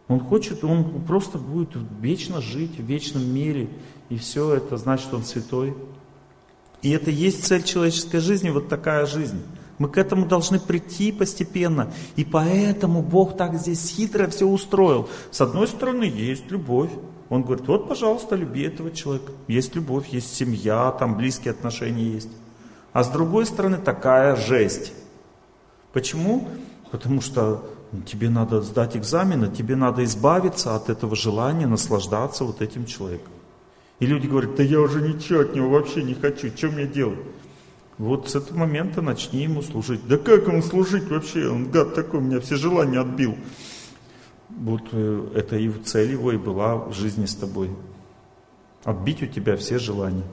[0.09, 1.71] Он хочет, он просто будет
[2.01, 3.69] вечно жить в вечном мире,
[4.09, 5.75] и все это значит, он святой.
[6.83, 9.43] И это есть цель человеческой жизни, вот такая жизнь.
[9.79, 11.93] Мы к этому должны прийти постепенно.
[12.15, 15.09] И поэтому Бог так здесь хитро все устроил.
[15.31, 16.91] С одной стороны, есть любовь.
[17.29, 19.33] Он говорит, вот, пожалуйста, люби этого человека.
[19.49, 22.31] Есть любовь, есть семья, там близкие отношения есть.
[22.93, 24.93] А с другой стороны, такая жесть.
[25.93, 26.49] Почему?
[26.91, 27.69] Потому что
[28.05, 33.33] тебе надо сдать экзамены, тебе надо избавиться от этого желания наслаждаться вот этим человеком.
[33.99, 37.19] И люди говорят, да я уже ничего от него вообще не хочу, что мне делать?
[37.99, 40.07] Вот с этого момента начни ему служить.
[40.07, 41.49] Да как ему служить вообще?
[41.49, 43.37] Он гад такой, меня все желания отбил.
[44.51, 47.71] Вот э, это и цель его и была в жизни с тобой.
[48.85, 50.25] Отбить у тебя все желания.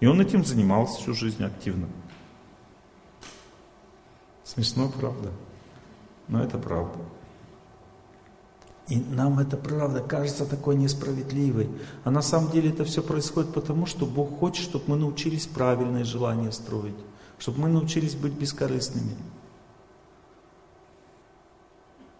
[0.00, 1.88] И он этим занимался всю жизнь активно.
[4.44, 5.30] Смешно, правда?
[6.32, 6.98] Но это правда.
[8.88, 11.68] И нам эта правда кажется такой несправедливой.
[12.04, 16.04] А на самом деле это все происходит потому, что Бог хочет, чтобы мы научились правильные
[16.04, 16.96] желания строить,
[17.38, 19.14] чтобы мы научились быть бескорыстными.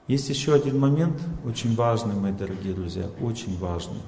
[0.09, 4.03] Есть еще один момент, очень важный, мои дорогие друзья, очень важный.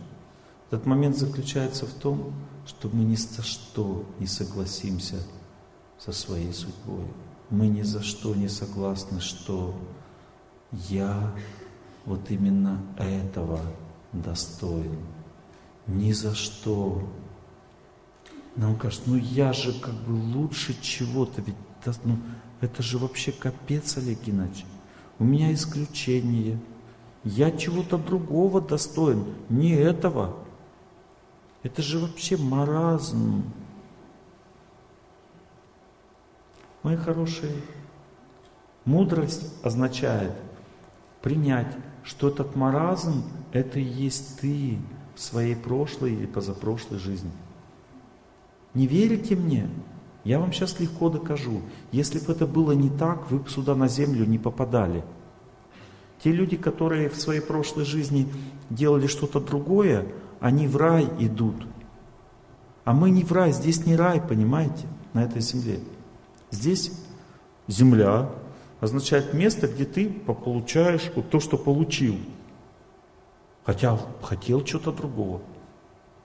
[0.70, 2.34] Этот момент заключается в том,
[2.66, 5.16] что мы ни за что не согласимся
[5.98, 7.06] со своей судьбой.
[7.50, 9.74] Мы ни за что не согласны, что
[10.72, 11.32] я
[12.04, 13.60] вот именно этого
[14.12, 14.98] достоин.
[15.86, 17.02] Ни за что.
[18.56, 21.56] Нам кажется, ну я же как бы лучше чего-то, ведь
[22.04, 22.18] ну,
[22.60, 24.64] это же вообще капец, Олег Геннадьевич.
[25.18, 26.58] У меня исключение.
[27.24, 30.36] Я чего-то другого достоин, не этого.
[31.62, 33.44] Это же вообще маразм.
[36.84, 37.50] Мои хорошие,
[38.84, 40.32] мудрость означает
[41.22, 44.78] принять, что этот маразм– это и есть ты
[45.14, 47.30] в своей прошлой или позапрошлой жизни.
[48.74, 49.70] Не верите мне?
[50.24, 51.62] Я вам сейчас легко докажу.
[51.90, 55.04] Если бы это было не так, вы бы сюда на землю не попадали.
[56.22, 58.28] Те люди, которые в своей прошлой жизни
[58.68, 60.06] делали что-то другое,
[60.38, 61.66] они в рай идут.
[62.84, 65.80] А мы не в рай, здесь не рай, понимаете, на этой земле.
[66.54, 66.92] Здесь
[67.66, 68.30] земля
[68.80, 72.16] означает место, где ты получаешь вот то, что получил.
[73.64, 75.42] Хотя хотел чего-то другого.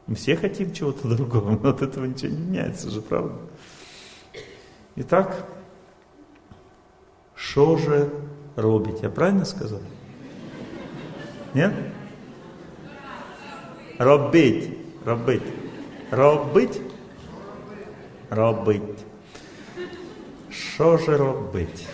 [0.06, 3.34] Мы все хотим чего-то другого, но от этого ничего не меняется же, правда?
[4.98, 5.48] Итак,
[7.36, 8.14] что же
[8.56, 9.02] робить?
[9.02, 9.82] Я правильно сказал?
[11.56, 11.74] Нет?
[13.98, 14.78] Робить.
[15.06, 15.44] Робить.
[16.12, 16.82] Робить?
[18.30, 18.99] Робить.
[20.52, 21.88] Що же робить?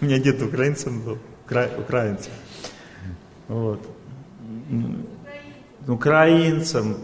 [0.00, 1.68] У меня дед украинцем был, укра...
[1.78, 2.32] украинцем.
[3.48, 3.86] Вот.
[5.86, 6.96] Украинцем.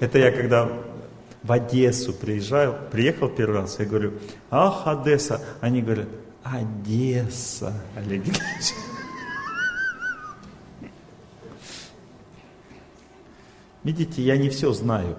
[0.00, 0.68] Это я когда
[1.42, 4.12] в Одессу приезжаю, приехал первый раз, я говорю,
[4.50, 5.40] ах, Одесса.
[5.62, 6.08] Они говорят,
[6.42, 8.74] Одесса, Олег Геннадьевич.
[13.84, 15.16] Видите, я не все знаю.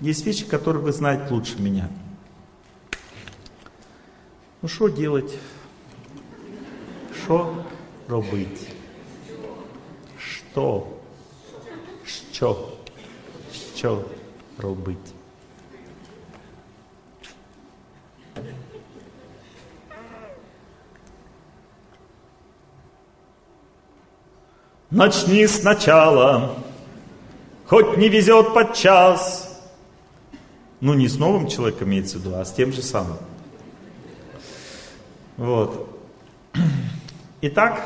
[0.00, 1.88] Есть вещи, которые вы знаете лучше меня.
[4.60, 5.38] Ну что делать?
[7.14, 7.64] Что
[8.08, 8.68] робить?
[10.18, 10.88] Что?
[12.04, 12.70] Що?
[13.76, 14.04] Що
[14.58, 14.98] робить?
[24.90, 26.56] Начни сначала,
[27.68, 29.44] хоть не везет под час.
[30.80, 33.18] Ну, не с новым человеком имеется в виду, а с тем же самым.
[35.36, 35.88] Вот.
[37.42, 37.82] Итак,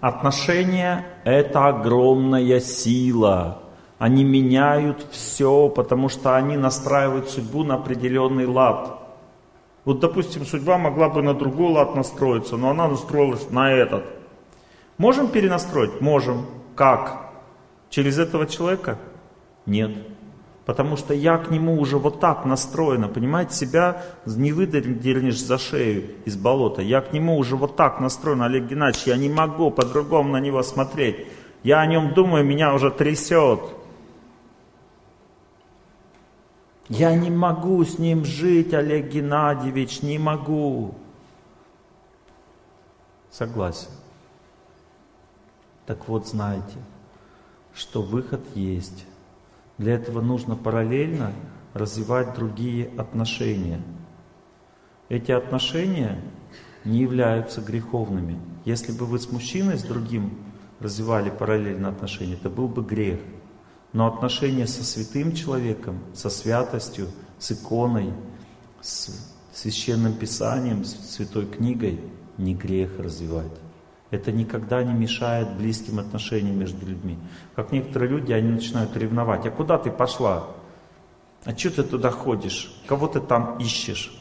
[0.00, 3.62] отношения– это огромная сила.
[3.98, 9.00] Они меняют все, потому что они настраивают судьбу на определенный лад.
[9.84, 14.04] Вот, допустим, судьба могла бы на другой лад настроиться, но она настроилась на этот.
[14.98, 16.00] Можем перенастроить?
[16.00, 16.46] Можем.
[16.76, 17.27] Как?
[17.90, 18.98] Через этого человека?
[19.66, 19.92] Нет.
[20.66, 26.10] Потому что я к нему уже вот так настроена, понимаете, себя не выдернешь за шею
[26.26, 26.82] из болота.
[26.82, 30.62] Я к нему уже вот так настроена, Олег Геннадьевич, я не могу по-другому на него
[30.62, 31.26] смотреть.
[31.62, 33.60] Я о нем думаю, меня уже трясет.
[36.90, 40.94] Я не могу с ним жить, Олег Геннадьевич, не могу.
[43.30, 43.90] Согласен.
[45.86, 46.76] Так вот, знаете,
[47.78, 49.06] что выход есть.
[49.78, 51.32] Для этого нужно параллельно
[51.74, 53.80] развивать другие отношения.
[55.08, 56.20] Эти отношения
[56.84, 58.40] не являются греховными.
[58.64, 60.38] Если бы вы с мужчиной, с другим
[60.80, 63.20] развивали параллельно отношения, это был бы грех.
[63.92, 67.06] Но отношения со святым человеком, со святостью,
[67.38, 68.12] с иконой,
[68.80, 72.00] с священным писанием, с святой книгой
[72.36, 73.52] не грех развивать.
[74.10, 77.18] Это никогда не мешает близким отношениям между людьми.
[77.54, 79.46] Как некоторые люди, они начинают ревновать.
[79.46, 80.46] А куда ты пошла?
[81.44, 82.74] А что ты туда ходишь?
[82.86, 84.14] Кого ты там ищешь?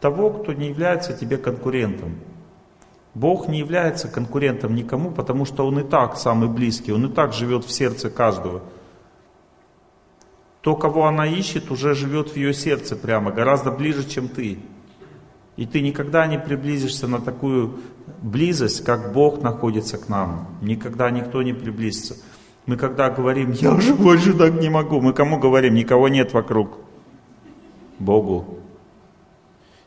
[0.00, 2.20] Того, кто не является тебе конкурентом.
[3.14, 7.32] Бог не является конкурентом никому, потому что Он и так самый близкий, Он и так
[7.32, 8.62] живет в сердце каждого.
[10.60, 14.60] То, кого она ищет, уже живет в ее сердце прямо, гораздо ближе, чем ты.
[15.56, 17.80] И ты никогда не приблизишься на такую
[18.22, 20.48] близость, как Бог находится к нам.
[20.60, 22.16] Никогда никто не приблизится.
[22.66, 25.74] Мы когда говорим, я уже больше так не могу, мы кому говорим?
[25.74, 26.78] Никого нет вокруг.
[27.98, 28.58] Богу.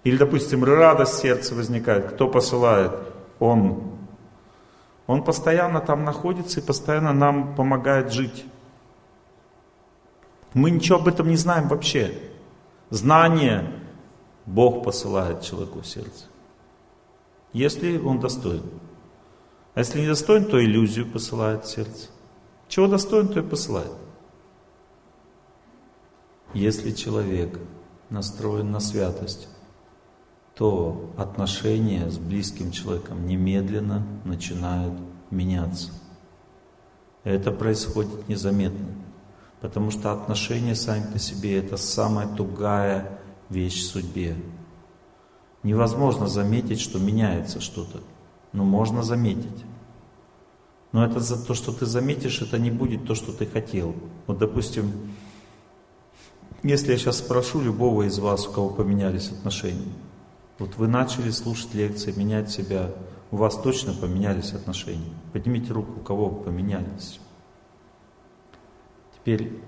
[0.03, 2.11] Или, допустим, радость в сердце возникает.
[2.11, 2.91] Кто посылает?
[3.39, 3.83] Он.
[5.07, 8.45] Он постоянно там находится и постоянно нам помогает жить.
[10.53, 12.13] Мы ничего об этом не знаем вообще.
[12.89, 13.71] Знание
[14.45, 16.25] Бог посылает человеку в сердце.
[17.53, 18.63] Если он достоин.
[19.75, 22.09] А если не достоин, то иллюзию посылает в сердце.
[22.67, 23.91] Чего достоин, то и посылает.
[26.53, 27.59] Если человек
[28.09, 29.47] настроен на святость,
[30.55, 34.93] то отношения с близким человеком немедленно начинают
[35.31, 35.91] меняться.
[37.23, 38.85] Это происходит незаметно.
[39.61, 43.19] Потому что отношения сами по себе это самая тугая
[43.49, 44.35] вещь в судьбе.
[45.63, 48.01] Невозможно заметить, что меняется что-то.
[48.51, 49.65] Но можно заметить.
[50.91, 53.95] Но это за то, что ты заметишь, это не будет то, что ты хотел.
[54.27, 54.91] Вот, допустим,
[56.61, 59.91] если я сейчас спрошу любого из вас, у кого поменялись отношения,
[60.59, 62.91] вот вы начали слушать лекции, менять себя,
[63.31, 65.13] у вас точно поменялись отношения.
[65.31, 67.19] Поднимите руку, у кого поменялись.
[69.15, 69.59] Теперь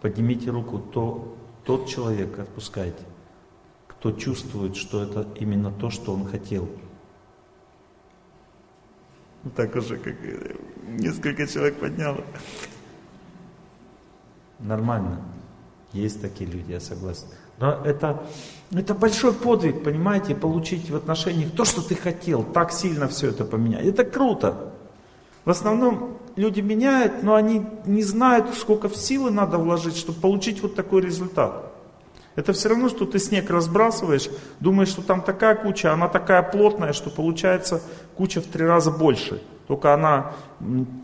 [0.00, 3.02] поднимите руку, то, тот человек, отпускайте,
[4.02, 6.68] кто чувствует, что это именно то, что он хотел.
[9.44, 10.16] Ну, так уже как
[10.88, 12.24] несколько человек подняло.
[14.58, 15.20] Нормально.
[15.92, 17.28] Есть такие люди, я согласен.
[17.58, 18.24] Но это,
[18.72, 23.44] это большой подвиг, понимаете, получить в отношениях то, что ты хотел, так сильно все это
[23.44, 23.84] поменять.
[23.84, 24.72] Это круто.
[25.44, 30.60] В основном люди меняют, но они не знают, сколько в силы надо вложить, чтобы получить
[30.60, 31.71] вот такой результат.
[32.34, 34.30] Это все равно, что ты снег разбрасываешь,
[34.60, 37.82] думаешь, что там такая куча, она такая плотная, что получается
[38.16, 39.42] куча в три раза больше.
[39.66, 40.32] Только она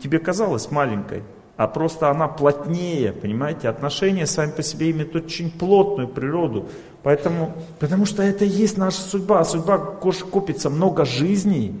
[0.01, 1.23] тебе казалась маленькой
[1.59, 6.69] а просто она плотнее, понимаете, отношения сами по себе имеют очень плотную природу,
[7.03, 11.77] поэтому, потому что это и есть наша судьба, судьба копится много жизней,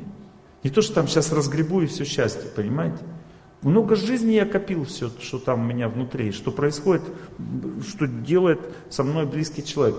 [0.63, 2.97] не то, что там сейчас разгребу и все счастье, понимаете,
[3.61, 7.03] много жизней я копил все, что там у меня внутри, что происходит,
[7.87, 8.59] что делает
[8.89, 9.97] со мной близкий человек.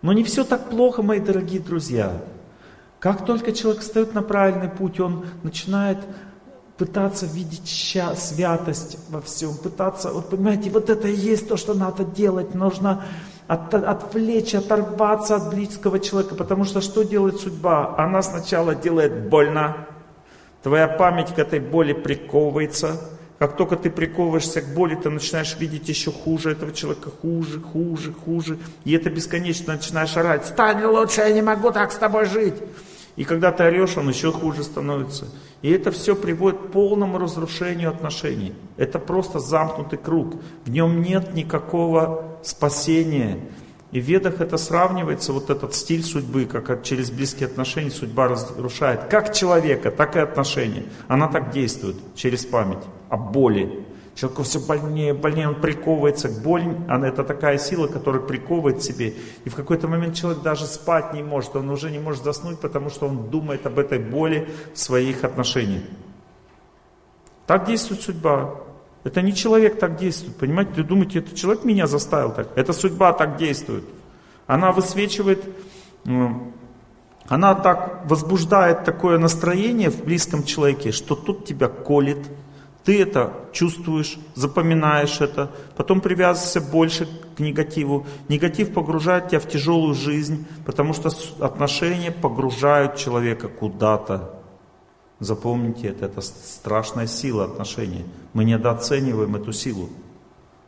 [0.00, 2.22] Но не все так плохо, мои дорогие друзья.
[2.98, 5.98] Как только человек встает на правильный путь, он начинает
[6.78, 11.74] пытаться видеть ща, святость во всем, пытаться, вот понимаете, вот это и есть то, что
[11.74, 13.04] надо делать, нужно
[13.46, 17.94] от, отвлечь, оторваться от близкого человека, потому что что делает судьба?
[17.98, 19.86] Она сначала делает больно,
[20.62, 23.00] твоя память к этой боли приковывается,
[23.38, 28.12] как только ты приковываешься к боли, ты начинаешь видеть еще хуже этого человека, хуже, хуже,
[28.12, 28.58] хуже.
[28.84, 32.54] И это бесконечно начинаешь орать, стань лучше, я не могу так с тобой жить.
[33.16, 35.26] И когда ты орешь, он еще хуже становится.
[35.60, 38.54] И это все приводит к полному разрушению отношений.
[38.76, 40.36] Это просто замкнутый круг.
[40.64, 43.38] В нем нет никакого спасения.
[43.92, 49.04] И в ведах это сравнивается, вот этот стиль судьбы, как через близкие отношения судьба разрушает.
[49.04, 50.84] Как человека, так и отношения.
[51.08, 53.84] Она так действует через память о боли.
[54.14, 59.14] Человеку все больнее, больнее, он приковывается к боли, она это такая сила, которая приковывает себе.
[59.44, 62.90] И в какой-то момент человек даже спать не может, он уже не может заснуть, потому
[62.90, 65.82] что он думает об этой боли в своих отношениях.
[67.46, 68.54] Так действует судьба.
[69.04, 70.72] Это не человек так действует, понимаете?
[70.76, 72.48] Вы думаете, это человек меня заставил так?
[72.54, 73.84] Это судьба так действует.
[74.46, 75.42] Она высвечивает,
[77.26, 82.18] она так возбуждает такое настроение в близком человеке, что тут тебя колет,
[82.84, 88.06] ты это чувствуешь, запоминаешь это, потом привязываешься больше к негативу.
[88.28, 94.41] Негатив погружает тебя в тяжелую жизнь, потому что отношения погружают человека куда-то.
[95.22, 98.04] Запомните это, это страшная сила отношений.
[98.32, 99.88] Мы недооцениваем эту силу.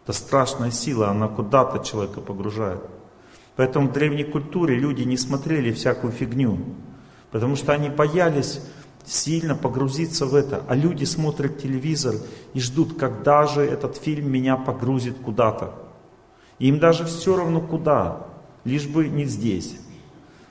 [0.04, 2.80] Это страшная сила, она куда-то человека погружает.
[3.56, 6.60] Поэтому в древней культуре люди не смотрели всякую фигню,
[7.32, 8.60] потому что они боялись
[9.04, 10.62] сильно погрузиться в это.
[10.68, 12.14] А люди смотрят телевизор
[12.52, 15.74] и ждут, когда же этот фильм меня погрузит куда-то.
[16.60, 18.28] им даже все равно куда,
[18.62, 19.74] лишь бы не здесь.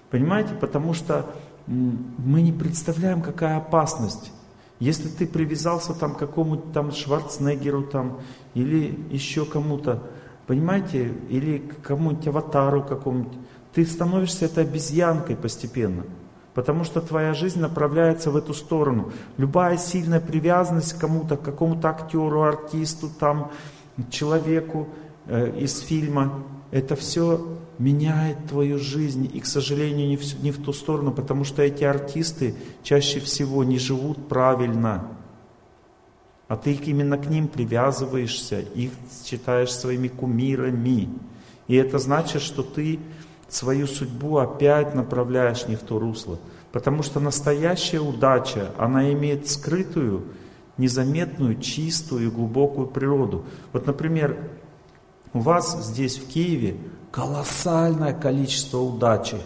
[0.09, 1.25] Понимаете, потому что
[1.67, 4.31] мы не представляем, какая опасность.
[4.79, 8.19] Если ты привязался там к какому-то там Шварценеггеру там,
[8.53, 10.03] или еще кому-то,
[10.45, 13.37] понимаете, или к кому-нибудь аватару какому-нибудь,
[13.73, 16.03] ты становишься этой обезьянкой постепенно.
[16.53, 19.11] Потому что твоя жизнь направляется в эту сторону.
[19.37, 23.51] Любая сильная привязанность к кому-то, к какому-то актеру, артисту, там,
[24.11, 24.87] человеку
[25.25, 26.43] э, из фильма,
[26.73, 29.29] это все меняет твою жизнь.
[29.31, 33.63] И, к сожалению, не в, не в ту сторону, потому что эти артисты чаще всего
[33.63, 35.07] не живут правильно.
[36.47, 38.89] А ты именно к ним привязываешься, их
[39.23, 41.09] считаешь своими кумирами.
[41.67, 42.99] И это значит, что ты
[43.49, 46.39] свою судьбу опять направляешь не в то русло.
[46.71, 50.23] Потому что настоящая удача, она имеет скрытую,
[50.79, 53.45] незаметную, чистую и глубокую природу.
[53.73, 54.39] Вот, например,
[55.33, 56.77] у вас здесь в Киеве
[57.11, 59.37] колоссальное количество удачи.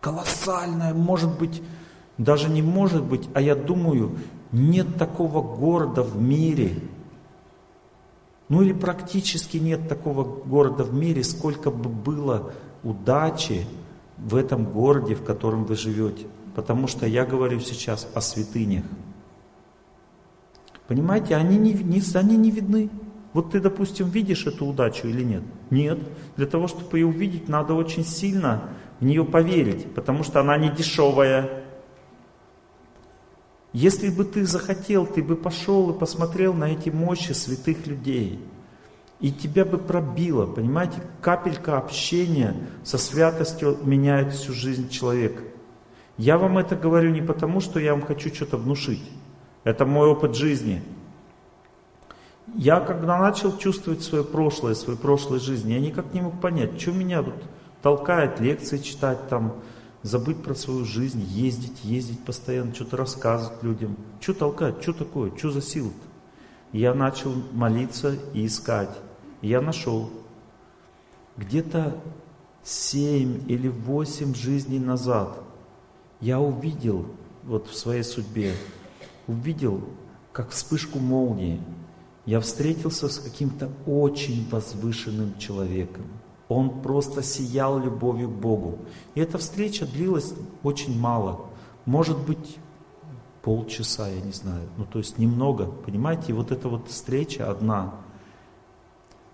[0.00, 1.62] Колоссальное, может быть,
[2.18, 4.18] даже не может быть, а я думаю,
[4.52, 6.78] нет такого города в мире,
[8.48, 12.52] ну или практически нет такого города в мире, сколько бы было
[12.82, 13.66] удачи
[14.18, 16.26] в этом городе, в котором вы живете.
[16.54, 18.84] Потому что я говорю сейчас о святынях.
[20.86, 22.90] Понимаете, они не, не, они не видны.
[23.34, 25.42] Вот ты, допустим, видишь эту удачу или нет?
[25.68, 25.98] Нет.
[26.36, 28.70] Для того, чтобы ее увидеть, надо очень сильно
[29.00, 31.64] в нее поверить, потому что она не дешевая.
[33.72, 38.40] Если бы ты захотел, ты бы пошел и посмотрел на эти мощи святых людей.
[39.18, 42.54] И тебя бы пробило, понимаете, капелька общения
[42.84, 45.42] со святостью меняет всю жизнь человека.
[46.18, 49.02] Я вам это говорю не потому, что я вам хочу что-то внушить.
[49.64, 50.82] Это мой опыт жизни.
[52.56, 56.92] Я когда начал чувствовать свое прошлое, свою прошлую жизнь, я никак не мог понять, что
[56.92, 57.34] меня тут
[57.82, 59.54] толкает лекции читать, там,
[60.02, 63.96] забыть про свою жизнь, ездить, ездить постоянно, что-то рассказывать людям.
[64.20, 65.96] Что толкать, что такое, что за сила-то?
[66.72, 68.90] Я начал молиться и искать.
[69.42, 70.10] Я нашел.
[71.36, 71.96] Где-то
[72.62, 75.40] семь или восемь жизней назад
[76.20, 77.06] я увидел
[77.42, 78.54] вот в своей судьбе,
[79.26, 79.80] увидел,
[80.32, 81.60] как вспышку молнии,
[82.26, 86.04] я встретился с каким-то очень возвышенным человеком.
[86.48, 88.78] Он просто сиял любовью к Богу.
[89.14, 90.32] И эта встреча длилась
[90.62, 91.46] очень мало.
[91.84, 92.58] Может быть,
[93.42, 94.68] полчаса, я не знаю.
[94.76, 96.26] Ну, то есть немного, понимаете?
[96.28, 97.94] И вот эта вот встреча одна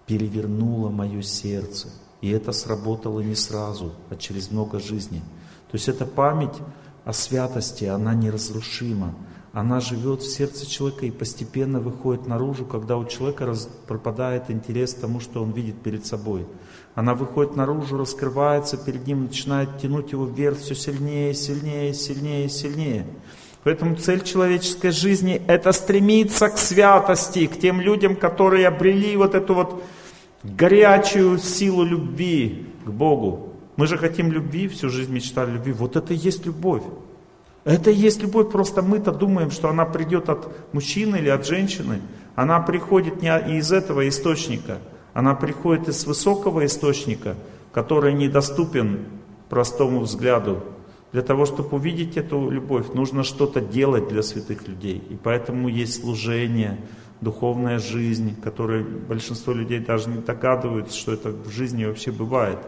[0.06, 1.88] перевернула мое сердце.
[2.20, 5.22] И это сработало не сразу, а через много жизней.
[5.70, 6.54] То есть эта память
[7.04, 9.14] о святости, она неразрушима
[9.52, 14.94] она живет в сердце человека и постепенно выходит наружу, когда у человека раз, пропадает интерес
[14.94, 16.46] к тому, что он видит перед собой.
[16.94, 23.06] Она выходит наружу, раскрывается перед ним, начинает тянуть его вверх все сильнее, сильнее, сильнее, сильнее.
[23.64, 29.54] Поэтому цель человеческой жизни– это стремиться к святости, к тем людям, которые обрели вот эту
[29.54, 29.82] вот
[30.44, 33.52] горячую силу любви к Богу.
[33.76, 35.72] Мы же хотим любви, всю жизнь мечтали любви.
[35.72, 36.82] Вот это и есть любовь.
[37.64, 42.00] Это есть любовь, просто мы-то думаем, что она придет от мужчины или от женщины.
[42.34, 44.78] Она приходит не из этого источника,
[45.12, 47.36] она приходит из высокого источника,
[47.72, 49.06] который недоступен
[49.48, 50.62] простому взгляду.
[51.12, 55.02] Для того, чтобы увидеть эту любовь, нужно что-то делать для святых людей.
[55.10, 56.78] И поэтому есть служение,
[57.20, 62.58] духовная жизнь, которой большинство людей даже не догадываются, что это в жизни вообще бывает.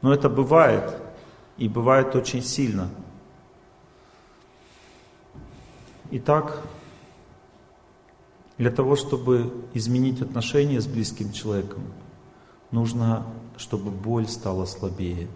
[0.00, 0.96] Но это бывает,
[1.58, 2.90] и бывает очень сильно.
[6.10, 6.62] Итак,
[8.58, 11.82] для того, чтобы изменить отношения с близким человеком,
[12.70, 13.26] нужно,
[13.56, 15.28] чтобы боль стала слабее.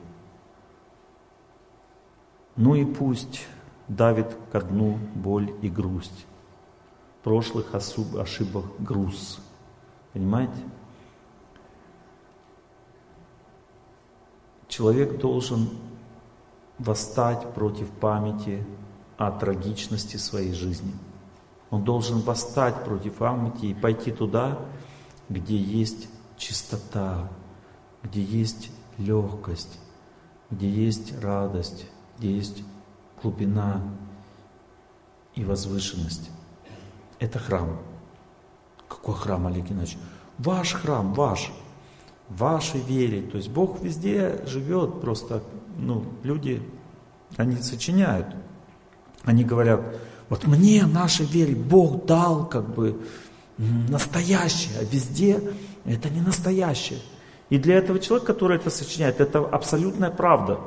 [2.57, 3.47] Ну и пусть
[3.89, 6.27] давит ко дну боль и грусть.
[7.23, 9.41] Прошлых ошибок груз.
[10.13, 10.61] Понимаете?
[14.69, 15.71] Человек должен
[16.79, 18.65] восстать против памяти
[19.19, 20.95] о трагичности своей жизни.
[21.71, 24.59] Он должен восстать против памяти и пойти туда,
[25.29, 26.09] где есть
[26.39, 27.29] чистота,
[28.03, 29.79] где есть легкость,
[30.51, 31.87] где есть радость,
[32.17, 32.63] где есть
[33.21, 33.83] глубина
[35.35, 36.31] и возвышенность.
[37.19, 37.79] Это храм.
[38.89, 39.99] Какой храм, Олег Геннадьевич?
[40.39, 41.53] Ваш храм, ваш.
[42.29, 43.23] Вашей вере.
[43.23, 45.43] То есть Бог везде живет, просто
[45.77, 46.63] ну, люди,
[47.37, 48.35] они сочиняют.
[49.29, 49.83] Они говорят,
[50.31, 52.99] вот мне, нашей вере, Бог дал как бы
[53.59, 55.39] настоящее, а везде
[55.85, 57.01] это не настоящее.
[57.51, 60.61] И для этого человека, который это сочиняет, это абсолютная правда.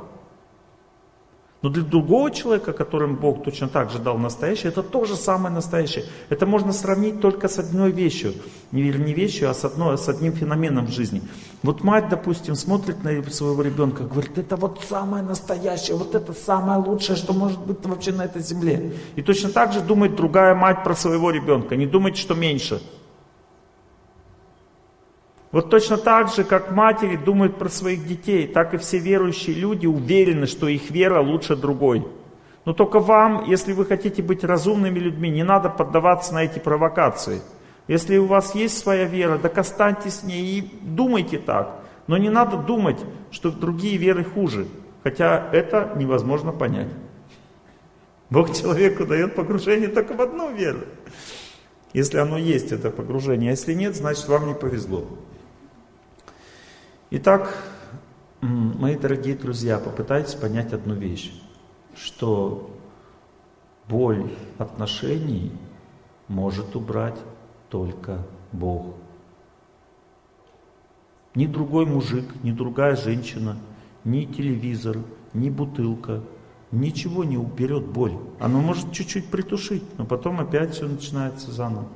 [1.62, 6.04] Но для другого человека, которым Бог точно так же дал настоящее, это тоже самое настоящее.
[6.28, 8.34] Это можно сравнить только с одной вещью.
[8.72, 11.22] Не, не вещью, а с, одной, с одним феноменом в жизни.
[11.62, 16.80] Вот мать, допустим, смотрит на своего ребенка, говорит, это вот самое настоящее, вот это самое
[16.80, 18.94] лучшее, что может быть вообще на этой земле.
[19.14, 21.76] И точно так же думает другая мать про своего ребенка.
[21.76, 22.82] Не думает, что меньше.
[25.52, 29.86] Вот точно так же, как матери думают про своих детей, так и все верующие люди
[29.86, 32.06] уверены, что их вера лучше другой.
[32.64, 37.42] Но только вам, если вы хотите быть разумными людьми, не надо поддаваться на эти провокации.
[37.86, 41.80] Если у вас есть своя вера, так останьтесь с ней и думайте так.
[42.06, 42.98] Но не надо думать,
[43.30, 44.66] что другие веры хуже,
[45.02, 46.88] хотя это невозможно понять.
[48.30, 50.80] Бог человеку дает погружение только в одну веру.
[51.92, 53.50] Если оно есть, это погружение.
[53.50, 55.04] А если нет, значит вам не повезло.
[57.14, 57.54] Итак,
[58.40, 61.30] мои дорогие друзья, попытайтесь понять одну вещь,
[61.94, 62.70] что
[63.86, 65.52] боль отношений
[66.28, 67.18] может убрать
[67.68, 68.94] только Бог.
[71.34, 73.58] Ни другой мужик, ни другая женщина,
[74.04, 74.96] ни телевизор,
[75.34, 76.22] ни бутылка,
[76.70, 78.16] ничего не уберет боль.
[78.40, 81.88] Оно может чуть-чуть притушить, но потом опять все начинается заново.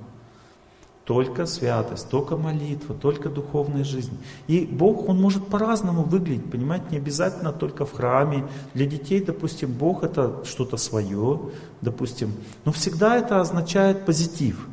[1.06, 4.18] Только святость, только молитва, только духовная жизнь.
[4.48, 8.44] И Бог, Он может по-разному выглядеть, понимаете, не обязательно только в храме.
[8.74, 11.40] Для детей, допустим, Бог это что-то свое,
[11.80, 12.32] допустим.
[12.64, 14.66] Но всегда это означает позитив.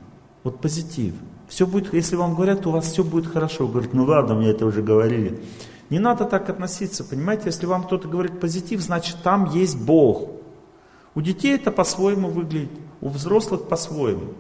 [0.43, 1.13] Вот позитив.
[1.47, 3.67] Все будет, если вам говорят, у вас все будет хорошо.
[3.67, 5.39] Говорит, ну ладно, мне это уже говорили.
[5.91, 10.31] Не надо так относиться, понимаете, если вам кто-то говорит позитив, значит там есть Бог.
[11.13, 14.33] У детей это по-своему выглядит, у взрослых по-своему.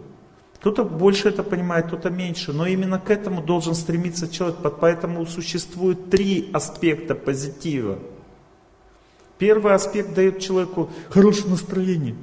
[0.63, 6.09] Кто-то больше это понимает, кто-то меньше, но именно к этому должен стремиться человек, поэтому существует
[6.09, 7.99] три аспекта позитива.
[9.37, 12.15] Первый аспект дает человеку хорошее настроение,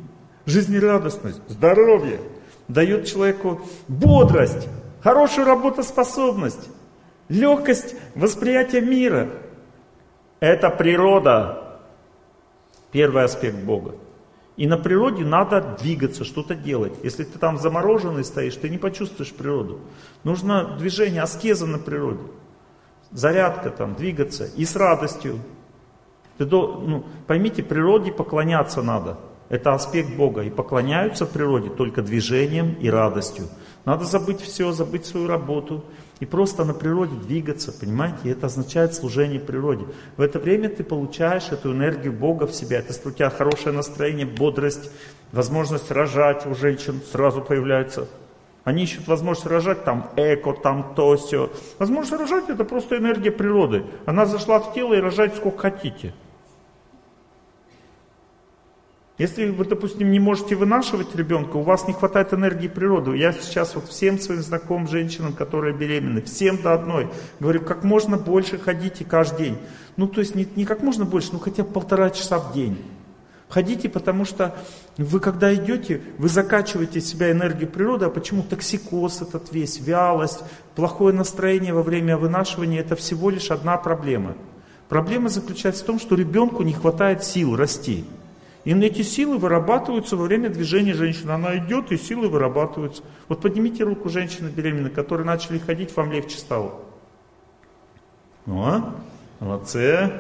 [0.47, 2.19] жизнерадостность, здоровье,
[2.67, 4.69] дает человеку бодрость,
[5.03, 6.71] хорошую работоспособность,
[7.29, 9.29] легкость восприятия мира.
[10.41, 11.79] Это природа.
[12.91, 13.97] Первый аспект Бога.
[14.57, 16.93] И на природе надо двигаться, что-то делать.
[17.03, 19.81] Если ты там замороженный стоишь, ты не почувствуешь природу.
[20.25, 22.21] Нужно движение, аскеза на природе.
[23.11, 24.47] Зарядка там, двигаться.
[24.57, 25.39] И с радостью.
[26.39, 29.19] Ты ну, поймите, природе поклоняться надо.
[29.49, 30.43] Это аспект Бога.
[30.43, 33.47] И поклоняются природе только движением и радостью.
[33.85, 35.85] Надо забыть все, забыть свою работу,
[36.21, 38.31] и просто на природе двигаться, понимаете?
[38.31, 39.87] Это означает служение природе.
[40.17, 42.79] В это время ты получаешь эту энергию Бога в себя.
[42.79, 44.91] Это у тебя хорошее настроение, бодрость,
[45.33, 48.07] возможность рожать у женщин сразу появляется.
[48.65, 51.51] Они ищут возможность рожать, там эко, там то, все.
[51.79, 53.85] Возможность рожать это просто энергия природы.
[54.05, 56.13] Она зашла в тело и рожать сколько хотите.
[59.21, 63.19] Если вы, допустим, не можете вынашивать ребенка, у вас не хватает энергии природы.
[63.19, 67.07] Я сейчас вот всем своим знакомым женщинам, которые беременны, всем до одной,
[67.39, 69.59] говорю, как можно больше ходите каждый день.
[69.99, 72.79] Ну, то есть не, не как можно больше, ну хотя бы полтора часа в день.
[73.51, 74.57] Ходите, потому что
[74.97, 80.43] вы когда идете, вы закачиваете в себя энергию природы, а почему токсикоз этот весь, вялость,
[80.75, 84.35] плохое настроение во время вынашивания, это всего лишь одна проблема.
[84.89, 88.07] Проблема заключается в том, что ребенку не хватает сил расти.
[88.65, 91.31] И эти силы вырабатываются во время движения женщины.
[91.31, 93.03] Она идет, и силы вырабатываются.
[93.29, 96.81] Вот поднимите руку женщины беременной, которые начали ходить, вам легче стало.
[98.47, 98.95] О,
[99.39, 100.13] молодцы.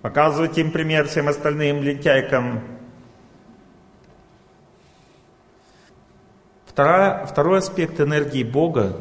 [0.00, 2.62] Показывайте им пример всем остальным лентяйкам.
[6.66, 8.96] Вторая, второй аспект энергии Бога,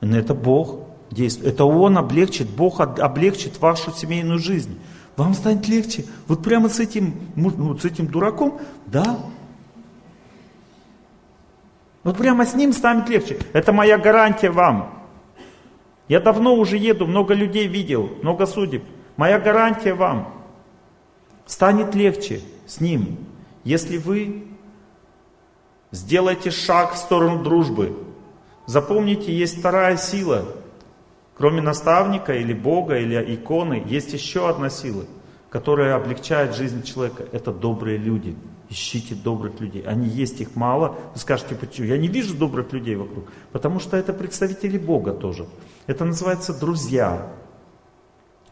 [0.00, 1.54] это Бог действует.
[1.54, 4.78] Это Он облегчит, Бог облегчит вашу семейную жизнь.
[5.16, 6.04] Вам станет легче.
[6.26, 9.18] Вот прямо с этим, ну, с этим дураком, да.
[12.02, 13.38] Вот прямо с ним станет легче.
[13.52, 15.04] Это моя гарантия вам.
[16.08, 18.84] Я давно уже еду, много людей видел, много судеб.
[19.16, 20.34] Моя гарантия вам.
[21.46, 23.18] Станет легче с ним,
[23.62, 24.44] если вы
[25.92, 27.96] сделаете шаг в сторону дружбы.
[28.66, 30.44] Запомните, есть вторая сила–
[31.36, 35.04] Кроме наставника или Бога, или иконы, есть еще одна сила,
[35.50, 37.24] которая облегчает жизнь человека.
[37.32, 38.36] Это добрые люди.
[38.70, 39.82] Ищите добрых людей.
[39.82, 40.96] Они есть, их мало.
[41.12, 41.86] Вы скажете, почему?
[41.86, 43.24] Я не вижу добрых людей вокруг.
[43.52, 45.46] Потому что это представители Бога тоже.
[45.86, 47.30] Это называется друзья.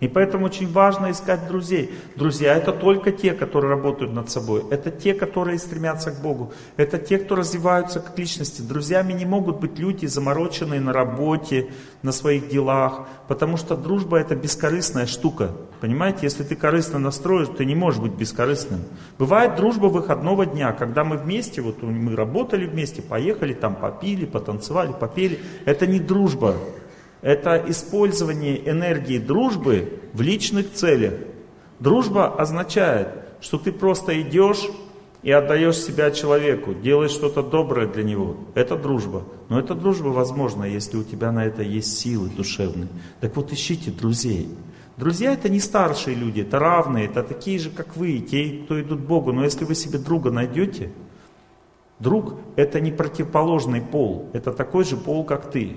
[0.03, 1.95] И поэтому очень важно искать друзей.
[2.17, 4.65] Друзья это только те, которые работают над собой.
[4.69, 6.53] Это те, которые стремятся к Богу.
[6.77, 8.63] Это те, кто развиваются как личности.
[8.63, 11.69] Друзьями не могут быть люди, замороченные на работе,
[12.03, 13.07] на своих делах.
[13.29, 15.53] Потому что дружба это бескорыстная штука.
[15.81, 18.81] Понимаете, если ты корыстно настроишь, ты не можешь быть бескорыстным.
[19.21, 24.93] Бывает дружба выходного дня, когда мы вместе, вот мы работали вместе, поехали там, попили, потанцевали,
[24.99, 25.39] попели.
[25.65, 26.57] Это не дружба.
[27.23, 31.15] Это использование энергии дружбы в личных целях.
[31.79, 33.09] Дружба означает,
[33.41, 34.69] что ты просто идешь
[35.23, 38.37] и отдаешь себя человеку, делаешь что-то доброе для него.
[38.55, 39.23] Это дружба.
[39.49, 42.89] Но эта дружба возможна, если у тебя на это есть силы душевные.
[43.21, 44.49] Так вот ищите друзей.
[44.97, 49.01] Друзья это не старшие люди, это равные, это такие же, как вы, те, кто идут
[49.01, 49.33] к Богу.
[49.33, 50.91] Но если вы себе друга найдете,
[52.01, 55.77] друг это не противоположный пол, это такой же пол, как ты.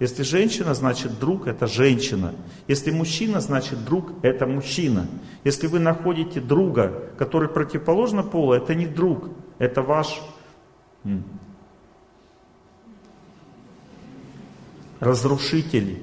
[0.00, 2.34] Если женщина, значит друг это женщина.
[2.66, 5.06] Если мужчина, значит друг это мужчина.
[5.44, 9.28] Если вы находите друга, который противоположно полу, это не друг,
[9.58, 10.22] это ваш
[15.00, 16.02] разрушитель.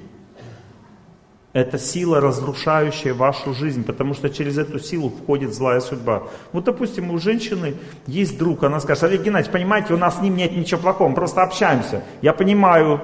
[1.52, 6.24] Это сила, разрушающая вашу жизнь, потому что через эту силу входит злая судьба.
[6.52, 7.74] Вот, допустим, у женщины
[8.06, 11.14] есть друг, она скажет, Олег Геннадьевич, понимаете, у нас с ним нет ничего плохого, мы
[11.16, 12.04] просто общаемся.
[12.22, 13.00] Я понимаю,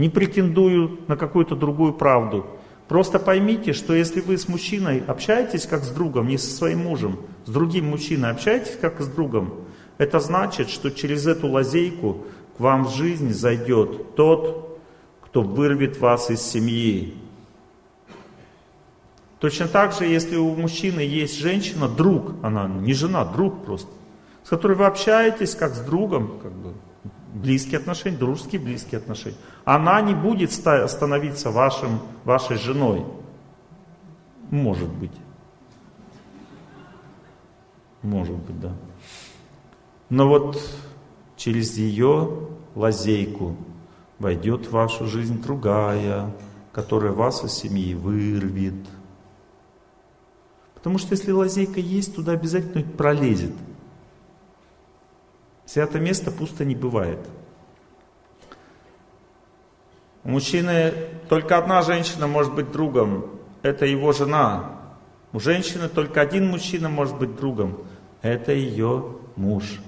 [0.00, 2.46] не претендую на какую-то другую правду.
[2.88, 7.20] Просто поймите, что если вы с мужчиной общаетесь как с другом, не со своим мужем,
[7.44, 9.52] с другим мужчиной общаетесь как с другом,
[9.98, 12.24] это значит, что через эту лазейку
[12.56, 14.80] к вам в жизнь зайдет тот,
[15.22, 17.14] кто вырвет вас из семьи.
[19.38, 23.90] Точно так же, если у мужчины есть женщина, друг, она не жена, друг просто,
[24.44, 26.72] с которой вы общаетесь как с другом, как бы,
[27.34, 29.36] близкие отношения, дружеские близкие отношения.
[29.64, 33.04] Она не будет становиться вашим, вашей женой.
[34.50, 35.12] Может быть.
[38.02, 38.72] Может быть, да.
[40.08, 40.60] Но вот
[41.36, 43.56] через ее лазейку
[44.18, 46.34] войдет в вашу жизнь другая,
[46.72, 48.74] которая вас из семьи вырвет.
[50.74, 53.52] Потому что если лазейка есть, туда обязательно пролезет.
[55.70, 57.20] Святое место пусто не бывает.
[60.24, 60.92] У мужчины
[61.28, 63.30] только одна женщина может быть другом,
[63.62, 64.80] это его жена.
[65.32, 67.84] У женщины только один мужчина может быть другом,
[68.20, 69.78] это ее муж.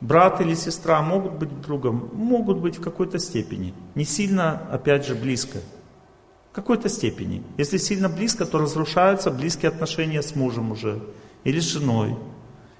[0.00, 2.08] Брат или сестра могут быть другом?
[2.14, 3.74] Могут быть в какой-то степени.
[3.94, 5.58] Не сильно, опять же, близко.
[6.52, 7.42] В какой-то степени.
[7.58, 11.02] Если сильно близко, то разрушаются близкие отношения с мужем уже.
[11.44, 12.16] Или с женой.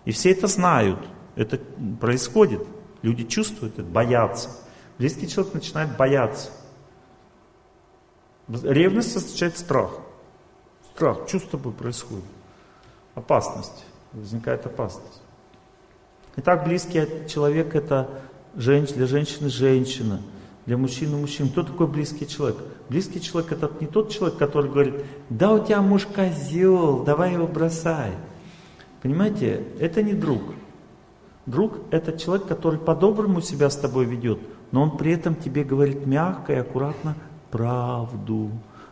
[0.06, 0.98] И все это знают.
[1.40, 1.58] Это
[1.98, 2.60] происходит.
[3.00, 4.50] Люди чувствуют это, боятся.
[4.98, 6.50] Близкий человек начинает бояться.
[8.46, 9.90] Ревность означает страх.
[10.92, 12.26] Страх, тобой происходит?
[13.14, 13.86] Опасность.
[14.12, 15.22] Возникает опасность.
[16.36, 18.20] Итак, близкий человек это
[18.54, 20.20] женщина, для женщины женщина,
[20.66, 21.48] для мужчины мужчина.
[21.48, 22.58] Кто такой близкий человек?
[22.90, 27.46] Близкий человек это не тот человек, который говорит, да у тебя муж козел, давай его
[27.46, 28.10] бросай.
[29.00, 30.42] Понимаете, это не друг.
[31.46, 34.38] Друг это человек, который по-доброму себя с тобой ведет,
[34.72, 37.16] но он при этом тебе говорит мягко и аккуратно
[37.50, 38.50] правду.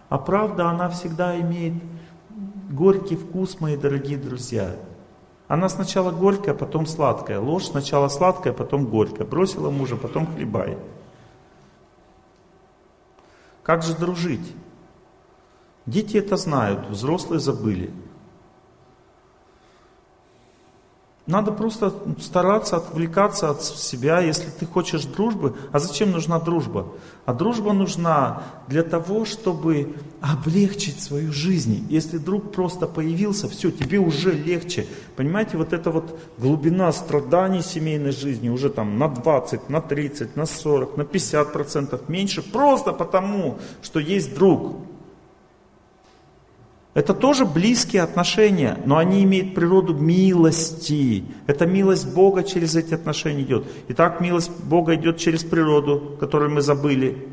[0.08, 1.74] А правда, она всегда имеет
[2.70, 4.74] горький вкус, мои дорогие друзья.
[5.46, 7.40] Она сначала горькая, потом сладкая.
[7.40, 9.26] Ложь сначала сладкая, потом горькая.
[9.26, 10.76] Бросила мужа, потом хлебай.
[13.62, 14.54] Как же дружить?
[15.86, 17.90] Дети это знают, взрослые забыли.
[21.28, 25.54] Надо просто стараться отвлекаться от себя, если ты хочешь дружбы.
[25.72, 26.86] А зачем нужна дружба?
[27.26, 31.86] А дружба нужна для того, чтобы облегчить свою жизнь.
[31.90, 34.86] Если друг просто появился, все, тебе уже легче.
[35.16, 40.46] Понимаете, вот эта вот глубина страданий семейной жизни уже там на 20, на 30, на
[40.46, 44.76] 40, на 50 процентов меньше, просто потому, что есть друг.
[46.98, 51.22] Это тоже близкие отношения, но они имеют природу милости.
[51.46, 53.66] Это милость Бога через эти отношения идет.
[53.86, 57.28] Итак, милость Бога идет через природу, которую мы забыли.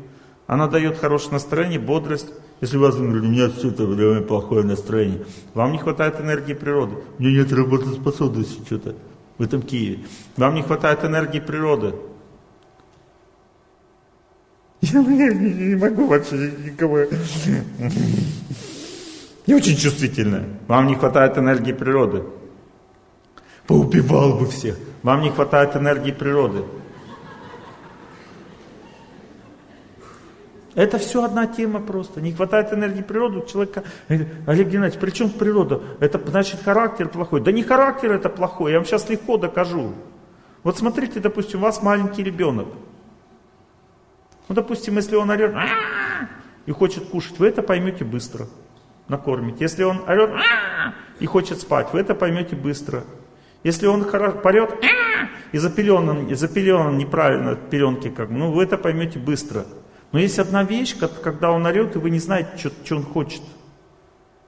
[0.46, 2.28] Она дает хорошее настроение, бодрость.
[2.60, 6.98] Если у вас, например, у меня что-то время плохое настроение, вам не хватает энергии природы.
[7.18, 8.94] У меня нет работоспособности что-то
[9.36, 10.04] в этом Киеве.
[10.36, 11.92] Вам не хватает энергии природы.
[14.80, 17.00] Я не могу вообще никого...
[19.46, 20.44] Не очень чувствительная.
[20.66, 22.24] Вам не хватает энергии природы.
[23.66, 24.76] Поубивал бы всех.
[25.02, 26.64] Вам не хватает энергии природы.
[30.74, 32.20] Это все одна тема просто.
[32.20, 33.84] Не хватает энергии природы у человека.
[34.08, 35.80] Олег Геннадьевич, при чем природа?
[36.00, 37.40] Это значит характер плохой.
[37.40, 39.94] Да не характер это плохой, я вам сейчас легко докажу.
[40.64, 42.66] Вот смотрите, допустим, у вас маленький ребенок.
[44.48, 45.54] Ну, допустим, если он орет
[46.66, 48.46] и хочет кушать, вы это поймете быстро
[49.08, 49.58] накормите.
[49.60, 50.30] Если он орет
[51.20, 53.04] и хочет спать, вы это поймете быстро.
[53.62, 54.74] Если он порет
[55.52, 59.66] и запеленан, и запеленан неправильно пеленки, как, ну вы это поймете быстро.
[60.12, 63.42] Но есть одна вещь, когда он орет, и вы не знаете, что, что он хочет.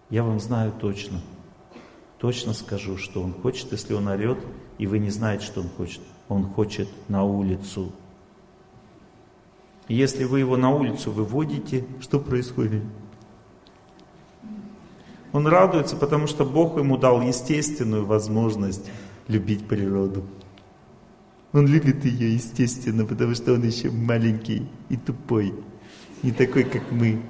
[0.08, 1.20] Я вам знаю точно.
[2.18, 4.38] Точно скажу, что он хочет, если он орет,
[4.78, 6.00] и вы не знаете, что он хочет.
[6.28, 7.92] Он хочет на улицу.
[9.88, 12.82] И если вы его на улицу выводите, что происходит?
[15.32, 18.90] Он радуется, потому что Бог ему дал естественную возможность
[19.28, 20.24] любить природу.
[21.52, 25.54] Он любит ее естественно, потому что он еще маленький и тупой,
[26.22, 27.20] не такой, как мы.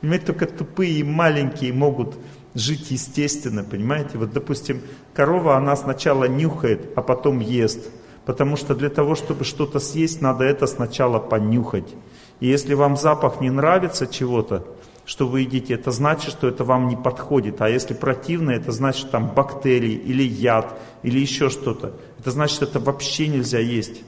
[0.00, 2.16] Понимаете, только тупые и маленькие могут
[2.54, 4.18] жить естественно, понимаете?
[4.18, 4.82] Вот, допустим,
[5.14, 7.88] корова, она сначала нюхает, а потом ест.
[8.24, 11.94] Потому что для того, чтобы что-то съесть, надо это сначала понюхать.
[12.40, 14.66] И если вам запах не нравится чего-то,
[15.08, 17.62] что вы едите, это значит, что это вам не подходит.
[17.62, 21.94] А если противно, это значит, что там бактерии или яд, или еще что-то.
[22.18, 24.02] Это значит, что это вообще нельзя есть.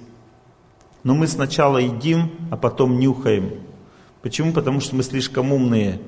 [1.02, 3.62] Но мы сначала едим, а потом нюхаем.
[4.20, 4.52] Почему?
[4.52, 6.02] Потому что мы слишком умные.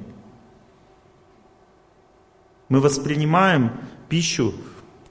[2.69, 3.73] Мы воспринимаем
[4.11, 4.53] пищу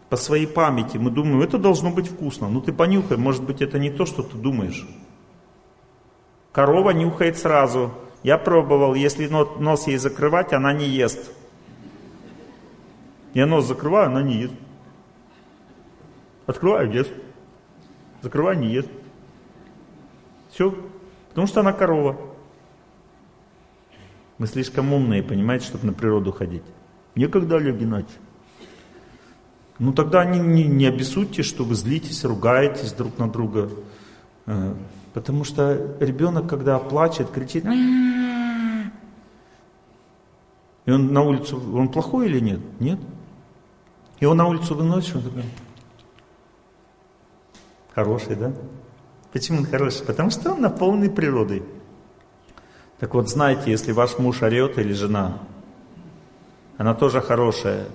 [0.09, 0.97] по своей памяти.
[0.97, 2.49] Мы думаем, это должно быть вкусно.
[2.49, 4.87] Ну ты понюхай, может быть это не то, что ты думаешь.
[6.51, 7.91] Корова нюхает сразу.
[8.23, 11.31] Я пробовал, если нос ей закрывать, она не ест.
[13.33, 14.53] Я нос закрываю, она не ест.
[16.45, 17.11] Открываю, ест.
[18.21, 18.89] Закрываю, не ест.
[20.51, 20.75] Все.
[21.29, 22.17] Потому что она корова.
[24.37, 26.63] Мы слишком умные, понимаете, чтобы на природу ходить.
[27.15, 28.15] Некогда, Олег Геннадьевич.
[29.79, 33.69] Ну тогда не, не, не обессудьте, что вы злитесь, ругаетесь друг на друга.
[35.13, 37.65] Потому что ребенок, когда плачет, кричит,
[40.85, 42.59] и он на улицу, он плохой или нет?
[42.79, 42.99] Нет.
[44.19, 45.43] И он на улицу выносит, он такой,
[47.93, 48.53] хороший, да?
[49.33, 50.05] Почему он хороший?
[50.05, 51.63] Потому что он наполненный природой.
[52.99, 55.39] Так вот, знаете, если ваш муж орет или жена,
[56.77, 57.87] она тоже хорошая.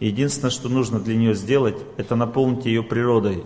[0.00, 3.44] Единственное, что нужно для нее сделать, это наполнить ее природой.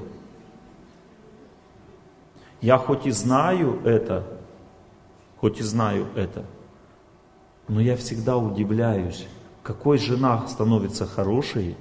[2.62, 4.24] Я хоть и знаю это,
[5.39, 6.44] хоть и знаю это,
[7.66, 9.26] но я всегда удивляюсь,
[9.64, 11.76] какой жена становится хорошей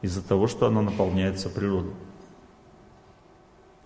[0.00, 1.92] из-за того, что она наполняется природой.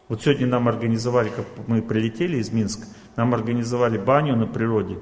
[0.09, 2.87] Вот сегодня нам организовали, как мы прилетели из Минска,
[3.17, 5.01] нам организовали баню на природе.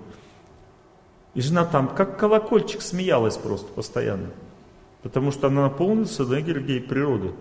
[1.35, 4.31] И жена там как колокольчик смеялась просто постоянно.
[5.03, 7.35] Потому что она наполнится энергией природы.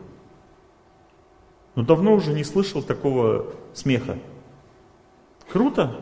[1.75, 4.17] Но давно уже не слышал такого смеха.
[5.51, 5.99] Круто?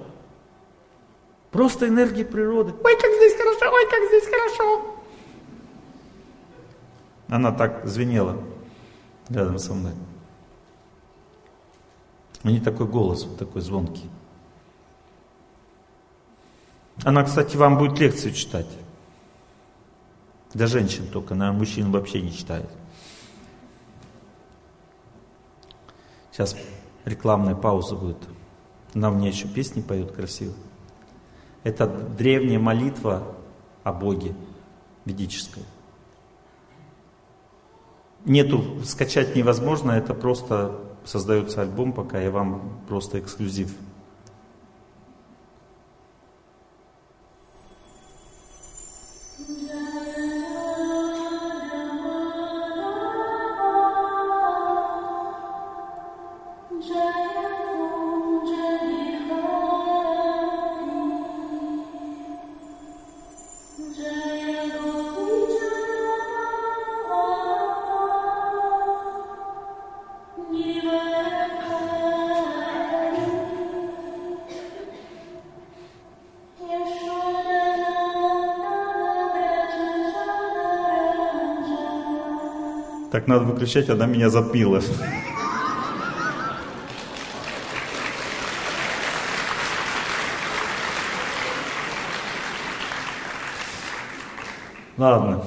[1.51, 2.73] Просто энергия природы.
[2.83, 4.95] Ой, как здесь хорошо, ой, как здесь хорошо.
[7.27, 8.37] Она так звенела
[9.29, 9.93] рядом со мной.
[12.43, 14.09] У нее такой голос, вот такой звонкий.
[17.03, 18.67] Она, кстати, вам будет лекцию читать.
[20.53, 22.69] Для женщин только, на мужчин вообще не читает.
[26.33, 26.57] Сейчас
[27.05, 28.17] рекламная пауза будет.
[28.95, 30.53] Она мне еще песни поет красиво.
[31.61, 33.35] Это древняя молитва
[33.83, 34.35] о Боге,
[35.05, 35.63] ведическая.
[38.25, 43.71] Нету, скачать невозможно, это просто создается альбом, пока я вам просто эксклюзив
[83.23, 84.81] Так надо выключать, она меня затмила.
[94.97, 95.45] Ладно,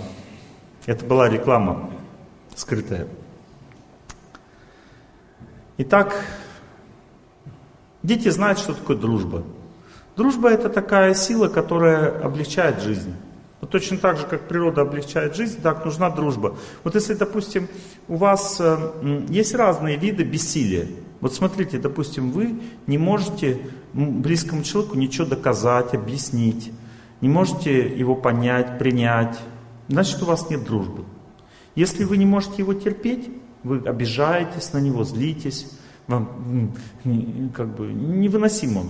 [0.86, 1.90] это была реклама
[2.54, 3.08] скрытая.
[5.76, 6.24] Итак,
[8.02, 9.42] дети знают, что такое дружба.
[10.16, 13.14] Дружба это такая сила, которая облегчает жизнь.
[13.60, 16.56] Вот точно так же, как природа облегчает жизнь, так нужна дружба.
[16.84, 17.68] Вот если, допустим,
[18.08, 20.86] у вас э, есть разные виды бессилия.
[21.20, 23.58] Вот смотрите, допустим, вы не можете
[23.94, 26.72] близкому человеку ничего доказать, объяснить,
[27.22, 29.38] не можете его понять, принять,
[29.88, 31.04] значит у вас нет дружбы.
[31.74, 33.30] Если вы не можете его терпеть,
[33.62, 35.66] вы обижаетесь на него, злитесь,
[36.06, 36.72] вам
[37.54, 38.84] как бы невыносимо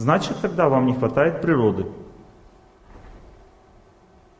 [0.00, 1.86] значит тогда вам не хватает природы.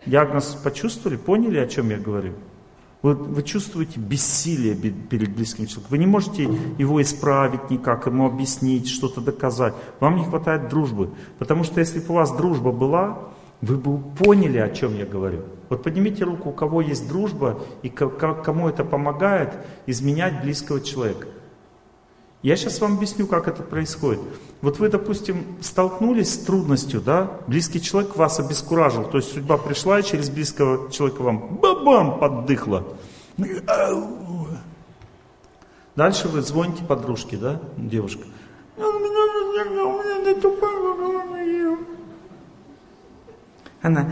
[0.06, 2.32] Диагноз почувствовали, поняли, о чем я говорю?
[3.02, 5.90] Вы, вы чувствуете бессилие перед близким человеком.
[5.90, 6.42] Вы не можете
[6.78, 9.74] его исправить никак, ему объяснить, что-то доказать.
[10.00, 11.10] Вам не хватает дружбы.
[11.38, 13.30] Потому что если бы у вас дружба была,
[13.62, 15.40] вы бы поняли, о чем я говорю.
[15.70, 19.54] Вот поднимите руку, у кого есть дружба и кому это помогает
[19.86, 21.26] изменять близкого человека.
[22.42, 24.20] Я сейчас вам объясню, как это происходит.
[24.62, 30.00] Вот вы, допустим, столкнулись с трудностью, да, близкий человек вас обескуражил, то есть судьба пришла
[30.00, 32.86] и через близкого человека вам бабам поддыхла.
[35.96, 38.24] Дальше вы звоните подружке, да, девушка.
[43.82, 44.06] Она.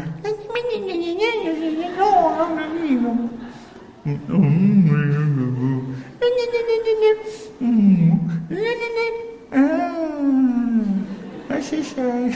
[11.49, 12.33] Ощущай.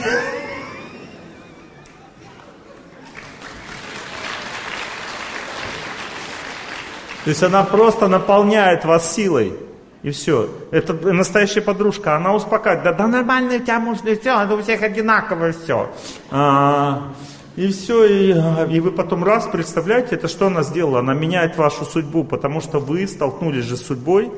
[7.23, 9.53] То есть она просто наполняет вас силой.
[10.01, 10.49] И все.
[10.71, 12.17] Это настоящая подружка.
[12.17, 12.83] Она успокаивает.
[12.83, 15.89] Да, да нормально у тебя муж, все, это у всех одинаково все.
[16.29, 17.13] А,
[17.55, 20.99] и все, и, и вы потом раз представляете, это что она сделала?
[20.99, 24.31] Она меняет вашу судьбу, потому что вы столкнулись же с судьбой,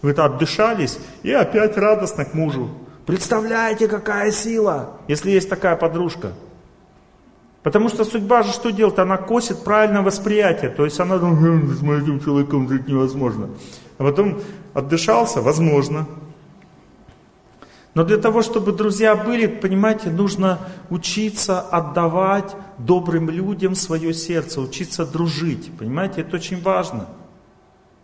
[0.00, 2.70] вы отдышались и опять радостно к мужу.
[3.06, 6.32] Представляете, какая сила, если есть такая подружка.
[7.62, 8.98] Потому что судьба же что делает?
[8.98, 10.70] Она косит правильное восприятие.
[10.70, 13.50] То есть она думает, с моим человеком жить невозможно.
[13.98, 14.40] А потом
[14.74, 16.06] отдышался, возможно.
[17.94, 20.58] Но для того, чтобы друзья были, понимаете, нужно
[20.88, 25.70] учиться отдавать добрым людям свое сердце, учиться дружить.
[25.78, 27.06] Понимаете, это очень важно.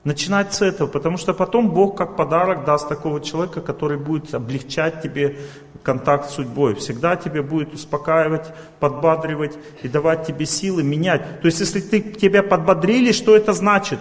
[0.05, 5.03] Начинать с этого, потому что потом Бог как подарок даст такого человека, который будет облегчать
[5.03, 5.39] тебе
[5.83, 6.75] контакт с судьбой.
[6.75, 8.47] Всегда тебе будет успокаивать,
[8.81, 11.41] подбадривать и давать тебе силы менять.
[11.41, 13.99] То есть, если ты, тебя подбодрили, что это значит?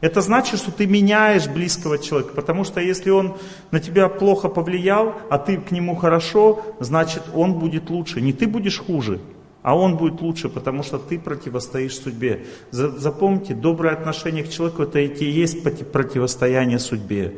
[0.00, 3.36] Это значит, что ты меняешь близкого человека, потому что если он
[3.70, 8.22] на тебя плохо повлиял, а ты к нему хорошо, значит он будет лучше.
[8.22, 9.20] Не ты будешь хуже,
[9.62, 12.46] а он будет лучше, потому что ты противостоишь судьбе.
[12.70, 17.34] Запомните, доброе отношение к человеку это и есть противостояние судьбе.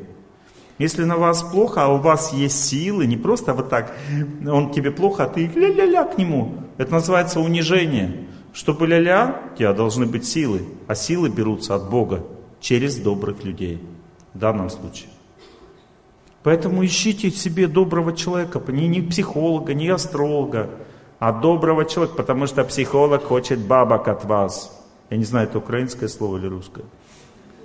[0.79, 3.95] Если на вас плохо, а у вас есть силы, не просто вот так,
[4.47, 6.55] он тебе плохо, а ты ля-ля-ля к нему.
[6.79, 8.29] Это называется унижение.
[8.53, 12.25] Чтобы ля-ля, у тебя должны быть силы, а силы берутся от Бога
[12.63, 13.83] через добрых людей
[14.33, 15.11] в данном случае.
[16.43, 20.71] Поэтому ищите себе доброго человека, не, не психолога, не астролога,
[21.19, 24.81] а доброго человека, потому что психолог хочет бабок от вас.
[25.11, 26.85] Я не знаю, это украинское слово или русское.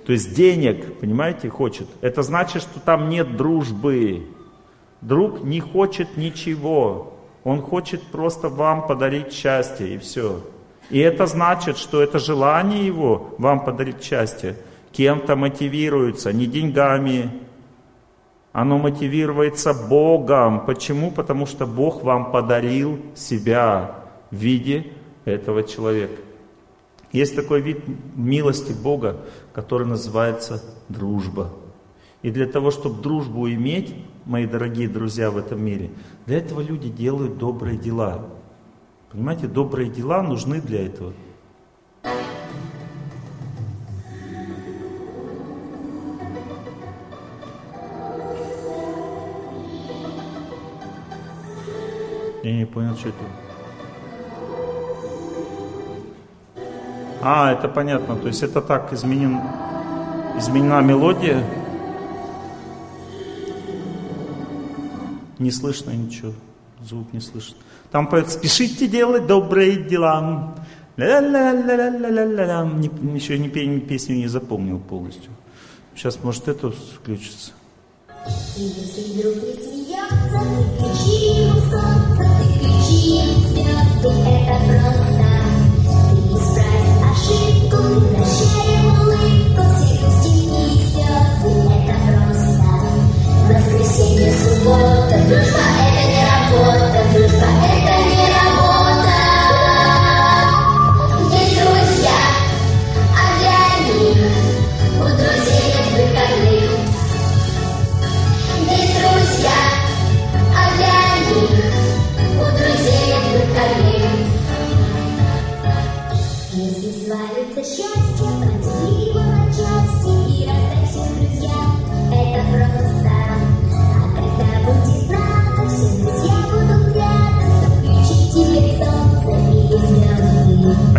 [0.04, 1.88] То есть денег, понимаете, хочет.
[2.00, 4.26] Это значит, что там нет дружбы.
[5.00, 7.14] Друг не хочет ничего.
[7.44, 10.40] Он хочет просто вам подарить счастье и все.
[10.90, 14.56] И это значит, что это желание его вам подарить счастье
[14.98, 17.30] кем-то мотивируется, не деньгами.
[18.52, 20.66] Оно мотивируется Богом.
[20.66, 21.12] Почему?
[21.12, 23.94] Потому что Бог вам подарил себя
[24.32, 24.88] в виде
[25.24, 26.20] этого человека.
[27.12, 27.78] Есть такой вид
[28.16, 29.20] милости Бога,
[29.52, 31.52] который называется дружба.
[32.22, 33.94] И для того, чтобы дружбу иметь,
[34.24, 35.90] мои дорогие друзья в этом мире,
[36.26, 38.26] для этого люди делают добрые дела.
[39.12, 41.12] Понимаете, добрые дела нужны для этого.
[52.48, 53.18] Я не понял, что это.
[57.20, 58.16] А, это понятно.
[58.16, 59.38] То есть это так изменен,
[60.38, 61.44] изменена мелодия.
[65.38, 66.32] Не слышно ничего.
[66.82, 67.56] Звук не слышно.
[67.90, 70.54] Там поет «Спешите делать добрые дела».
[70.96, 72.66] Ля-ля-ля-ля-ля-ля-ля.
[73.14, 75.30] Еще не, песню не запомнил полностью.
[75.94, 77.52] Сейчас, может, это включится.
[78.56, 82.24] И если вдруг не смеется, ты кричи ему солнце,
[84.02, 85.28] ты это просто.
[86.10, 90.56] Ты исправь ошибку, ты прощай улыбку, все грусти и
[91.68, 92.68] это просто.
[93.48, 97.77] Воскресенье, суббота, дружба это не работа, дружба это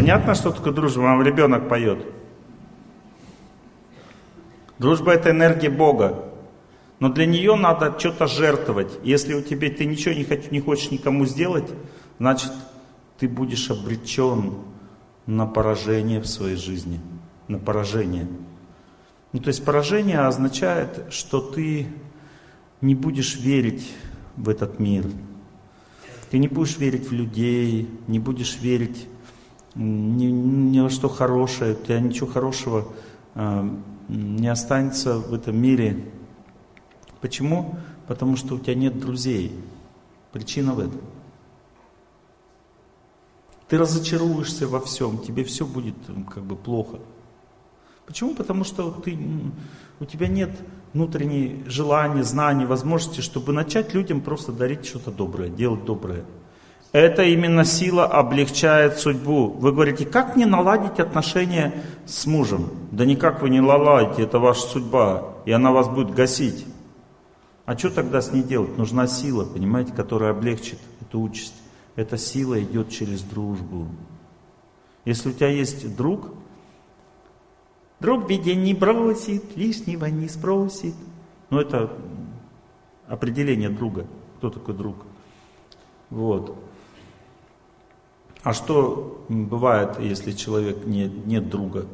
[0.10, 1.02] Понятно, что такое дружба?
[1.02, 2.04] Вам ребенок поет.
[4.80, 6.34] Дружба это энергия Бога.
[6.98, 8.90] Но для нее надо что-то жертвовать.
[9.04, 11.70] Если у тебя ты ничего не, хочешь, не хочешь никому сделать,
[12.18, 12.52] значит
[13.20, 14.56] ты будешь обречен
[15.28, 17.00] на поражение в своей жизни.
[17.48, 18.28] На поражение.
[19.32, 21.86] Ну, то есть поражение означает, что ты
[22.82, 23.94] не будешь верить
[24.38, 25.06] в этот мир.
[26.32, 29.06] Ты не будешь верить в людей, не будешь верить
[29.80, 32.88] ни, ни во что хорошее, у тебя ничего хорошего
[33.36, 33.70] э,
[34.10, 36.06] не останется в этом мире.
[37.22, 37.76] Почему?
[38.08, 39.54] Потому что у тебя нет друзей.
[40.32, 41.02] Причина в этом.
[43.70, 45.96] Ты разочаруешься во всем, тебе все будет
[46.34, 47.00] как бы плохо.
[48.06, 48.34] Почему?
[48.34, 49.18] Потому что ты,
[50.00, 50.50] у тебя нет
[50.94, 56.26] внутренней желания, знаний, возможности, чтобы начать людям просто дарить что-то доброе, делать доброе.
[56.92, 59.50] Это именно сила облегчает судьбу.
[59.50, 62.70] Вы говорите, как мне наладить отношения с мужем?
[62.92, 66.66] Да никак вы не наладите, это ваша судьба, и она вас будет гасить.
[67.66, 68.76] А что тогда с ней делать?
[68.76, 71.54] Нужна сила, понимаете, которая облегчит эту участь.
[71.96, 73.88] Эта сила идет через дружбу.
[75.06, 76.32] Если у тебя есть друг,
[78.00, 80.96] друг беде не бросит, лишнего не спросит.
[81.52, 81.92] Ну это
[83.08, 84.08] определение друга.
[84.38, 84.96] Кто такой друг?
[86.10, 86.58] Вот.
[88.44, 91.86] А что бывает, если человек не, нет друга?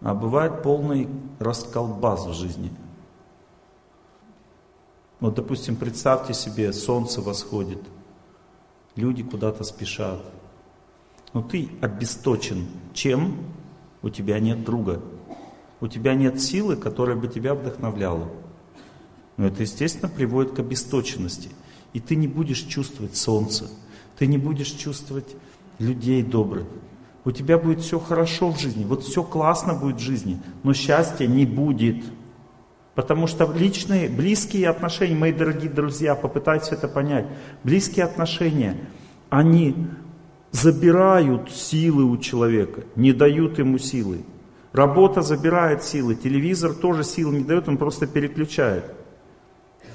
[0.00, 1.08] А бывает полный
[1.38, 2.72] расколбас в жизни.
[5.20, 7.80] Вот, допустим, представьте себе, солнце восходит,
[8.96, 10.20] люди куда-то спешат.
[11.32, 13.38] Но ты обесточен чем?
[14.02, 15.00] У тебя нет друга.
[15.80, 18.28] У тебя нет силы, которая бы тебя вдохновляла.
[19.36, 21.50] Но это, естественно, приводит к обесточенности.
[21.92, 23.68] И ты не будешь чувствовать солнце
[24.20, 25.34] ты не будешь чувствовать
[25.78, 26.66] людей добрых.
[27.24, 31.26] У тебя будет все хорошо в жизни, вот все классно будет в жизни, но счастья
[31.26, 32.04] не будет.
[32.94, 37.28] Потому что личные, близкие отношения, мои дорогие друзья, попытайтесь это понять.
[37.64, 38.76] Близкие отношения,
[39.30, 39.74] они
[40.50, 44.20] забирают силы у человека, не дают ему силы.
[44.72, 48.84] Работа забирает силы, телевизор тоже силы не дает, он просто переключает.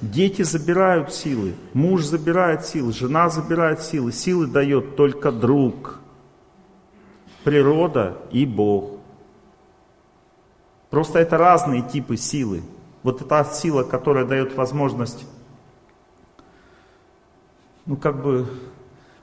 [0.01, 4.11] Дети забирают силы, муж забирает силы, жена забирает силы.
[4.11, 5.99] Силы дает только друг.
[7.43, 8.99] Природа и Бог.
[10.89, 12.63] Просто это разные типы силы.
[13.03, 15.25] Вот эта сила, которая дает возможность,
[17.85, 18.47] ну как бы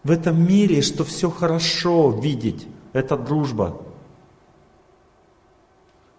[0.04, 3.80] в этом мире, что все хорошо видеть, это дружба.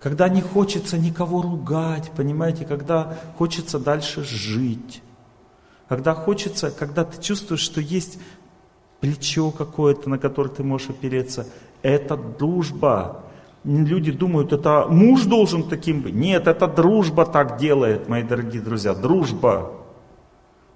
[0.03, 5.01] Когда не хочется никого ругать, понимаете, когда хочется дальше жить.
[5.88, 8.19] Когда хочется, когда ты чувствуешь, что есть
[8.99, 11.47] плечо какое-то, на которое ты можешь опереться.
[11.84, 13.23] Это дружба.
[13.63, 16.13] Люди думают, это муж должен таким быть.
[16.13, 18.93] Нет, это дружба так делает, мои дорогие друзья.
[18.93, 19.71] Дружба.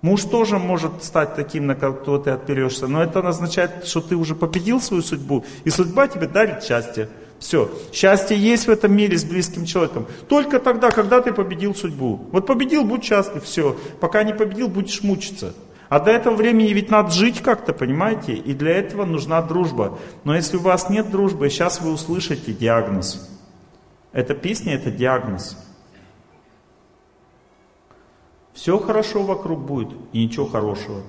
[0.02, 4.36] Муж тоже может стать таким, на кого ты оперешься, но это означает, что ты уже
[4.36, 7.10] победил свою судьбу, и судьба тебе дарит счастье.
[7.40, 7.70] Все.
[7.94, 10.08] Счастье есть в этом мире с близким человеком.
[10.28, 12.28] Только тогда, когда ты победил судьбу.
[12.32, 13.76] Вот победил, будь счастлив, все.
[14.00, 15.54] Пока не победил, будешь мучиться.
[15.90, 18.34] А до этого времени ведь надо жить как-то, понимаете?
[18.34, 19.98] И для этого нужна дружба.
[20.24, 23.30] Но если у вас нет дружбы, сейчас вы услышите диагноз.
[24.12, 25.58] Эта песня– это диагноз.
[28.54, 31.04] Все хорошо вокруг будет, и ничего хорошего.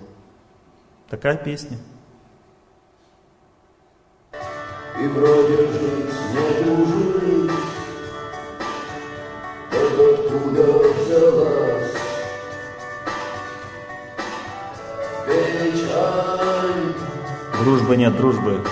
[1.09, 1.79] Такая песня.
[5.01, 5.81] И бродишь
[6.33, 7.53] не тужить,
[9.71, 11.93] так откуда взялась
[15.25, 16.95] печаль.
[17.61, 18.65] Дружбы нет дружбы.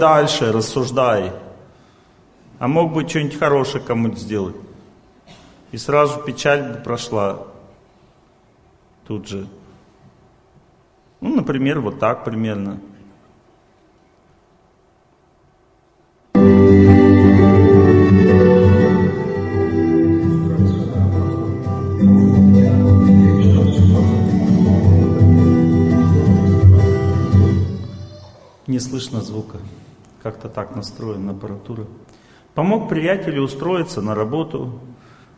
[0.00, 1.32] Дальше, рассуждай.
[2.58, 4.56] А мог бы что-нибудь хорошее кому-нибудь сделать.
[5.70, 7.46] И сразу печаль бы прошла
[9.06, 9.46] тут же.
[11.20, 12.80] Ну, например, вот так примерно.
[28.66, 29.58] Не слышно звука.
[30.22, 31.86] Как-то так настроена аппаратура.
[32.54, 34.80] Помог приятелю устроиться на работу.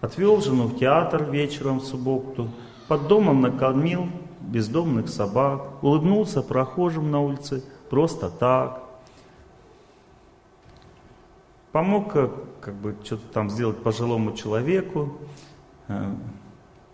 [0.01, 2.49] Отвел жену в театр вечером в субботу,
[2.89, 4.09] под домом накормил
[4.41, 8.83] бездомных собак, улыбнулся прохожим на улице просто так.
[11.71, 12.29] Помог э,
[12.61, 15.19] как бы что-то там сделать пожилому человеку,
[15.89, 16.15] э,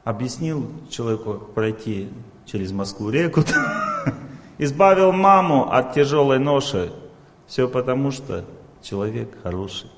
[0.05, 2.10] объяснил человеку, как пройти
[2.44, 3.43] через Москву-реку,
[4.59, 6.93] избавил маму от тяжелой ноши.
[7.49, 8.45] Все потому, что
[8.83, 9.91] человек хороший.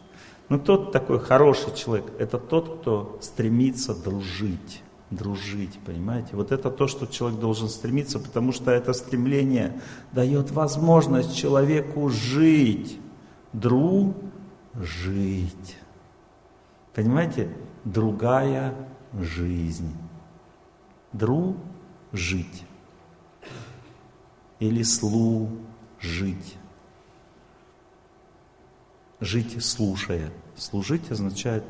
[0.49, 4.83] Но тот такой хороший человек, это тот, кто стремится дружить.
[5.11, 6.37] Дружить, понимаете?
[6.37, 9.81] Вот это то, что человек должен стремиться, потому что это стремление
[10.13, 13.01] дает возможность человеку жить.
[13.53, 14.15] Дружить.
[16.95, 17.53] Понимаете?
[17.85, 18.73] Другая
[19.13, 19.93] жизнь.
[21.13, 22.65] Дружить.
[24.61, 26.60] Или служить.
[29.21, 30.31] Жить слушая.
[30.57, 31.65] Служить означает,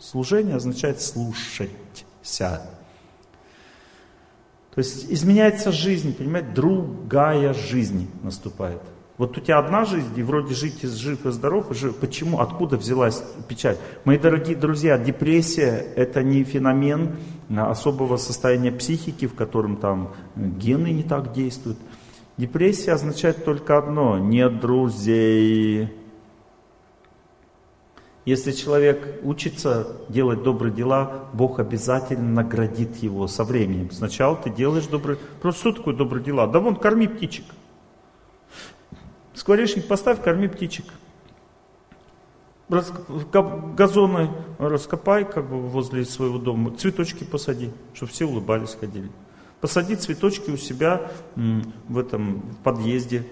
[0.00, 1.68] служение означает слушаться.
[4.74, 8.80] То есть изменяется жизнь, понимаете, другая жизнь наступает.
[9.18, 11.96] Вот у тебя одна жизнь, и вроде жить жив и здоров, и жив.
[11.96, 12.40] Почему?
[12.40, 13.76] Откуда взялась печаль?
[14.04, 17.16] Мои дорогие друзья, депрессия– это не феномен
[17.54, 21.78] особого состояния психики, в котором там гены не так действуют.
[22.38, 25.92] Депрессия означает только одно– нет друзей.
[28.24, 33.90] Если человек учится делать добрые дела, Бог обязательно наградит его со временем.
[33.90, 35.18] Сначала ты делаешь добрые...
[35.40, 36.46] Просто что такое добрые дела?
[36.46, 37.46] Да вон, корми птичек.
[39.34, 40.84] Скворечник поставь, корми птичек.
[42.68, 49.10] Газоны раскопай как бы возле своего дома, цветочки посади, чтобы все улыбались, ходили.
[49.62, 53.24] Посади цветочки у себя в этом подъезде,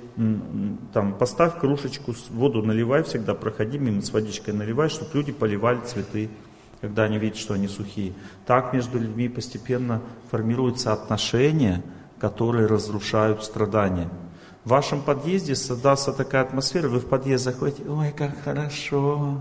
[0.93, 6.31] там поставь кружечку, воду наливай всегда, проходи мимо с водичкой наливай, чтобы люди поливали цветы,
[6.81, 8.13] когда они видят, что они сухие.
[8.47, 11.83] Так между людьми постепенно формируются отношения,
[12.21, 14.09] которые разрушают страдания.
[14.63, 19.41] В вашем подъезде создастся такая атмосфера, вы в подъезд заходите, ой, как хорошо.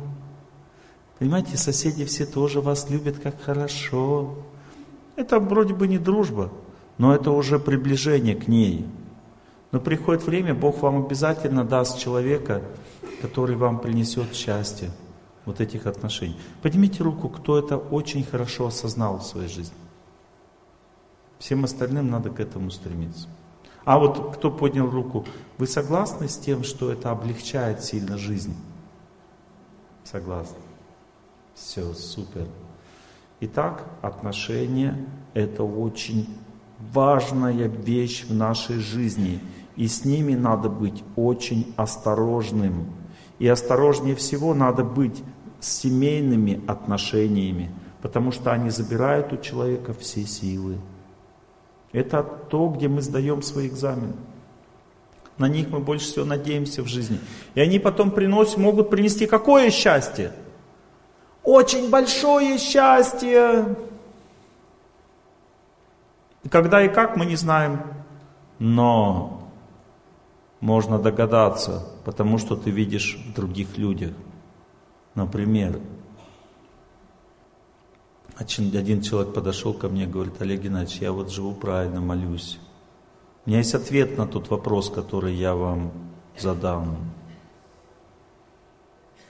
[1.19, 4.39] Понимаете, соседи все тоже вас любят, как хорошо.
[5.15, 6.51] Это вроде бы не дружба,
[6.99, 8.85] но это уже приближение к ней.
[9.71, 12.61] Но приходит время, Бог вам обязательно даст человека,
[13.21, 14.91] который вам принесет счастье
[15.45, 16.38] вот этих отношений.
[16.61, 19.77] Поднимите руку, кто это очень хорошо осознал в своей жизни.
[21.39, 23.30] Всем остальным надо к этому стремиться.
[23.85, 25.26] А вот кто поднял руку,
[25.57, 28.55] вы согласны с тем, что это облегчает сильно жизнь?
[30.03, 30.57] Согласны.
[31.55, 32.45] Все, супер.
[33.39, 36.27] Итак, отношения– это очень
[36.80, 39.39] важная вещь в нашей жизни,
[39.76, 42.88] и с ними надо быть очень осторожным.
[43.38, 45.23] И осторожнее всего надо быть
[45.60, 50.77] с семейными отношениями, потому что они забирают у человека все силы.
[51.91, 54.14] Это то, где мы сдаем свои экзамены.
[55.38, 57.19] На них мы больше всего надеемся в жизни.
[57.56, 60.34] И они потом приносят, могут принести какое счастье?
[61.43, 63.77] Очень большое счастье.
[66.49, 67.81] Когда и как мы не знаем,
[68.57, 69.51] но
[70.59, 74.13] можно догадаться, потому что ты видишь в других людях.
[75.15, 75.80] Например,
[78.35, 82.59] один человек подошел ко мне и говорит, Олег Геннадьевич, я вот живу правильно, молюсь.
[83.45, 85.91] У меня есть ответ на тот вопрос, который я вам
[86.38, 86.97] задам.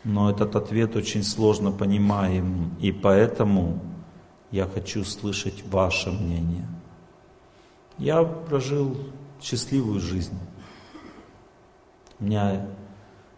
[0.03, 3.79] Но этот ответ очень сложно понимаем, и поэтому
[4.51, 6.67] я хочу слышать ваше мнение.
[7.99, 8.95] Я прожил
[9.41, 10.37] счастливую жизнь.
[12.17, 12.65] У меня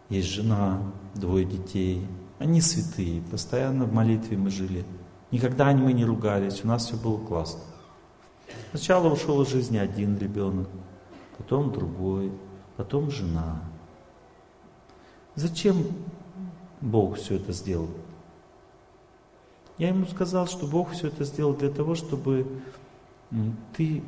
[0.10, 0.80] есть жена,
[1.16, 2.08] двое детей.
[2.38, 4.86] Они святые, постоянно в молитве мы жили.
[5.32, 7.62] Никогда мы не ругались, у нас все было классно.
[8.70, 10.68] Сначала ушел из жизни один ребенок,
[11.38, 12.32] потом другой,
[12.78, 13.64] потом жена.
[15.34, 15.78] Зачем
[16.82, 17.90] Бог все это сделал?
[19.80, 22.46] Я ему сказал, что Бог все это сделал для того, чтобы
[23.76, 24.04] ты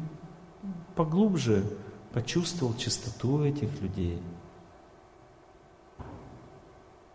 [0.95, 1.63] поглубже
[2.13, 4.21] почувствовал чистоту этих людей,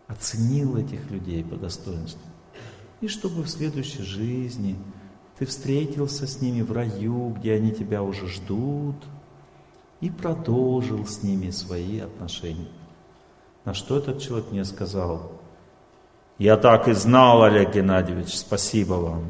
[0.07, 2.21] оценил этих людей по достоинству.
[3.01, 4.75] И чтобы в следующей жизни
[5.37, 8.97] ты встретился с ними в раю, где они тебя уже ждут,
[10.01, 12.67] и продолжил с ними свои отношения.
[13.65, 15.31] На что этот человек мне сказал,
[16.37, 19.25] я так и знал, Олег Геннадьевич, спасибо вам.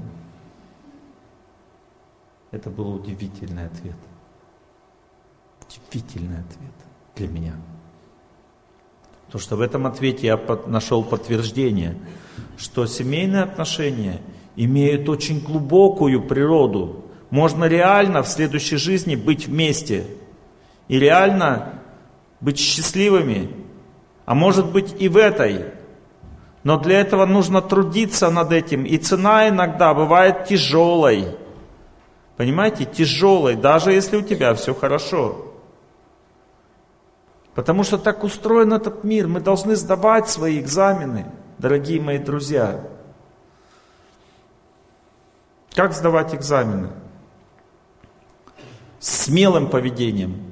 [2.52, 3.96] Это был удивительный ответ.
[5.70, 6.74] Удивительный ответ
[7.16, 7.54] для меня.
[9.28, 11.96] Потому что в этом ответе я нашел подтверждение,
[12.58, 14.22] что семейные отношения
[14.56, 17.06] имеют очень глубокую природу.
[17.30, 20.08] Можно реально в следующей жизни быть вместе.
[20.88, 21.82] И реально
[22.42, 23.52] быть счастливыми.
[24.26, 25.66] А может быть и в этой.
[26.64, 28.84] Но для этого нужно трудиться над этим.
[28.86, 31.28] И цена иногда бывает тяжелой.
[32.38, 35.49] Понимаете, тяжелой, даже если у тебя все хорошо.
[37.56, 39.28] Потому что так устроен этот мир.
[39.28, 41.26] Мы должны сдавать свои экзамены,
[41.58, 42.82] дорогие мои друзья.
[45.74, 46.90] Как сдавать экзамены?
[49.00, 50.50] Смелым поведением.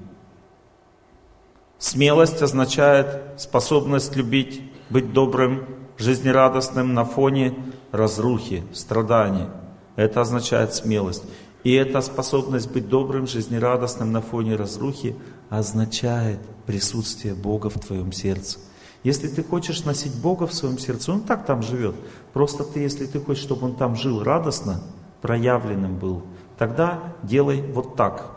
[1.79, 5.65] Смелость означает способность любить, быть добрым,
[5.97, 7.55] жизнерадостным на фоне
[7.91, 9.47] разрухи, страданий.
[9.95, 11.23] Это означает смелость.
[11.63, 15.15] И эта способность быть добрым, жизнерадостным на фоне разрухи
[15.49, 18.59] означает присутствие Бога в твоем сердце.
[19.03, 21.95] Если ты хочешь носить Бога в своем сердце, Он так там живет.
[22.33, 24.81] Просто ты, если ты хочешь, чтобы Он там жил радостно,
[25.21, 26.23] проявленным был,
[26.57, 28.36] тогда делай вот так.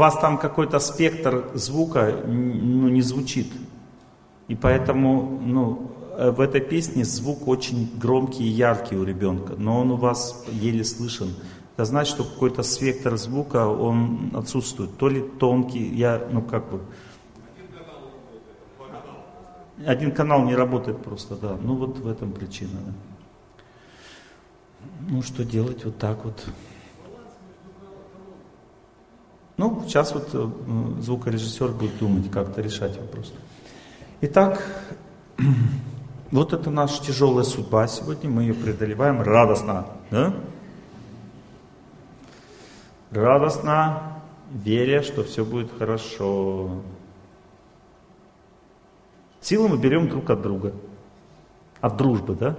[0.00, 3.46] Вас там какой-то спектр звука ну, не звучит.
[4.48, 9.78] И поэтому ну, э, в этой песне звук очень громкий и яркий у ребенка, но
[9.78, 11.28] он у вас еле слышен.
[11.76, 14.96] Это значит, что какой-то спектр звука, он отсутствует.
[14.96, 16.80] То ли тонкий, я, ну как бы...
[19.86, 21.56] Один канал не работает просто, да.
[21.62, 22.80] Ну вот в этом причина.
[22.86, 22.92] Да.
[25.10, 26.46] Ну что делать, вот так вот.
[29.60, 30.50] Ну, сейчас вот э,
[31.02, 33.30] звукорежиссер будет думать, как-то решать вопрос.
[34.22, 34.64] Итак,
[36.30, 39.86] вот это наша тяжелая судьба сегодня, мы ее преодолеваем радостно.
[40.10, 40.34] Да?
[43.10, 46.80] Радостно, веря, что все будет хорошо.
[49.42, 50.72] Силы мы берем друг от друга.
[51.82, 52.56] От дружбы, да?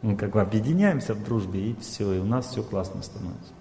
[0.00, 3.52] Мы как бы объединяемся в дружбе, и все, и у нас все классно становится.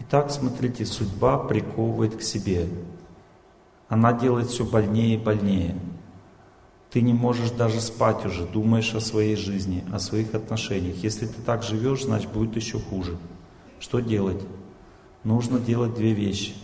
[0.00, 2.68] Итак, смотрите, судьба приковывает к себе.
[3.88, 5.76] Она делает все больнее и больнее.
[6.90, 10.96] Ты не можешь даже спать уже, думаешь о своей жизни, о своих отношениях.
[11.02, 13.16] Если ты так живешь, значит будет еще хуже.
[13.78, 14.42] Что делать?
[15.24, 16.54] Нужно делать две вещи.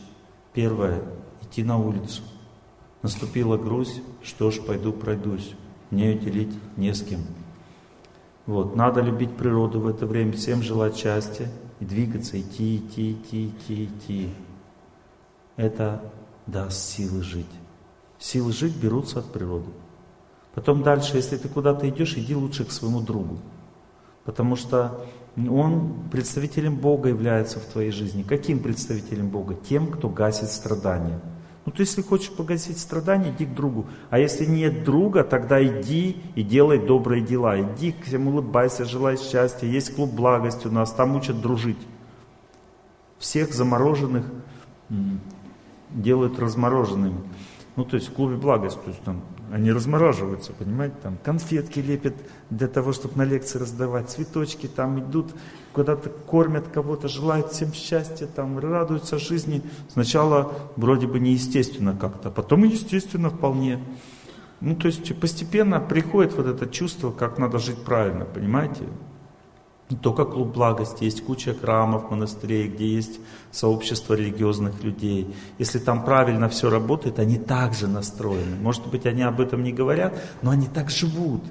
[0.53, 1.03] Первое–
[1.43, 2.23] идти на улицу.
[3.03, 5.55] Наступила грусть, что ж, пойду пройдусь.
[5.91, 7.21] Мне делить не с кем.
[8.47, 8.77] Вот.
[8.77, 13.85] Надо любить природу в это время, всем желать счастья, и двигаться, идти, идти, идти, идти,
[13.85, 14.31] идти.
[15.57, 16.01] Это
[16.47, 17.47] даст силы жить.
[18.19, 19.71] Силы жить берутся от природы.
[20.55, 23.39] Потом дальше, если ты куда-то идешь, иди лучше к своему другу.
[24.25, 25.05] Потому что
[25.37, 28.23] он представителем Бога является в твоей жизни.
[28.23, 29.55] Каким представителем Бога?
[29.55, 31.21] Тем, кто гасит страдания.
[31.67, 33.87] Ну, если хочешь погасить страдания, иди к другу.
[34.11, 37.59] А если нет друга, тогда иди и делай добрые дела.
[37.59, 39.67] Иди к всем улыбайся, желай счастья.
[39.67, 41.79] Есть клуб благости у нас, там учат дружить.
[43.19, 44.27] Всех замороженных
[45.91, 47.21] делают размороженными.
[47.77, 52.15] Ну, то есть в клубе благость, то есть там они размораживаются, понимаете, там конфетки лепят
[52.51, 55.35] для того, чтобы на лекции раздавать, цветочки там идут,
[55.73, 59.63] куда-то кормят кого-то, желают всем счастья, там радуются жизни.
[59.89, 63.81] Сначала вроде бы неестественно как-то, а потом естественно вполне.
[64.61, 68.85] Ну, то есть постепенно приходит вот это чувство, как надо жить правильно, понимаете?
[69.91, 75.35] Не только клуб благости, есть куча храмов, монастырей, где есть сообщество религиозных людей.
[75.59, 78.57] Если там правильно все работает, они также настроены.
[78.61, 81.43] Может быть, они об этом не говорят, но они так живут.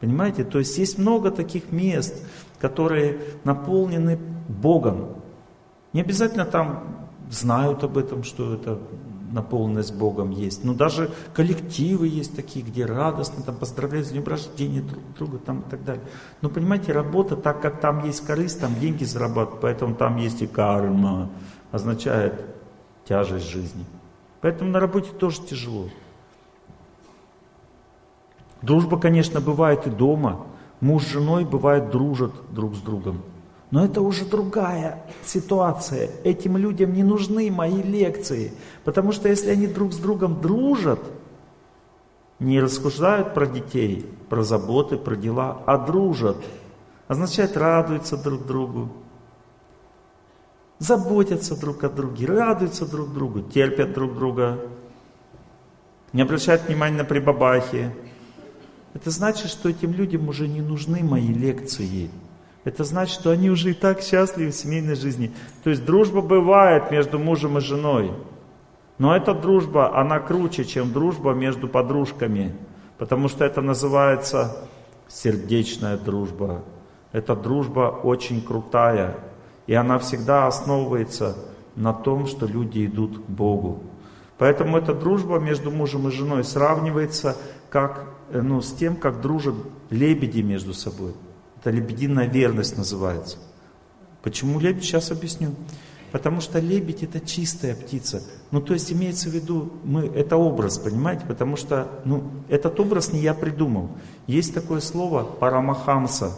[0.00, 0.44] Понимаете?
[0.44, 2.26] То есть есть много таких мест,
[2.58, 4.18] которые наполнены
[4.48, 5.16] Богом.
[5.92, 8.78] Не обязательно там знают об этом, что это
[9.32, 10.64] наполненность Богом есть.
[10.64, 15.60] Но даже коллективы есть такие, где радостно там поздравляют с днем рождения друг друга там
[15.60, 16.04] и так далее.
[16.40, 20.46] Но понимаете, работа, так как там есть корысть, там деньги зарабатывают, поэтому там есть и
[20.46, 21.30] карма,
[21.70, 22.44] означает
[23.04, 23.84] тяжесть жизни.
[24.40, 25.88] Поэтому на работе тоже тяжело.
[28.62, 30.46] Дружба, конечно, бывает и дома.
[30.80, 33.22] Муж с женой бывает дружат друг с другом.
[33.70, 36.10] Но это уже другая ситуация.
[36.24, 38.52] Этим людям не нужны мои лекции.
[38.84, 41.00] Потому что если они друг с другом дружат,
[42.40, 46.38] не рассуждают про детей, про заботы, про дела, а дружат,
[47.06, 48.88] означает радуются друг другу,
[50.78, 54.58] заботятся друг о друге, радуются друг другу, терпят друг друга,
[56.12, 57.94] не обращают внимания на прибабахи.
[58.94, 62.10] Это значит, что этим людям уже не нужны мои лекции.
[62.64, 65.32] Это значит, что они уже и так счастливы в семейной жизни.
[65.64, 68.12] То есть дружба бывает между мужем и женой.
[68.98, 72.54] Но эта дружба, она круче, чем дружба между подружками.
[72.98, 74.68] Потому что это называется
[75.08, 76.62] сердечная дружба.
[77.12, 79.16] Эта дружба очень крутая.
[79.66, 81.36] И она всегда основывается
[81.76, 83.84] на том, что люди идут к Богу.
[84.36, 87.36] Поэтому эта дружба между мужем и женой сравнивается
[87.70, 89.54] как, ну, с тем, как дружат
[89.90, 91.14] лебеди между собой.
[91.58, 93.38] Это лебединая верность называется.
[94.22, 94.84] Почему лебедь?
[94.84, 95.54] Сейчас объясню.
[96.12, 98.22] Потому что лебедь это чистая птица.
[98.50, 101.24] Ну, то есть имеется в виду, мы, это образ, понимаете?
[101.26, 103.90] Потому что, ну, этот образ не я придумал.
[104.26, 106.32] Есть такое слово парамахамса.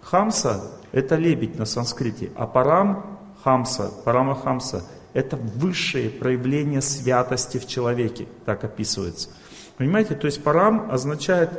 [0.00, 8.26] Хамса– это лебедь на санскрите, а парам хамса, парамахамса– это высшее проявление святости в человеке,
[8.46, 9.28] так описывается.
[9.76, 11.50] Понимаете, то есть парам означает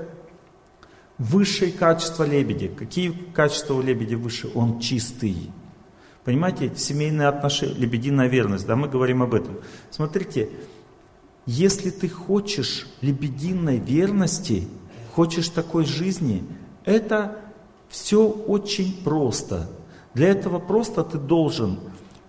[1.17, 2.67] высшие качества лебеди.
[2.67, 4.49] Какие качества у лебеди выше?
[4.53, 5.51] Он чистый.
[6.23, 9.57] Понимаете, семейные отношения, лебединая верность, да, мы говорим об этом.
[9.89, 10.49] Смотрите,
[11.45, 14.67] если ты хочешь лебединой верности,
[15.13, 16.43] хочешь такой жизни,
[16.85, 17.39] это
[17.89, 19.69] все очень просто.
[20.13, 21.79] Для этого просто ты должен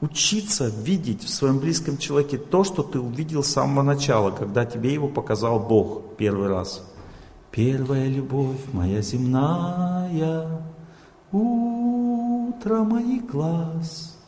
[0.05, 4.93] учиться видеть в своем близком человеке то, что ты увидел с самого начала, когда тебе
[4.93, 6.85] его показал Бог первый раз.
[7.51, 10.61] Первая любовь моя земная,
[11.33, 14.19] утро моих глаз.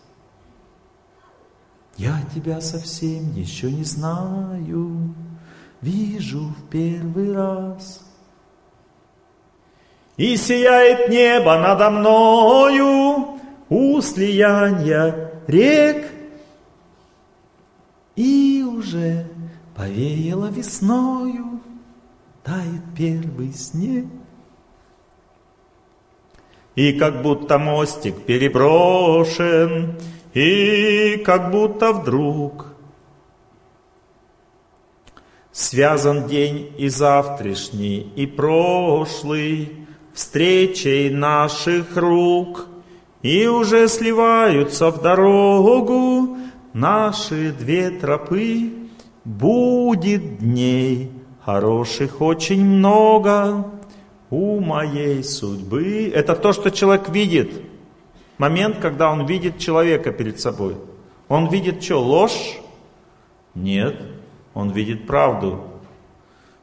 [1.96, 5.14] Я тебя совсем еще не знаю,
[5.80, 8.02] вижу в первый раз.
[10.16, 13.38] И сияет небо надо мною
[13.68, 16.06] у слияния рек,
[18.14, 19.26] и уже
[19.74, 21.60] повеяло весною,
[22.42, 24.06] тает первый снег.
[26.74, 29.98] И как будто мостик переброшен,
[30.34, 32.66] и как будто вдруг
[35.52, 42.66] связан день и завтрашний, и прошлый, встречей наших рук,
[43.22, 46.36] и уже сливаются в дорогу
[46.72, 48.72] наши две тропы.
[49.24, 51.10] Будет дней
[51.44, 53.72] хороших очень много
[54.30, 56.10] у моей судьбы.
[56.14, 57.50] Это то, что человек видит.
[58.38, 60.76] Момент, когда он видит человека перед собой.
[61.28, 62.60] Он видит что, ложь?
[63.54, 64.00] Нет,
[64.54, 65.64] он видит правду.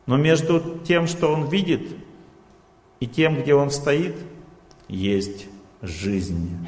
[0.06, 1.98] Но между тем, что он видит,
[3.00, 4.16] и тем, где он стоит,
[4.88, 5.48] есть
[5.84, 6.68] жизнь.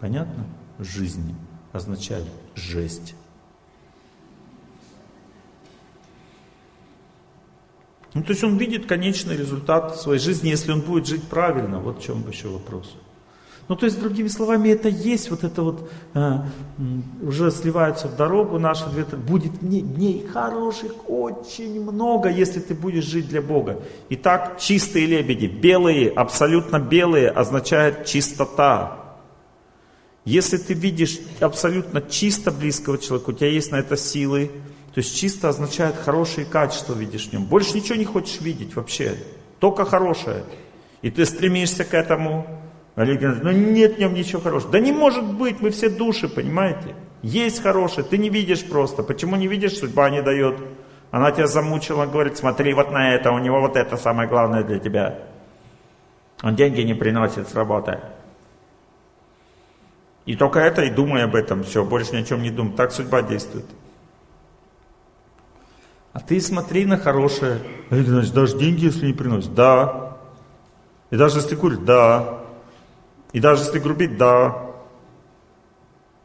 [0.00, 0.46] Понятно?
[0.78, 1.34] Жизнь
[1.72, 3.14] означает жесть.
[8.14, 11.78] Ну, то есть он видит конечный результат своей жизни, если он будет жить правильно.
[11.78, 12.96] Вот в чем еще вопрос.
[13.68, 16.38] Ну, то есть, другими словами, это есть вот это вот, э,
[17.22, 23.28] уже сливаются в дорогу наши две, будет дней, хороших очень много, если ты будешь жить
[23.28, 23.78] для Бога.
[24.08, 29.18] Итак, чистые лебеди, белые, абсолютно белые, означает чистота.
[30.24, 34.50] Если ты видишь абсолютно чисто близкого человека, у тебя есть на это силы,
[34.94, 37.44] то есть чисто означает хорошие качества видишь в нем.
[37.44, 39.14] Больше ничего не хочешь видеть вообще,
[39.60, 40.44] только хорошее.
[41.02, 42.57] И ты стремишься к этому,
[42.98, 44.72] Олег Геннадьевич, ну нет в нем ничего хорошего.
[44.72, 46.96] Да не может быть, мы все души, понимаете?
[47.22, 49.04] Есть хорошее, ты не видишь просто.
[49.04, 50.56] Почему не видишь, судьба не дает?
[51.12, 54.80] Она тебя замучила, говорит, смотри вот на это, у него вот это самое главное для
[54.80, 55.16] тебя.
[56.42, 58.00] Он деньги не приносит с работы.
[60.26, 62.72] И только это и думай об этом, все, больше ни о чем не думай.
[62.72, 63.66] Так судьба действует.
[66.14, 67.60] А ты смотри на хорошее.
[67.90, 69.54] Олег Геннадьевич, даже деньги, если не приносит?
[69.54, 70.16] Да.
[71.10, 71.84] И даже если курит?
[71.84, 72.37] Да.
[73.32, 74.70] И даже если грубить, да.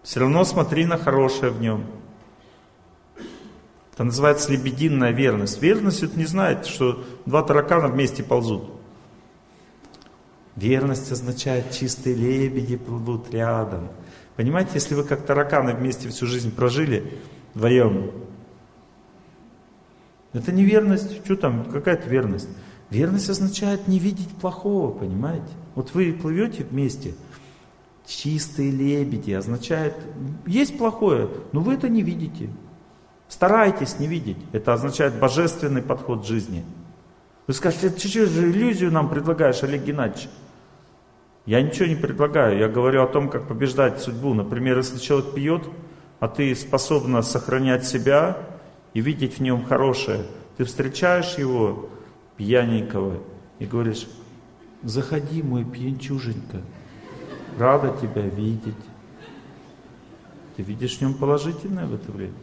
[0.04, 1.86] Все равно смотри на хорошее в нем.
[3.94, 5.62] Это называется лебединая верность.
[5.62, 8.72] Верность это не знает, что два таракана вместе ползут.
[10.56, 13.90] Верность означает чистые лебеди плывут рядом.
[14.36, 17.20] Понимаете, если вы как тараканы вместе всю жизнь прожили
[17.54, 18.12] вдвоем,
[20.34, 22.50] это не верность, что там, какая-то верность.
[22.90, 25.48] Верность означает не видеть плохого, понимаете?
[25.76, 27.16] Вот вы плывете вместе,
[28.06, 29.95] чистые лебеди, означает,
[30.45, 32.50] есть плохое, но вы это не видите.
[33.28, 34.38] Старайтесь не видеть.
[34.52, 36.64] Это означает божественный подход к жизни.
[37.48, 40.30] Вы скажете, ты что же иллюзию нам предлагаешь, Олег Геннадьевич?
[41.45, 44.34] Я ничего не предлагаю, я говорю о том, как побеждать судьбу.
[44.34, 45.64] Например, если человек пьет,
[46.20, 48.38] а ты способна сохранять себя
[48.94, 51.90] и видеть в нем хорошее, ты встречаешь его,
[52.44, 53.22] пьяненького,
[53.60, 54.08] и говоришь,
[54.84, 56.62] заходи, мой пьянчуженька,
[57.58, 58.74] рада тебя видеть.
[60.56, 62.34] Ты видишь в нем положительное в это время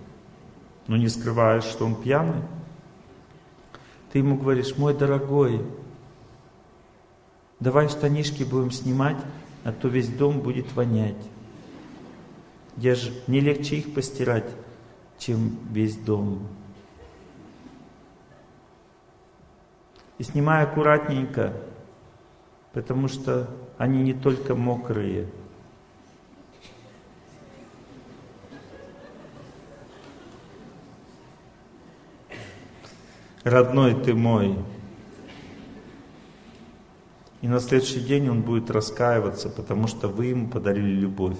[0.90, 2.42] но не скрываешь, что он пьяный.
[4.12, 5.64] Ты ему говоришь, мой дорогой,
[7.60, 9.18] давай штанишки будем снимать,
[9.62, 11.22] а то весь дом будет вонять.
[12.76, 14.50] Я же, не легче их постирать,
[15.16, 16.48] чем весь дом.
[20.20, 21.52] И снимай аккуратненько,
[22.72, 25.26] потому что они не только мокрые–
[33.44, 34.58] родной ты мой.
[37.40, 41.38] И на следующий день он будет раскаиваться, потому что вы ему подарили любовь,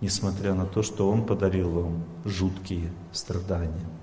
[0.00, 3.99] несмотря на то, что он подарил вам жуткие страдания.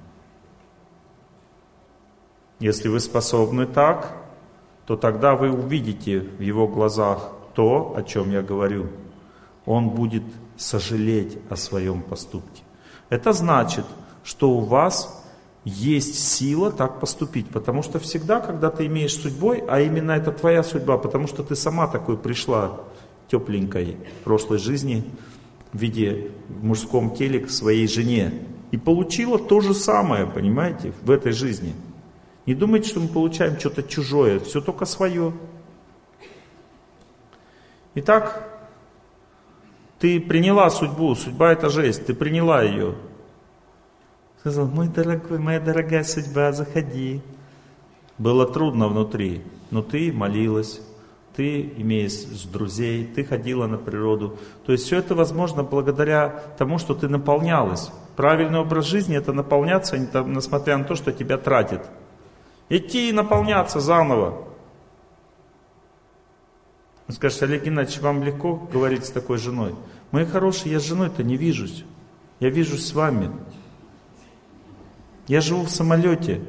[2.59, 4.17] Если вы способны так,
[4.85, 8.87] то тогда вы увидите в его глазах то, о чем я говорю.
[9.65, 10.23] Он будет
[10.55, 12.63] сожалеть о своем поступке.
[13.09, 13.85] Это значит,
[14.23, 15.23] что у вас
[15.65, 17.49] есть сила так поступить.
[17.49, 21.55] Потому что всегда, когда ты имеешь судьбой, а именно это твоя судьба, потому что ты
[21.55, 22.79] сама такой пришла
[23.29, 25.03] тепленькой в прошлой жизни
[25.73, 28.33] в виде в мужском теле к своей жене.
[28.71, 31.73] И получила то же самое, понимаете, в этой жизни.
[32.47, 35.33] Не думайте, что мы получаем что-то чужое, все только свое.
[37.93, 38.47] Итак,
[39.99, 42.95] ты приняла судьбу, судьба это жесть, ты приняла ее.
[44.39, 47.21] Сказал, мой дорогой, моя дорогая судьба, заходи.
[48.17, 50.79] Было трудно внутри, но ты молилась,
[51.35, 54.37] ты имеешь друзей, ты ходила на природу.
[54.65, 57.91] То есть все это возможно благодаря тому, что ты наполнялась.
[58.15, 61.81] Правильный образ жизни это наполняться, несмотря на то, что тебя тратит.
[62.69, 64.47] Идти и наполняться заново.
[67.07, 69.73] Он скажет, Олег Геннадьевич, вам легко говорить с такой женой?
[70.11, 71.85] Мои хорошие, я с женой-то не вижусь.
[72.39, 73.31] Я вижусь с вами.
[75.27, 76.41] Я живу в самолете.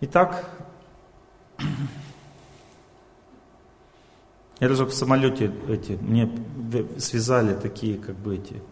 [0.00, 0.48] Итак,
[4.60, 6.30] я даже в самолете эти, мне
[6.98, 8.62] связали такие, как бы эти,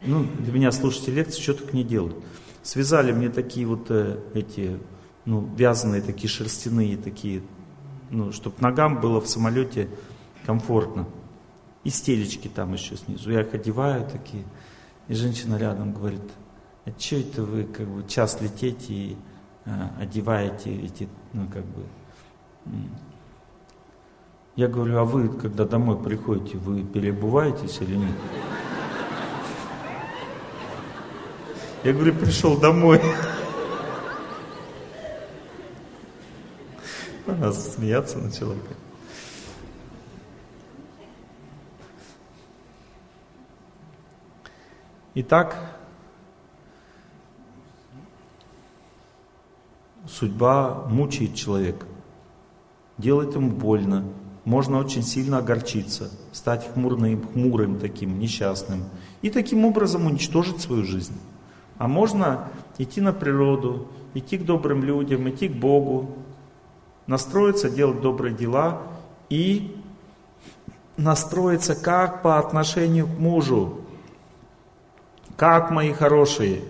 [0.00, 2.16] ну, для меня слушайте лекции, что только не делают.
[2.62, 4.78] Связали мне такие вот э, эти,
[5.24, 7.42] ну, вязаные такие шерстяные такие,
[8.10, 9.88] ну, чтобы ногам было в самолете
[10.46, 11.06] комфортно.
[11.84, 13.32] И стелечки там еще снизу.
[13.32, 14.44] Я их одеваю такие.
[15.08, 16.22] И женщина рядом говорит,
[16.84, 19.16] а что это вы как бы час летите и
[19.64, 21.84] а, одеваете эти, ну как бы.
[24.54, 28.14] Я говорю, а вы, когда домой приходите, вы переобуваетесь или нет?
[31.84, 33.00] Я говорю, пришел домой.
[37.26, 38.54] Она смеяться начала.
[45.14, 45.76] Итак,
[50.06, 51.84] судьба мучает человека,
[52.96, 54.04] делает ему больно,
[54.44, 58.84] можно очень сильно огорчиться, стать хмурным, хмурым таким, несчастным
[59.20, 61.18] и таким образом уничтожить свою жизнь.
[61.82, 66.16] А можно идти на природу, идти к добрым людям, идти к Богу,
[67.08, 68.82] настроиться, делать добрые дела
[69.28, 69.76] и
[70.96, 73.80] настроиться как по отношению к мужу,
[75.34, 76.60] как мои хорошие.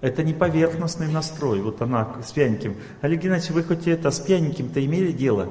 [0.00, 1.62] Это не поверхностный настрой.
[1.62, 2.76] Вот она с пьяненьким.
[3.00, 5.48] Олег Геннадьевич, вы хоть это с пьяненьким-то имели дело?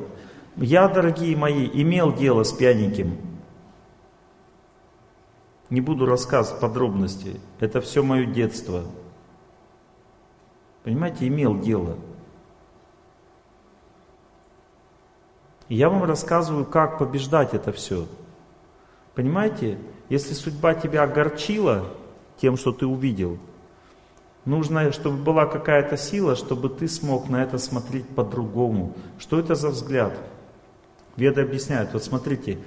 [0.56, 3.33] Я, дорогие мои, имел дело с пьяненьким.
[5.74, 7.42] Не буду рассказывать подробности.
[7.60, 8.84] Это все мое детство.
[10.84, 11.98] Понимаете, имел дело.
[15.70, 18.06] Я вам рассказываю, как побеждать это все.
[19.16, 19.80] Понимаете?
[20.10, 21.86] Если судьба тебя огорчила
[22.38, 23.40] тем, что ты увидел,
[24.46, 28.94] нужно, чтобы была какая-то сила, чтобы ты смог на это смотреть по-другому.
[29.18, 30.14] Что это за взгляд?
[31.16, 32.60] Веды объясняют, вот смотрите,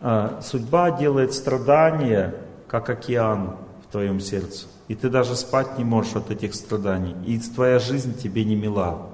[0.00, 2.36] а, судьба делает страдания,
[2.72, 4.66] как океан в твоем сердце.
[4.88, 7.14] И ты даже спать не можешь от этих страданий.
[7.26, 9.10] И твоя жизнь тебе не мила.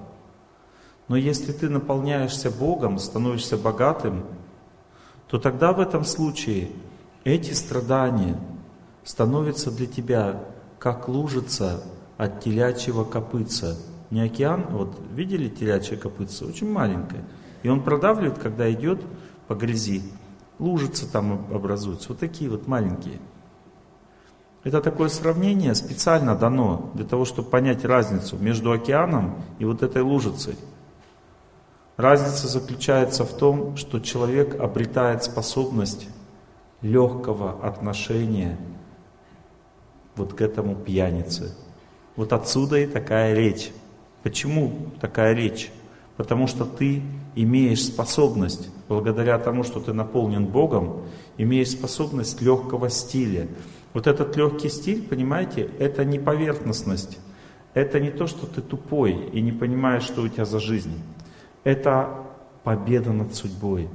[1.09, 4.25] Но если ты наполняешься Богом, становишься богатым,
[5.27, 6.71] то тогда в этом случае
[7.25, 8.39] эти страдания
[9.03, 10.41] становятся для тебя
[10.79, 11.83] как лужица
[12.17, 13.77] от телячьего копытца.
[14.11, 16.45] Не океан, вот видели телячье копытце?
[16.45, 17.25] Очень маленькое.
[17.65, 19.01] И он продавливает, когда идет
[19.49, 20.05] по грязи.
[20.61, 23.19] Лужица там образуются, вот такие вот маленькие.
[24.69, 30.03] Это такое сравнение специально дано для того, чтобы понять разницу между океаном и вот этой
[30.03, 30.57] лужицей.
[31.97, 36.07] Разница заключается в том, что человек обретает способность
[36.83, 38.59] легкого отношения
[40.17, 41.57] вот к этому пьянице.
[42.15, 43.71] Вот отсюда и такая речь.
[44.23, 45.73] Почему такая речь?
[46.19, 47.03] Потому что ты
[47.35, 51.05] имеешь способность, благодаря тому, что ты наполнен Богом,
[51.39, 53.49] имеешь способность легкого стиля.
[53.95, 57.19] Вот этот легкий стиль, понимаете, это не поверхностность.
[57.75, 61.01] Это не то, что ты тупой и не понимаешь, что у тебя за жизнь.
[61.65, 62.27] Это
[62.65, 63.89] победа над судьбой.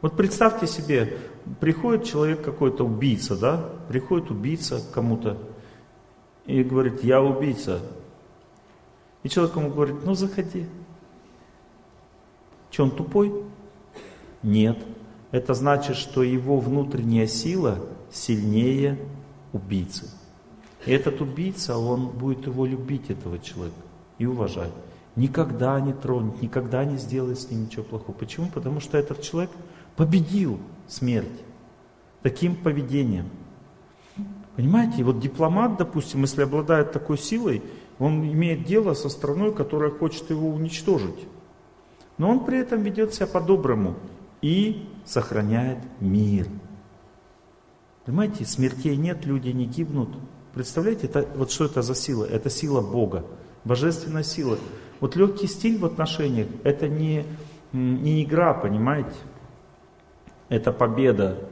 [0.00, 1.18] Вот представьте себе,
[1.60, 3.68] приходит человек какой-то убийца, да?
[3.88, 5.38] Приходит убийца кому-то
[6.46, 7.80] и говорит, я убийца.
[9.22, 10.66] И человек ему говорит, ну заходи.
[12.70, 13.44] Че, он тупой?
[14.42, 14.78] Нет.
[15.30, 17.78] Это значит, что его внутренняя сила
[18.10, 18.98] сильнее
[19.52, 20.08] убийцы.
[20.86, 23.76] И этот убийца, он будет его любить, этого человека,
[24.18, 24.72] и уважать.
[25.16, 28.16] Никогда не тронет, никогда не сделает с ним ничего плохого.
[28.16, 28.48] Почему?
[28.48, 29.50] Потому что этот человек
[29.96, 31.26] победил смерть
[32.22, 33.28] таким поведением.
[34.56, 37.62] Понимаете, вот дипломат, допустим, если обладает такой силой,
[37.98, 41.26] он имеет дело со страной, которая хочет его уничтожить.
[42.16, 43.94] Но он при этом ведет себя по-доброму
[44.40, 46.46] и сохраняет мир.
[48.04, 50.10] Понимаете, смертей нет, люди не гибнут.
[50.54, 52.24] Представляете, это, вот что это за сила?
[52.24, 53.24] Это сила Бога,
[53.64, 54.58] божественная сила.
[55.00, 57.24] Вот легкий стиль в отношениях, это не,
[57.72, 59.14] не игра, понимаете?
[60.48, 61.48] Это победа.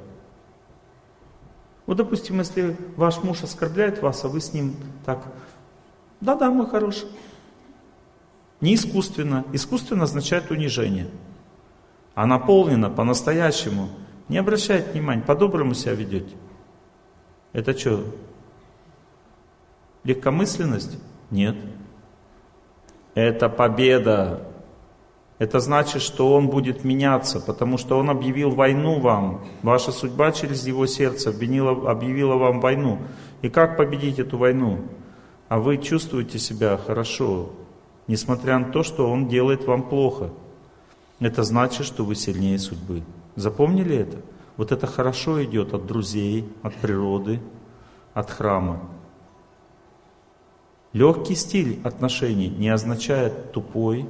[1.86, 5.24] Вот, допустим, если ваш муж оскорбляет вас, а вы с ним так
[6.20, 7.08] да-да, мой хороший.
[8.60, 9.44] Не искусственно.
[9.52, 11.08] Искусственно означает унижение.
[12.16, 13.90] А наполнено по-настоящему.
[14.28, 16.34] Не обращает внимания, по-доброму себя ведете.
[17.52, 18.02] Это что?
[20.02, 20.98] Легкомысленность?
[21.30, 21.54] Нет.
[23.14, 24.42] Это победа.
[25.38, 29.46] Это значит, что он будет меняться, потому что он объявил войну вам.
[29.62, 32.98] Ваша судьба через его сердце объявила, объявила вам войну.
[33.42, 34.80] И как победить эту войну?
[35.48, 37.50] а вы чувствуете себя хорошо,
[38.08, 40.30] несмотря на то, что он делает вам плохо.
[41.18, 43.02] Это значит, что вы сильнее судьбы.
[43.36, 44.18] Запомнили это?
[44.56, 47.40] Вот это хорошо идет от друзей, от природы,
[48.14, 48.80] от храма.
[50.92, 54.08] Легкий стиль отношений не означает тупой,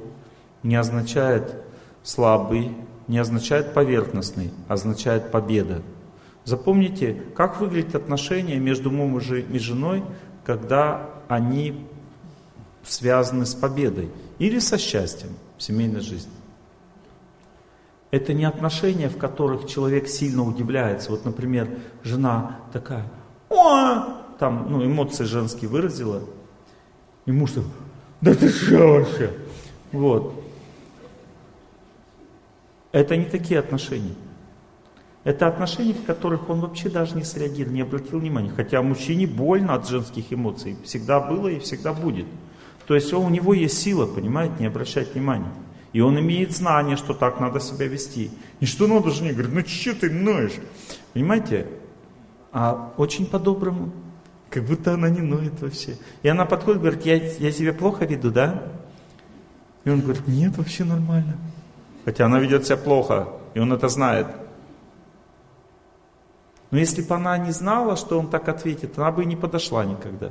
[0.63, 1.55] не означает
[2.03, 2.75] слабый,
[3.07, 5.81] не означает поверхностный, означает победа.
[6.45, 10.03] Запомните, как выглядят отношения между мужем и женой,
[10.45, 11.85] когда они
[12.83, 16.36] связаны с победой или со счастьем в семейной жизни.
[18.11, 21.11] Это не отношения, в которых человек сильно удивляется.
[21.11, 21.67] Вот, например,
[22.03, 23.05] жена такая,
[23.49, 24.03] о,
[24.39, 26.21] там, ну, эмоции женские выразила,
[27.25, 27.71] и муж такой,
[28.21, 29.33] да ты что вообще?
[29.91, 30.33] Вот.
[32.91, 34.15] Это не такие отношения.
[35.23, 38.49] Это отношения, в которых он вообще даже не среагировал, не обратил внимания.
[38.55, 40.77] Хотя мужчине больно от женских эмоций.
[40.85, 42.25] Всегда было и всегда будет.
[42.87, 45.51] То есть у него есть сила, понимаете, не обращать внимания.
[45.97, 48.29] И он имеет знание, что так надо себя вести.
[48.59, 50.53] И что надо жене говорит, ну что ты ноешь?
[51.13, 51.65] Понимаете?
[52.51, 53.91] А очень по-доброму.
[54.51, 55.97] Как будто она не ноет вообще.
[56.21, 58.61] И она подходит, говорит, я, я себя плохо веду, да?
[59.85, 61.35] И он говорит, нет, вообще нормально.
[62.05, 64.27] Хотя она ведет себя плохо, и он это знает.
[66.69, 69.83] Но если бы она не знала, что он так ответит, она бы и не подошла
[69.83, 70.29] никогда.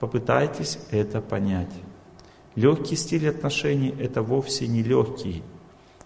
[0.00, 1.74] Попытайтесь это понять.
[2.54, 5.42] Легкий стиль отношений– это вовсе не легкий.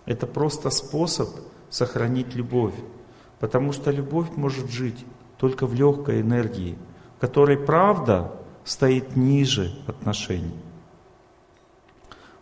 [0.05, 1.29] Это просто способ
[1.71, 2.75] сохранить любовь.
[3.41, 5.05] Потому что любовь может жить
[5.39, 6.79] только в легкой энергии,
[7.17, 8.33] в которой правда
[8.65, 10.55] стоит ниже отношений.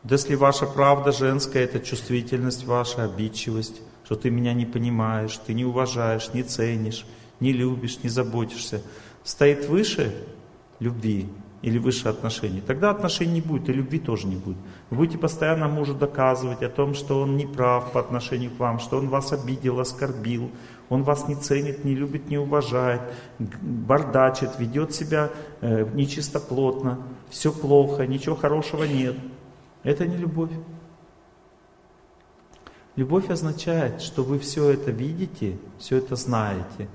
[0.03, 5.55] Вот если ваша правда женская, это чувствительность ваша, обидчивость, что ты меня не понимаешь, ты
[5.55, 7.07] не уважаешь, не ценишь,
[7.41, 8.83] не любишь, не заботишься,
[9.25, 10.15] стоит выше
[10.79, 11.29] любви
[11.65, 14.59] или выше отношений, тогда отношений не будет, и любви тоже не будет.
[14.91, 18.79] Вы будете постоянно мужу доказывать о том, что он не прав по отношению к вам,
[18.79, 20.51] что он вас обидел, оскорбил,
[20.91, 23.01] он вас не ценит, не любит, не уважает,
[23.39, 25.31] бардачит, ведет себя
[25.63, 26.99] э, нечистоплотно,
[27.31, 29.17] все плохо, ничего хорошего нет.
[29.85, 30.53] Это не любовь.
[32.97, 36.89] Любовь означает, что вы все это видите, все это знаете.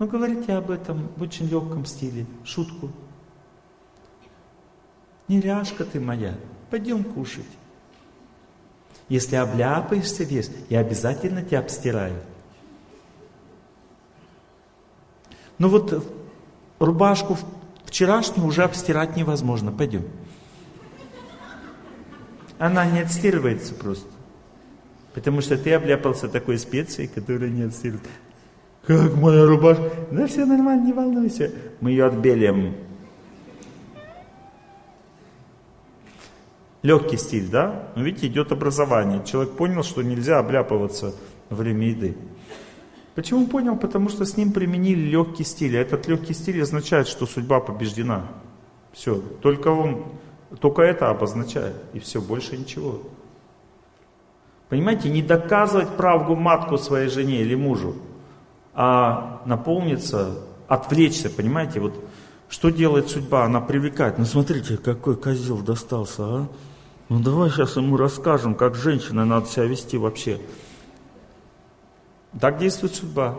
[0.00, 2.90] Но говорите об этом в очень легком стиле, шутку.
[5.28, 6.34] Неряшка ты моя,
[6.70, 7.46] пойдем кушать.
[9.08, 12.16] Если обляпаешься весь, я обязательно тебя обстираю.
[15.58, 16.04] Ну вот
[16.78, 17.38] рубашку
[17.84, 19.70] вчерашнюю уже обстирать невозможно.
[19.70, 20.04] Пойдем.
[22.58, 24.08] Она не отстирывается просто.
[25.14, 28.10] Потому что ты обляпался такой специей, которая не отстирывается.
[28.86, 29.92] Как моя рубашка?
[30.10, 31.52] Да все нормально, не волнуйся.
[31.80, 32.74] Мы ее отбелим.
[36.82, 37.90] Легкий стиль, да?
[37.94, 39.22] Но видите, идет образование.
[39.24, 41.14] Человек понял, что нельзя обляпываться
[41.48, 42.16] во время еды.
[43.14, 43.76] Почему понял?
[43.76, 45.76] Потому что с ним применили легкий стиль.
[45.76, 48.26] А этот легкий стиль означает, что судьба побеждена.
[48.92, 49.22] Все.
[49.42, 50.06] Только он,
[50.60, 51.76] только это обозначает.
[51.92, 53.00] И все, больше ничего.
[54.68, 57.94] Понимаете, не доказывать правду матку своей жене или мужу,
[58.72, 61.92] а наполниться, отвлечься, понимаете, вот
[62.48, 63.44] что делает судьба?
[63.44, 64.16] Она привлекает.
[64.16, 66.48] Ну смотрите, какой козел достался, а?
[67.12, 70.40] Ну давай сейчас ему расскажем, как женщина надо себя вести вообще.
[72.40, 73.38] Так действует судьба.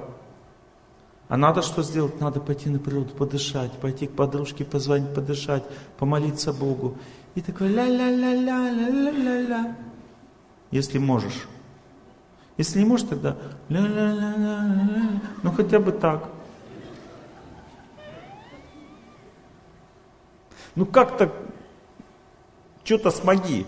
[1.27, 2.21] А надо что сделать?
[2.21, 5.63] Надо пойти на природу, подышать, пойти к подружке, позвонить, подышать,
[5.97, 6.99] помолиться Богу.
[7.33, 9.75] И такой ля-ля-ля-ля-ля-ля-ля-ля.
[10.69, 11.47] Если можешь.
[12.57, 13.37] Если не можешь, тогда
[13.69, 15.19] ля-ля-ля-ля-ля.
[15.41, 16.29] Ну хотя бы так.
[20.75, 21.33] Ну как-то,
[22.83, 23.65] что-то смоги.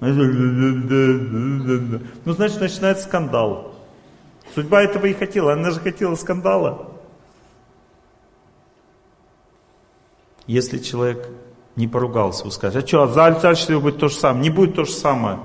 [0.00, 0.12] Ну,
[2.32, 3.74] значит, начинается скандал.
[4.54, 5.54] Судьба этого и хотела.
[5.54, 6.92] Она же хотела скандала.
[10.46, 11.28] Если человек
[11.74, 14.42] не поругался, вы скажете, а что, а дальше будет то же самое?
[14.42, 15.40] Не будет то же самое.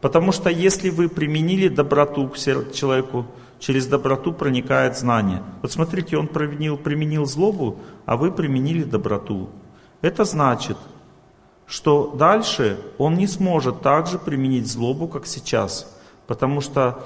[0.00, 3.26] Потому что если вы применили доброту к человеку,
[3.58, 5.42] через доброту проникает знание.
[5.62, 9.48] Вот смотрите, он применил, применил злобу, а вы применили доброту.
[10.02, 10.76] Это значит,
[11.66, 15.92] что дальше он не сможет также применить злобу, как сейчас.
[16.26, 17.04] Потому что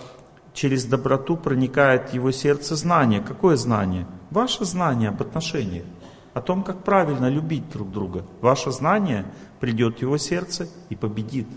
[0.53, 3.21] через доброту проникает в его сердце знание.
[3.21, 4.07] Какое знание?
[4.31, 5.85] Ваше знание об отношениях,
[6.35, 8.25] о том, как правильно любить друг друга.
[8.41, 9.25] Ваше знание
[9.59, 11.49] придет в его сердце и победит.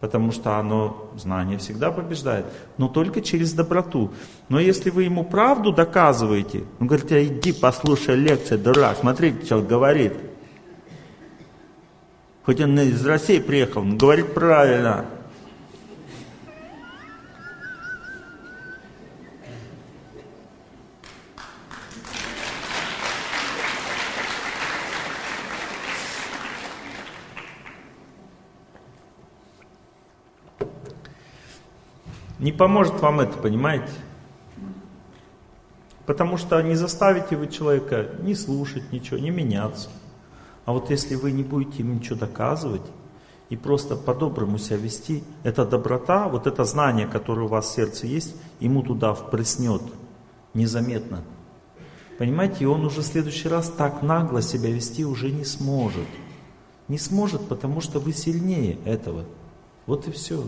[0.00, 2.46] Потому что оно, знание всегда побеждает,
[2.76, 4.12] но только через доброту.
[4.48, 10.12] Но если вы ему правду доказываете, он говорит, иди послушай лекцию, дурак, смотри, что говорит.
[12.48, 15.04] Хоть он из России приехал, но говорит правильно.
[32.38, 33.92] Не поможет вам это, понимаете?
[36.06, 39.90] Потому что не заставите вы человека не слушать ничего, не меняться.
[40.68, 42.82] А вот если вы не будете ему ничего доказывать
[43.48, 48.06] и просто по-доброму себя вести, эта доброта, вот это знание, которое у вас в сердце
[48.06, 49.80] есть, ему туда впрыснет
[50.52, 51.22] незаметно.
[52.18, 56.06] Понимаете, и он уже в следующий раз так нагло себя вести уже не сможет.
[56.88, 59.24] Не сможет, потому что вы сильнее этого.
[59.86, 60.44] Вот и все.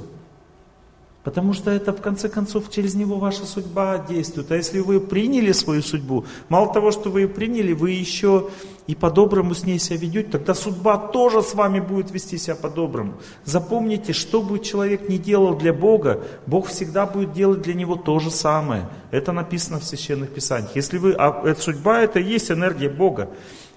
[1.22, 4.50] Потому что это, в конце концов, через него ваша судьба действует.
[4.52, 8.48] А если вы приняли свою судьбу, мало того, что вы ее приняли, вы еще
[8.86, 13.14] и по-доброму с ней себя ведете, тогда судьба тоже с вами будет вести себя по-доброму.
[13.44, 18.18] Запомните, что бы человек ни делал для Бога, Бог всегда будет делать для него то
[18.18, 18.88] же самое.
[19.10, 20.74] Это написано в Священных Писаниях.
[20.74, 23.28] Если вы, а эта судьба это и есть энергия Бога.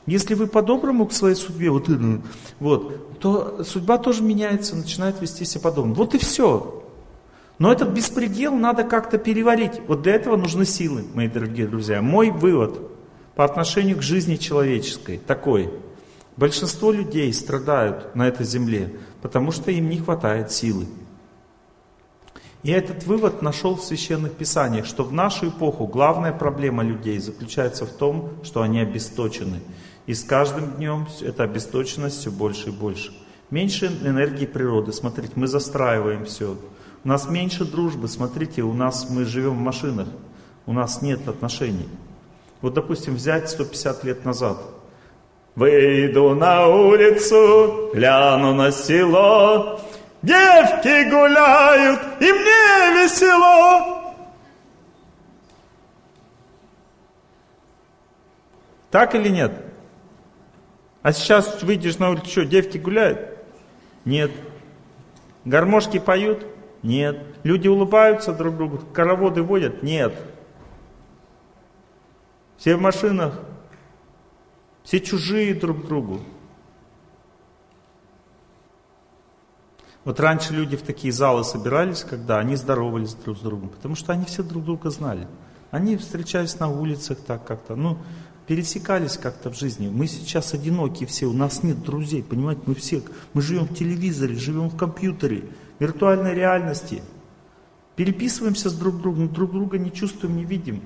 [0.05, 1.89] Если вы по-доброму к своей судьбе, вот,
[2.59, 5.93] вот, то судьба тоже меняется, начинает вести себя по-доброму.
[5.93, 6.82] Вот и все.
[7.59, 9.81] Но этот беспредел надо как-то переварить.
[9.87, 12.01] Вот для этого нужны силы, мои дорогие друзья.
[12.01, 12.79] Мой вывод
[13.35, 15.71] по отношению к жизни человеческой такой.
[16.35, 20.87] Большинство людей страдают на этой земле, потому что им не хватает силы.
[22.63, 27.85] Я этот вывод нашел в священных писаниях, что в нашу эпоху главная проблема людей заключается
[27.85, 29.59] в том, что они обесточены.
[30.07, 33.13] И с каждым днем эта обесточенность все больше и больше.
[33.51, 34.93] Меньше энергии природы.
[34.93, 36.57] Смотрите, мы застраиваем все.
[37.03, 38.07] У нас меньше дружбы.
[38.07, 40.07] Смотрите, у нас мы живем в машинах.
[40.65, 41.89] У нас нет отношений.
[42.61, 44.57] Вот, допустим, взять 150 лет назад.
[45.55, 49.79] Выйду на улицу, гляну на село,
[50.23, 54.15] Девки гуляют, и мне весело.
[58.89, 59.51] Так или нет?
[61.01, 63.37] А сейчас выйдешь на улицу, что, девки гуляют?
[64.05, 64.31] Нет.
[65.43, 66.45] Гармошки поют?
[66.83, 67.25] Нет.
[67.43, 69.81] Люди улыбаются друг другу, короводы водят?
[69.81, 70.13] Нет.
[72.57, 73.39] Все в машинах,
[74.83, 76.21] все чужие друг другу.
[80.03, 84.11] Вот раньше люди в такие залы собирались, когда они здоровались друг с другом, потому что
[84.11, 85.27] они все друг друга знали.
[85.71, 87.97] Они встречались на улицах так как-то, ну,
[88.45, 89.87] пересекались как-то в жизни.
[89.87, 93.01] Мы сейчас одиноки все, у нас нет друзей, понимаете, мы все,
[93.33, 95.45] мы живем в телевизоре, живем в компьютере,
[95.83, 97.03] виртуальной реальности.
[97.97, 100.81] Переписываемся с друг другом, друг друга не чувствуем, не видим.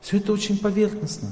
[0.00, 1.28] Все это очень поверхностно.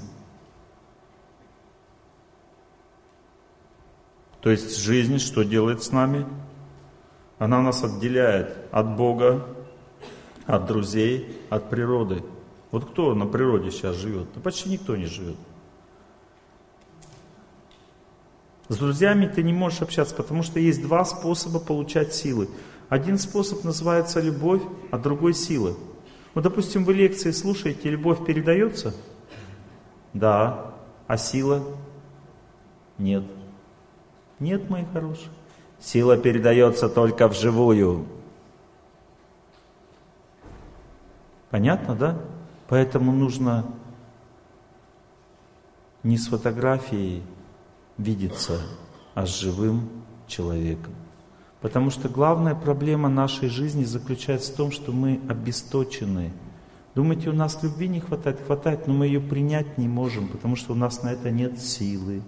[4.41, 6.27] То есть жизнь что делает с нами?
[7.39, 9.47] Она нас отделяет от Бога,
[10.47, 12.25] от друзей, от природы.
[12.73, 14.29] Вот кто на природе сейчас живет?
[14.35, 15.37] Да почти никто не живет.
[18.69, 22.49] С друзьями ты не можешь общаться, потому что есть два способа получать силы.
[22.89, 25.75] Один способ называется любовь, а другой сила.
[26.35, 28.95] Вот, допустим, вы лекции слушаете, любовь передается?
[30.13, 30.73] Да.
[31.07, 31.63] А сила?
[32.99, 33.25] Нет.
[34.41, 35.31] Нет, мои хорошие.
[35.79, 38.07] Сила передается только вживую.
[41.51, 42.19] Понятно, да?
[42.69, 43.65] Поэтому нужно
[46.03, 47.23] не с фотографией
[47.99, 48.61] видеться,
[49.15, 49.89] а с живым
[50.27, 50.95] человеком.
[51.61, 56.33] Потому что главная проблема нашей жизни заключается в том, что мы обесточены.
[56.95, 58.41] Думаете, у нас любви не хватает?
[58.47, 62.23] Хватает, но мы ее принять не можем, потому что у нас на это нет силы.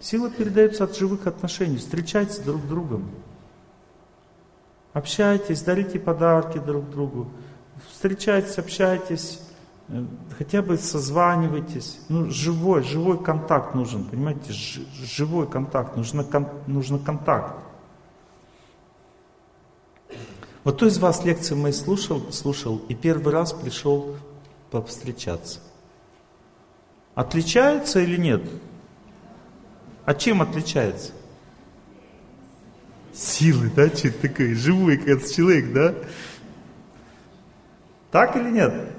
[0.00, 1.78] Сила передается от живых отношений.
[1.78, 3.10] Встречайтесь друг с другом.
[4.92, 7.28] Общайтесь, дарите подарки друг другу.
[7.90, 9.40] Встречайтесь, общайтесь,
[10.36, 11.98] хотя бы созванивайтесь.
[12.08, 14.52] Ну, живой, живой контакт нужен, понимаете?
[14.52, 17.54] Живой контакт, нужно, кон, нужно контакт.
[20.64, 24.16] Вот кто из вас лекции мои слушал, слушал и первый раз пришел
[24.70, 25.60] повстречаться?
[27.14, 28.42] Отличается или нет?
[30.04, 31.12] А чем отличается?
[33.14, 35.94] Силы, да, что-то такое, живой как человек, да?
[38.10, 38.97] Так или нет?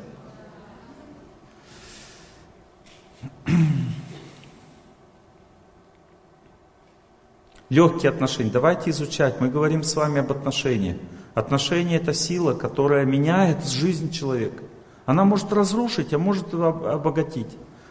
[7.70, 8.52] Легкие отношения.
[8.52, 9.42] Давайте изучать.
[9.42, 10.98] Мы говорим с вами об отношениях.
[11.36, 14.64] Отношения это сила, которая меняет жизнь человека.
[15.06, 17.48] Она может разрушить, а может обогатить.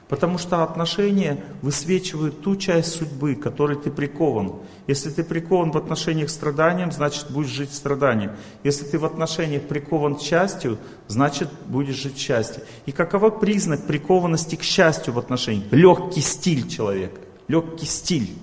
[0.09, 4.55] Потому что отношения высвечивают ту часть судьбы, которой ты прикован.
[4.87, 8.31] Если ты прикован в отношениях к страданиям, значит будешь жить в страдании.
[8.65, 10.79] Если ты в отношениях прикован к счастью,
[11.09, 12.65] значит будешь жить в счастье.
[12.87, 15.71] И каков признак прикованности к счастью в отношениях?
[15.73, 17.21] Легкий стиль человека.
[17.47, 18.35] Легкий стиль.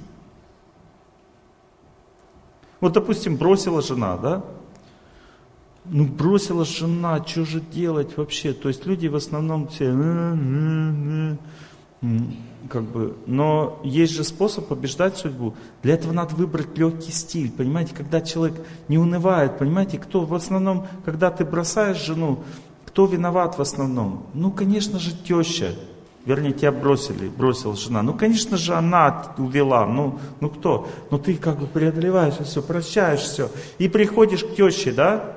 [2.79, 4.43] Вот, допустим, бросила жена, да?
[5.87, 8.53] Ну, бросила жена, что же делать вообще?
[8.53, 9.93] То есть люди в основном все,
[12.69, 15.53] как бы, но есть же способ побеждать судьбу.
[15.83, 18.55] Для этого надо выбрать легкий стиль, понимаете, когда человек
[18.87, 22.43] не унывает, понимаете, кто в основном, когда ты бросаешь жену,
[22.85, 24.25] кто виноват в основном?
[24.33, 25.75] Ну, конечно же, теща,
[26.25, 28.01] вернее, тебя бросили, бросила жена.
[28.01, 30.87] Ну, конечно же, она увела, ну, ну кто?
[31.11, 35.35] Ну, ты как бы преодолеваешь все, прощаешь все, и приходишь к теще, да,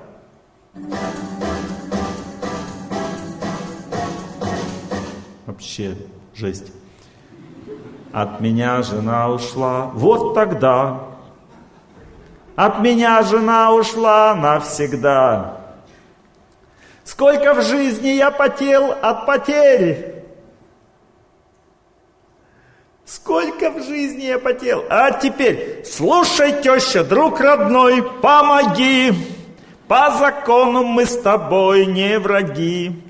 [5.47, 5.97] Вообще
[6.35, 6.73] жесть.
[8.13, 11.01] От меня жена ушла, вот тогда.
[12.57, 15.59] От меня жена ушла навсегда.
[17.05, 20.25] Сколько в жизни я потел от потери.
[23.05, 24.85] Сколько в жизни я потел.
[24.91, 29.15] А теперь, слушай, теща, друг родной, помоги.
[29.89, 33.03] По закону мы с тобой не враги.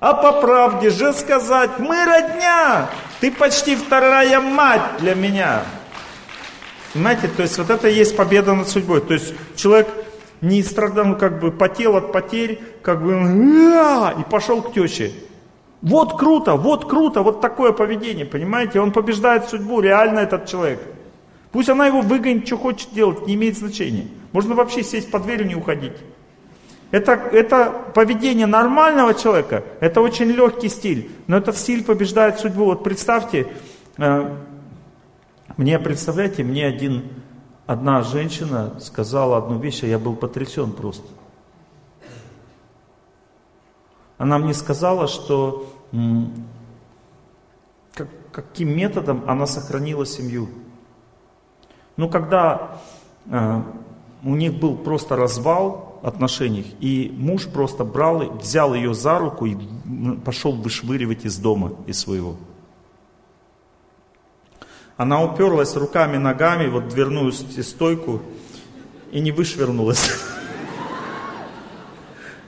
[0.00, 2.90] А по правде же сказать, мы родня,
[3.20, 5.62] ты почти вторая мать для меня.
[6.92, 9.00] Понимаете, то есть вот это и есть победа над судьбой.
[9.00, 9.88] То есть человек
[10.40, 15.12] не страдал, ну как бы потел от потерь, как бы и пошел к теще.
[15.82, 18.80] Вот круто, вот круто, вот такое поведение, понимаете?
[18.80, 20.80] Он побеждает судьбу, реально этот человек.
[21.52, 24.08] Пусть она его выгонит, что хочет делать, не имеет значения.
[24.32, 25.92] Можно вообще сесть под дверью и не уходить.
[26.90, 32.66] Это, это поведение нормального человека, это очень легкий стиль, но этот стиль побеждает судьбу.
[32.66, 33.46] Вот представьте,
[33.96, 34.36] э,
[35.56, 37.04] мне, представляете, мне один,
[37.66, 41.06] одна женщина сказала одну вещь, а я был потрясен просто.
[44.18, 45.72] Она мне сказала, что
[47.94, 50.48] как, каким методом она сохранила семью.
[51.96, 52.78] Ну, когда
[53.26, 53.62] э,
[54.24, 59.56] у них был просто развал отношениях, и муж просто брал, взял ее за руку и
[60.24, 62.36] пошел вышвыривать из дома, из своего.
[64.96, 68.20] Она уперлась руками, ногами вот дверную стойку
[69.10, 70.10] и не вышвернулась.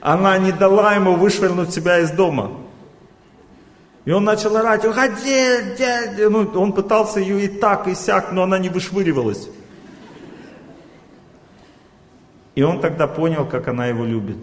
[0.00, 2.52] Она не дала ему вышвырнуть себя из дома.
[4.04, 6.28] И он начал орать, уходи, дядя.
[6.28, 9.48] Ну, он пытался ее и так, и сяк, но она не вышвыривалась.
[12.54, 14.36] И он тогда понял, как она его любит.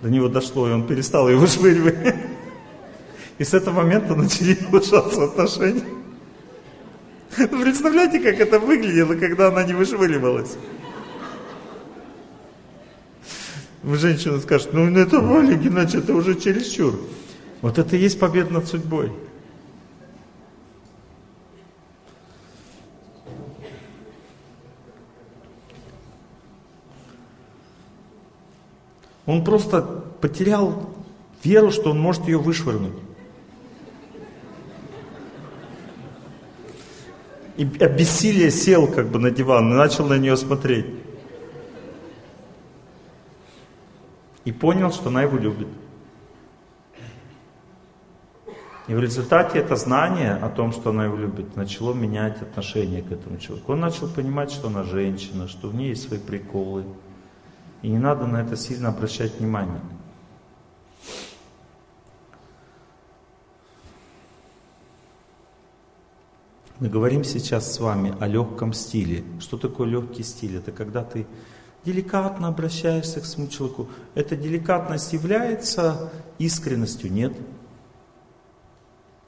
[0.00, 2.16] До него дошло, и он перестал ее вышвыривать.
[3.38, 5.84] И с этого момента начали улучшаться отношения.
[7.36, 10.56] Представляете, как это выглядело, когда она не вышвыривалась?
[13.84, 16.94] Женщина скажет, ну это Валик, иначе это уже чересчур.
[17.62, 19.12] Вот это и есть победа над судьбой.
[29.24, 30.88] Он просто потерял
[31.42, 32.94] веру, что он может ее вышвырнуть.
[37.56, 40.86] И обессилие сел как бы на диван и начал на нее смотреть.
[44.44, 45.68] И понял, что она его любит.
[48.88, 53.10] И в результате это знание о том, что она его любит, начало менять отношение к
[53.10, 53.72] этому человеку.
[53.72, 56.84] Он начал понимать, что она женщина, что в ней есть свои приколы.
[57.82, 59.80] И не надо на это сильно обращать внимание.
[66.78, 69.24] Мы говорим сейчас с вами о легком стиле.
[69.40, 70.58] Что такое легкий стиль?
[70.58, 71.26] Это когда ты
[71.84, 73.88] деликатно обращаешься к своему человеку.
[74.14, 77.10] Эта деликатность является искренностью?
[77.10, 77.32] Нет.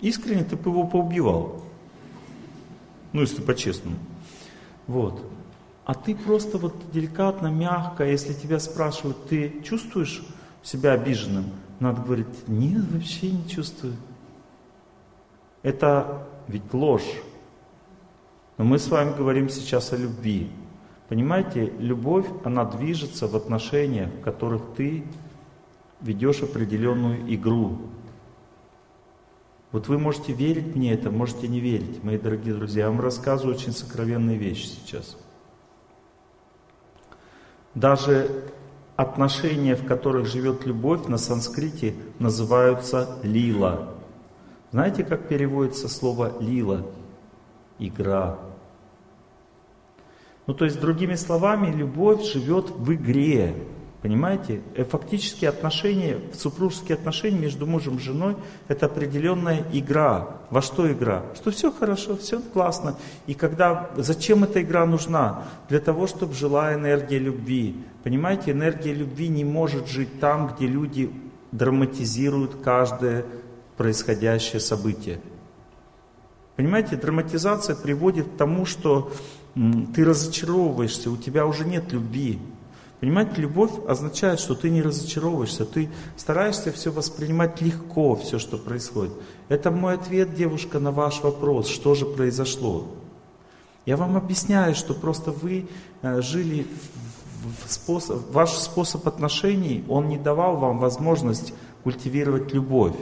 [0.00, 1.64] Искренне ты бы его поубивал.
[3.12, 3.96] Ну, если по-честному.
[4.86, 5.22] Вот.
[5.84, 10.22] А ты просто вот деликатно, мягко, если тебя спрашивают, ты чувствуешь
[10.62, 11.46] себя обиженным?
[11.80, 13.96] Надо говорить, нет, вообще не чувствую.
[15.62, 17.22] Это ведь ложь.
[18.56, 20.50] Но мы с вами говорим сейчас о любви.
[21.08, 25.04] Понимаете, любовь, она движется в отношениях, в которых ты
[26.00, 27.78] ведешь определенную игру.
[29.70, 32.84] Вот вы можете верить мне это, можете не верить, мои дорогие друзья.
[32.84, 35.16] Я вам рассказываю очень сокровенные вещи сейчас.
[37.74, 38.44] Даже
[38.96, 43.90] отношения, в которых живет любовь, на санскрите называются лила.
[44.72, 46.86] Знаете, как переводится слово лила?
[47.78, 48.38] Игра.
[50.46, 53.54] Ну, то есть, другими словами, любовь живет в игре.
[54.02, 54.60] Понимаете?
[54.76, 58.36] Э, фактически отношения, супружеские отношения между мужем и женой–
[58.68, 60.36] это определенная игра.
[60.50, 61.24] Во что игра?
[61.34, 62.96] Что все хорошо, все классно.
[63.26, 65.44] И когда, зачем эта игра нужна?
[65.68, 67.76] Для того, чтобы жила энергия любви.
[68.04, 71.10] Понимаете, энергия любви не может жить там, где люди
[71.50, 73.24] драматизируют каждое
[73.76, 75.20] происходящее событие.
[76.54, 79.12] Понимаете, драматизация приводит к тому, что
[79.94, 82.38] ты разочаровываешься, у тебя уже нет любви.
[83.00, 89.12] Понимаете, любовь означает, что ты не разочаровываешься, ты стараешься все воспринимать легко, все, что происходит.
[89.48, 92.88] Это мой ответ, девушка, на ваш вопрос, что же произошло.
[93.86, 95.68] Я вам объясняю, что просто вы
[96.02, 96.66] э, жили
[97.64, 101.54] в способ, ваш способ отношений, он не давал вам возможность
[101.84, 102.96] культивировать любовь.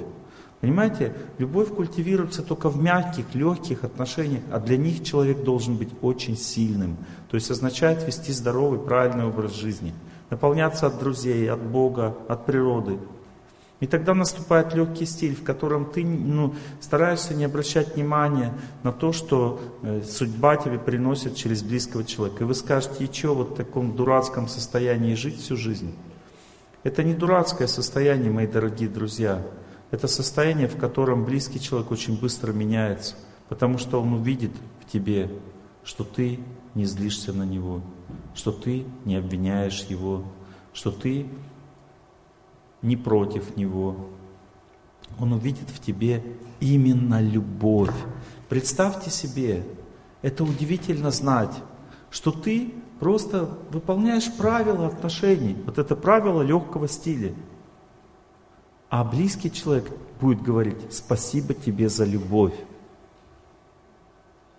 [0.61, 6.37] Понимаете, любовь культивируется только в мягких, легких отношениях, а для них человек должен быть очень
[6.37, 6.97] сильным.
[7.31, 9.93] То есть означает вести здоровый, правильный образ жизни,
[10.31, 12.99] наполняться от друзей, от Бога, от природы.
[13.79, 19.13] И тогда наступает легкий стиль, в котором ты ну, стараешься не обращать внимания на то,
[19.13, 22.45] что э, судьба тебе приносит через близкого человека.
[22.45, 25.95] И вы скажете, и что вот в таком дурацком состоянии жить всю жизнь?
[26.85, 29.43] Это не дурацкое состояние, мои дорогие друзья.
[29.91, 33.15] Это состояние, в котором близкий человек очень быстро меняется,
[33.49, 34.51] потому что он увидит
[34.81, 35.31] в тебе,
[35.85, 36.41] что ты
[36.75, 37.81] не злишься на него,
[38.35, 40.25] что ты не обвиняешь его,
[40.73, 41.27] что ты
[42.83, 43.97] не против него.
[45.19, 46.23] Он увидит в тебе
[46.61, 47.95] именно любовь.
[48.49, 49.65] Представьте себе,
[50.23, 51.55] Это удивительно знать,
[52.11, 55.57] что ты просто выполняешь правила отношений.
[55.67, 57.33] Вот это правило легкого стиля.
[58.89, 59.91] А близкий человек
[60.21, 62.55] будет говорить, спасибо тебе за любовь.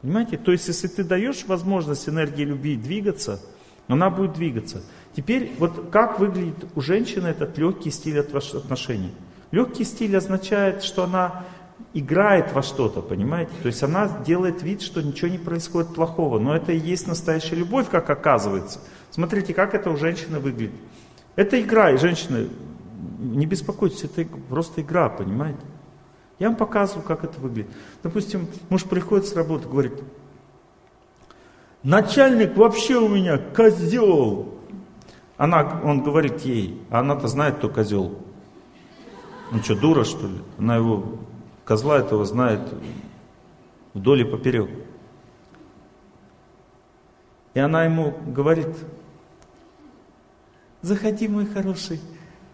[0.02, 0.38] Понимаете?
[0.38, 3.40] То есть, если ты даешь возможность энергии любви двигаться,
[3.88, 4.84] она будет двигаться.
[5.16, 9.14] Теперь, вот как выглядит у женщины этот легкий стиль отношений?
[9.52, 11.46] Легкий стиль означает, что она
[11.94, 13.52] играет во что-то, понимаете?
[13.62, 16.38] То есть она делает вид, что ничего не происходит плохого.
[16.38, 18.80] Но это и есть настоящая любовь, как оказывается.
[19.10, 20.76] Смотрите, как это у женщины выглядит.
[21.36, 22.50] Это игра, и женщины,
[23.20, 25.62] не беспокойтесь, это просто игра, понимаете?
[26.40, 27.72] Я вам показываю, как это выглядит.
[28.04, 29.94] Допустим, муж приходит с работы, говорит,
[31.84, 34.54] начальник вообще у меня козел.
[35.38, 38.18] Она, он говорит ей, а она-то знает, кто козел.
[39.52, 40.42] Ну что, дура что ли?
[40.58, 41.20] Она его,
[41.64, 42.62] козла этого знает
[43.94, 44.70] вдоль и поперек.
[47.54, 48.68] И она ему говорит,
[50.82, 52.00] заходи, мой хороший.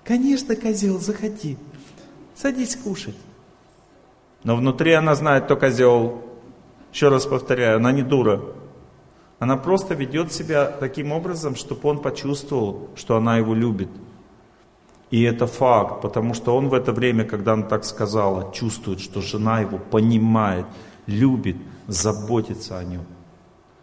[0.04, 1.58] Конечно, козел, заходи.
[2.36, 3.16] Садись кушать.
[4.44, 6.22] Но внутри она знает, кто козел.
[6.92, 8.42] Еще раз повторяю, она не дура.
[9.40, 13.90] Она просто ведет себя таким образом, чтобы он почувствовал, что она его любит.
[15.12, 19.22] И это факт, потому что он в это время, когда она так сказала, чувствует, что
[19.22, 20.66] жена его понимает,
[21.06, 21.58] любит,
[21.88, 23.06] заботится о нем.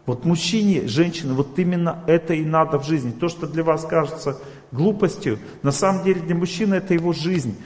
[0.07, 3.11] Вот мужчине, женщине, вот именно это и надо в жизни.
[3.11, 4.39] То, что для вас кажется
[4.73, 7.57] глупостью, на самом деле для мужчины это его жизнь.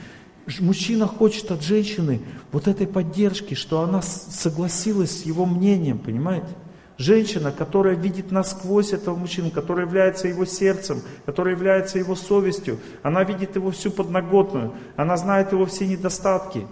[0.59, 6.49] Мужчина хочет от женщины вот этой поддержки, что она согласилась с его мнением, понимаете?
[6.97, 13.23] Женщина, которая видит насквозь этого мужчину, которая является его сердцем, которая является его совестью, она
[13.23, 16.65] видит его всю подноготную, она знает его все недостатки.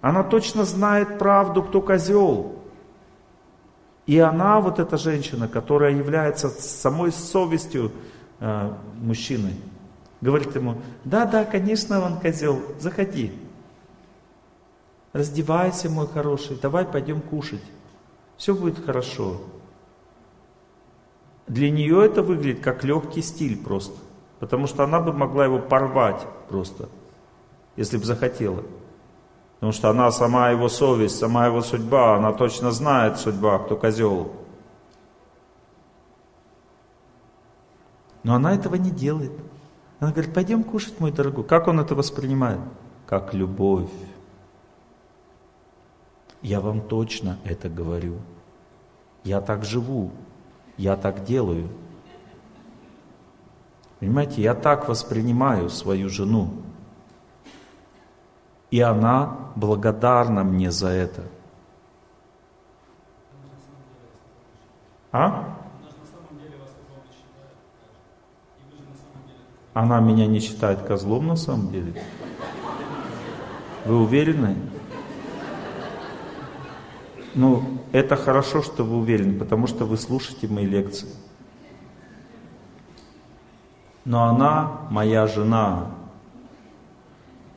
[0.00, 2.59] Она точно знает правду, кто козел.
[4.10, 7.92] И она, вот эта женщина, которая является самой совестью
[8.40, 9.54] э, мужчины,
[10.20, 13.32] говорит ему, да, да, конечно, он козел, заходи.
[15.12, 17.62] Раздевайся, мой хороший, давай пойдем кушать
[18.40, 19.36] все будет хорошо.
[21.46, 23.96] Для нее это выглядит как легкий стиль просто.
[24.38, 26.88] Потому что она бы могла его порвать просто,
[27.76, 28.64] если бы захотела.
[29.60, 34.32] Потому что она сама его совесть, сама его судьба, она точно знает судьба, кто козел.
[38.22, 39.32] Но она этого не делает.
[39.98, 41.44] Она говорит, пойдем кушать, мой дорогой.
[41.44, 42.60] Как он это воспринимает?
[43.04, 43.90] Как любовь.
[46.40, 48.16] Я вам точно это говорю.
[49.24, 50.10] Я так живу,
[50.78, 51.68] я так делаю.
[53.98, 56.50] Понимаете, я так воспринимаю свою жену.
[58.70, 61.22] И она благодарна мне за это.
[65.12, 65.56] А?
[69.74, 71.94] Она меня не считает козлом на самом деле.
[73.84, 74.56] Вы уверены?
[77.34, 81.08] Ну, это хорошо, что вы уверены, потому что вы слушаете мои лекции.
[84.04, 85.92] Но она моя жена,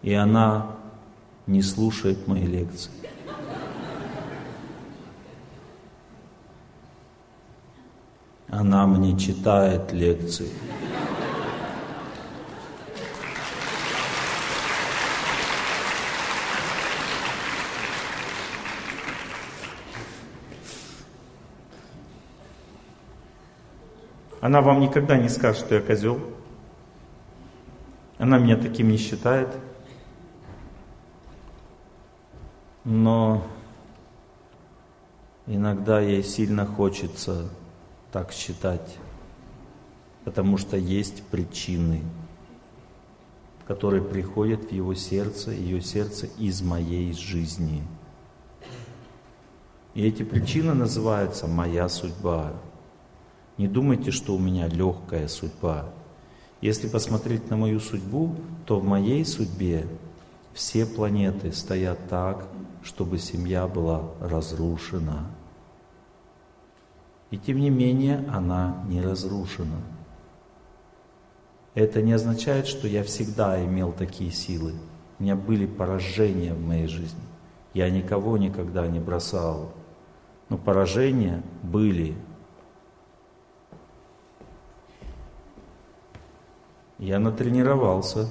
[0.01, 0.72] и она
[1.47, 2.91] не слушает мои лекции.
[8.49, 10.49] Она мне читает лекции.
[24.39, 26.19] Она вам никогда не скажет, что я козел.
[28.17, 29.47] Она меня таким не считает.
[32.85, 33.47] Но
[35.47, 37.49] иногда ей сильно хочется
[38.11, 38.97] так считать,
[40.25, 42.01] потому что есть причины,
[43.67, 47.83] которые приходят в его сердце, ее сердце из моей жизни.
[49.93, 52.53] И эти причины называются «моя судьба».
[53.57, 55.89] Не думайте, что у меня легкая судьба.
[56.59, 59.85] Если посмотреть на мою судьбу, то в моей судьбе
[60.53, 62.47] все планеты стоят так,
[62.83, 65.25] чтобы семья была разрушена.
[67.31, 69.81] И тем не менее она не разрушена.
[71.73, 74.73] Это не означает, что я всегда имел такие силы.
[75.17, 77.21] У меня были поражения в моей жизни.
[77.73, 79.71] Я никого никогда не бросал.
[80.49, 82.15] Но поражения были.
[86.99, 88.29] Я натренировался.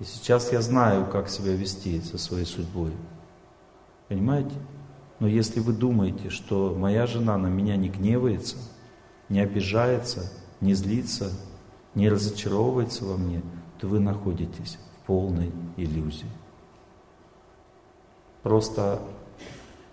[0.00, 2.92] И сейчас я знаю, как себя вести со своей судьбой.
[4.08, 4.54] Понимаете?
[5.20, 8.56] Но если вы думаете, что моя жена на меня не гневается,
[9.28, 11.30] не обижается, не злится,
[11.94, 13.42] не разочаровывается во мне,
[13.78, 16.30] то вы находитесь в полной иллюзии.
[18.42, 19.02] Просто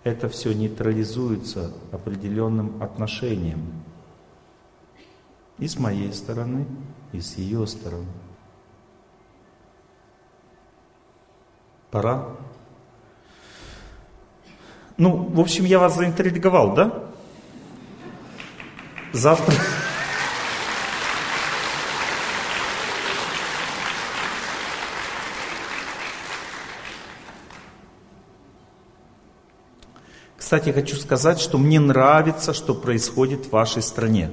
[0.04, 3.84] это все нейтрализуется определенным отношением
[5.58, 6.66] и с моей стороны,
[7.12, 8.06] и с ее стороны.
[11.90, 12.24] Пора.
[14.98, 16.92] Ну, в общем, я вас заинтриговал, да?
[19.12, 19.54] Завтра...
[30.36, 34.30] Кстати, хочу сказать, что мне нравится, что происходит в вашей стране.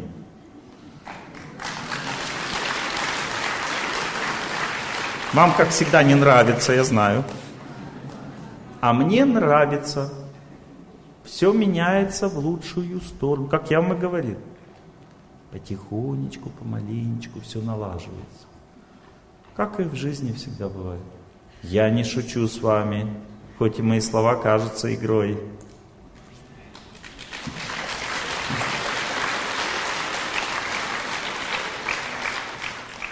[5.33, 7.25] Вам, как всегда, не нравится, я знаю.
[8.85, 10.13] А мне нравится.
[11.23, 13.47] Все меняется в лучшую сторону.
[13.47, 14.37] Как я вам и говорил.
[15.49, 18.45] Потихонечку, помаленечку все налаживается.
[19.55, 21.01] Как и в жизни всегда бывает.
[21.63, 23.11] Я не шучу с вами,
[23.57, 25.39] хоть и мои слова кажутся игрой.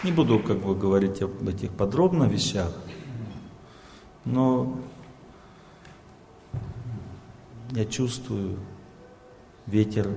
[0.04, 2.72] Не буду как бы говорить об этих подробно вещах,
[4.24, 4.78] но
[7.76, 8.60] я чувствую
[9.66, 10.08] ветер,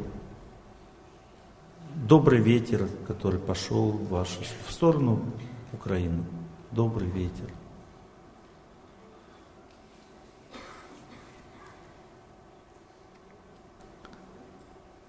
[1.94, 5.22] добрый ветер, который пошел в вашу в сторону
[5.72, 6.22] Украины.
[6.70, 7.50] Добрый ветер.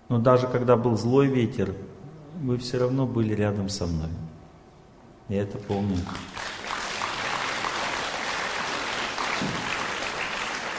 [0.07, 1.75] Но даже когда был злой ветер,
[2.41, 4.11] вы все равно были рядом со мной.
[5.27, 5.97] Я это помню.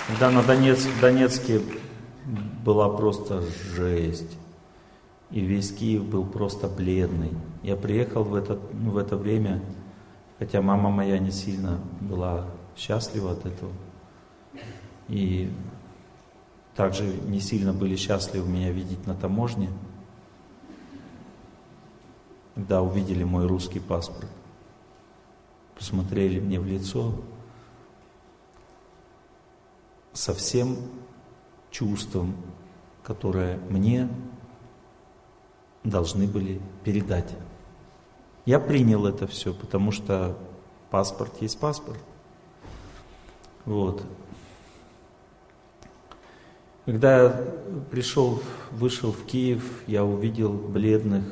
[0.08, 1.60] Когда на Донецк, Донецке
[2.64, 4.36] была просто жесть.
[5.30, 7.30] И весь Киев был просто бледный.
[7.62, 9.62] Я приехал в это, ну, в это время,
[10.38, 12.46] хотя мама моя не сильно была
[12.76, 13.72] счастлива от этого.
[15.08, 15.52] И
[16.74, 19.68] также не сильно были счастливы меня видеть на таможне,
[22.54, 24.28] когда увидели мой русский паспорт
[25.78, 27.14] посмотрели мне в лицо
[30.18, 30.78] со всем
[31.70, 32.34] чувством,
[33.04, 34.08] которое мне
[35.84, 37.36] должны были передать.
[38.44, 40.36] Я принял это все, потому что
[40.90, 42.00] паспорт есть паспорт.
[43.64, 44.02] Вот.
[46.84, 47.28] Когда я
[47.88, 51.26] пришел, вышел в Киев, я увидел бледных,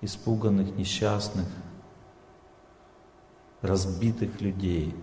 [0.00, 1.48] испуганных, несчастных,
[3.62, 4.94] разбитых людей.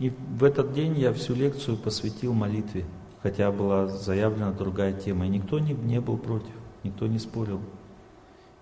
[0.00, 2.86] И в этот день я всю лекцию посвятил молитве,
[3.22, 7.60] хотя была заявлена другая тема, и никто не, не был против, никто не спорил.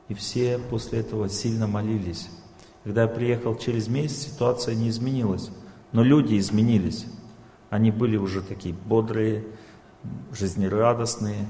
[0.08, 2.28] И все после этого сильно молились.
[2.82, 5.50] Когда я приехал через месяц, ситуация не изменилась,
[5.92, 7.06] но люди изменились.
[7.70, 9.44] Они были уже такие бодрые,
[10.32, 11.46] жизнерадостные.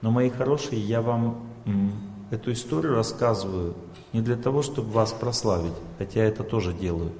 [0.00, 1.50] Но мои хорошие, я вам
[2.30, 3.74] эту историю рассказываю
[4.14, 7.12] не для того, чтобы вас прославить, хотя это тоже делаю.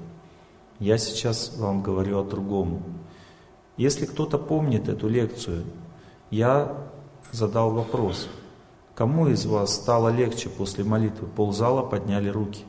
[0.79, 2.81] Я сейчас вам говорю о другом.
[3.75, 5.65] Если кто-то помнит эту лекцию,
[6.31, 6.89] я
[7.31, 8.29] задал вопрос,
[8.95, 11.27] кому из вас стало легче после молитвы?
[11.27, 12.63] Ползала подняли руки.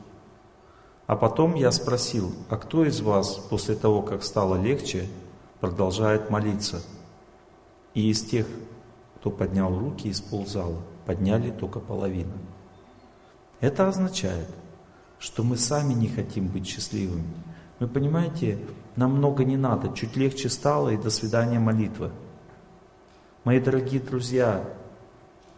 [1.07, 5.07] А потом я спросил, а кто из вас после того, как стало легче,
[5.61, 6.81] продолжает молиться?
[7.93, 8.45] И из тех,
[9.15, 12.33] кто поднял руки из ползала, подняли только половину.
[13.61, 14.47] Это означает,
[15.19, 17.50] что мы сами не хотим быть счастливыми.
[17.81, 18.59] Вы понимаете,
[18.95, 22.11] нам много не надо, чуть легче стало и до свидания молитва.
[23.43, 24.63] Мои дорогие друзья,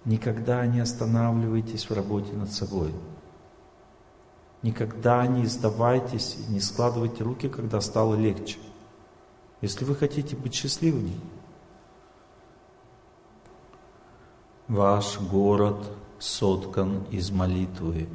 [0.05, 2.93] никогда не останавливайтесь в работе над собой.
[4.61, 8.57] Никогда не сдавайтесь, не складывайте руки, когда стало легче.
[9.59, 11.19] Если вы хотите быть счастливыми,
[14.69, 18.07] Ваш город соткан из молитвы.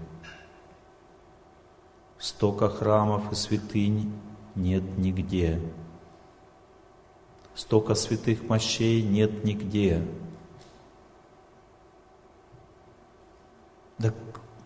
[2.18, 4.12] Стока храмов и святынь
[4.54, 5.60] нет нигде.
[7.54, 10.02] Стока святых мощей нет нигде.
[13.98, 14.12] Да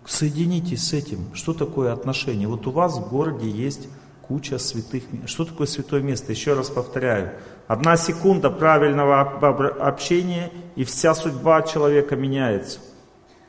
[0.07, 1.35] соединитесь с этим.
[1.35, 2.49] Что такое отношение?
[2.49, 3.89] Вот у вас в городе есть
[4.23, 5.29] куча святых мест.
[5.29, 6.33] Что такое святое место?
[6.33, 7.33] Еще раз повторяю.
[7.67, 12.81] Одна секунда правильного общения, и вся судьба человека меняется.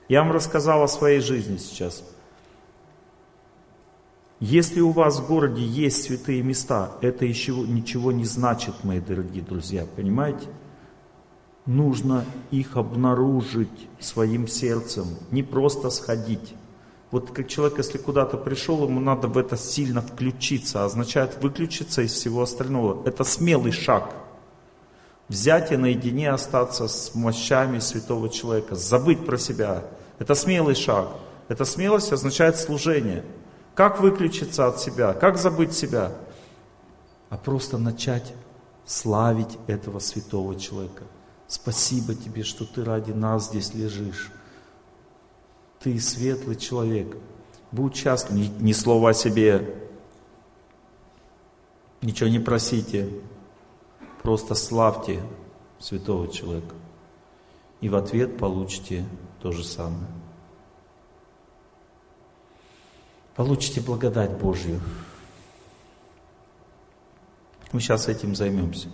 [0.10, 2.04] Я вам рассказал о своей жизни сейчас.
[4.46, 9.42] Если у вас в городе есть святые места, это еще ничего не значит, мои дорогие
[9.42, 10.48] друзья, понимаете?
[11.66, 16.56] Нужно их обнаружить своим сердцем, не просто сходить.
[17.10, 22.12] Вот как человек, если куда-то пришел, ему надо в это сильно включиться, означает выключиться из
[22.12, 23.02] всего остального.
[23.08, 24.14] Это смелый шаг.
[25.30, 29.86] Взять и наедине остаться с мощами святого человека, забыть про себя.
[30.20, 31.08] Это смелый шаг.
[31.48, 33.24] Эта смелость означает служение.
[33.76, 35.14] Как выключиться от себя?
[35.14, 36.12] Как забыть себя?
[37.30, 38.34] А просто начать
[38.86, 41.04] славить этого святого человека.
[41.48, 44.32] Спасибо тебе, что ты ради нас здесь лежишь.
[45.80, 47.18] Ты светлый человек.
[47.72, 48.32] Будь счастлив.
[48.32, 49.76] Ни, ни слова о себе.
[52.02, 53.10] Ничего не просите.
[54.22, 55.22] Просто славьте
[55.80, 56.76] святого человека.
[57.82, 59.06] И в ответ получите
[59.42, 60.08] то же самое.
[63.36, 64.80] Получите благодать Божью.
[67.72, 68.90] Мы сейчас этим займемся.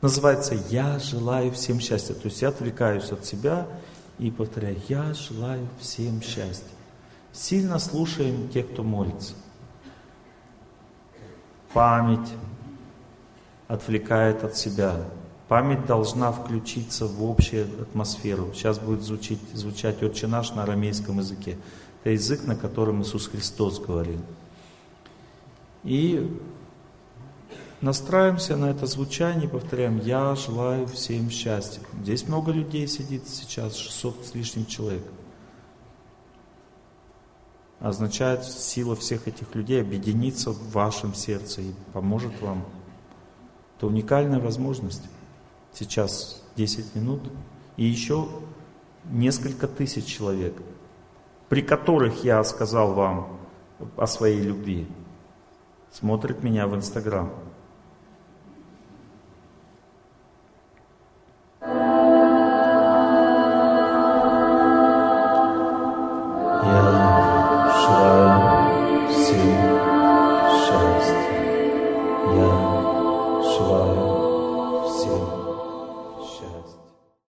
[0.00, 2.14] Называется «Я желаю всем счастья».
[2.14, 3.66] То есть я отвлекаюсь от себя
[4.18, 6.68] и повторяю «Я желаю всем счастья».
[7.32, 9.34] Сильно слушаем тех, кто молится.
[11.72, 12.28] Память
[13.66, 14.96] отвлекает от себя.
[15.48, 18.52] Память должна включиться в общую атмосферу.
[18.54, 21.56] Сейчас будет звучать, звучать «Отче наш» на арамейском языке.
[22.00, 24.20] Это язык, на котором Иисус Христос говорил.
[25.82, 26.30] И
[27.80, 31.82] настраиваемся на это звучание, повторяем, я желаю всем счастья.
[32.02, 35.04] Здесь много людей сидит сейчас, 600 с лишним человек.
[37.80, 42.64] Означает сила всех этих людей объединиться в вашем сердце и поможет вам.
[43.76, 45.04] Это уникальная возможность.
[45.72, 47.20] Сейчас 10 минут
[47.76, 48.28] и еще
[49.10, 50.54] несколько тысяч человек–
[51.48, 53.38] при которых я сказал вам
[53.96, 54.86] о своей любви,
[55.90, 57.30] смотрит меня в Инстаграм.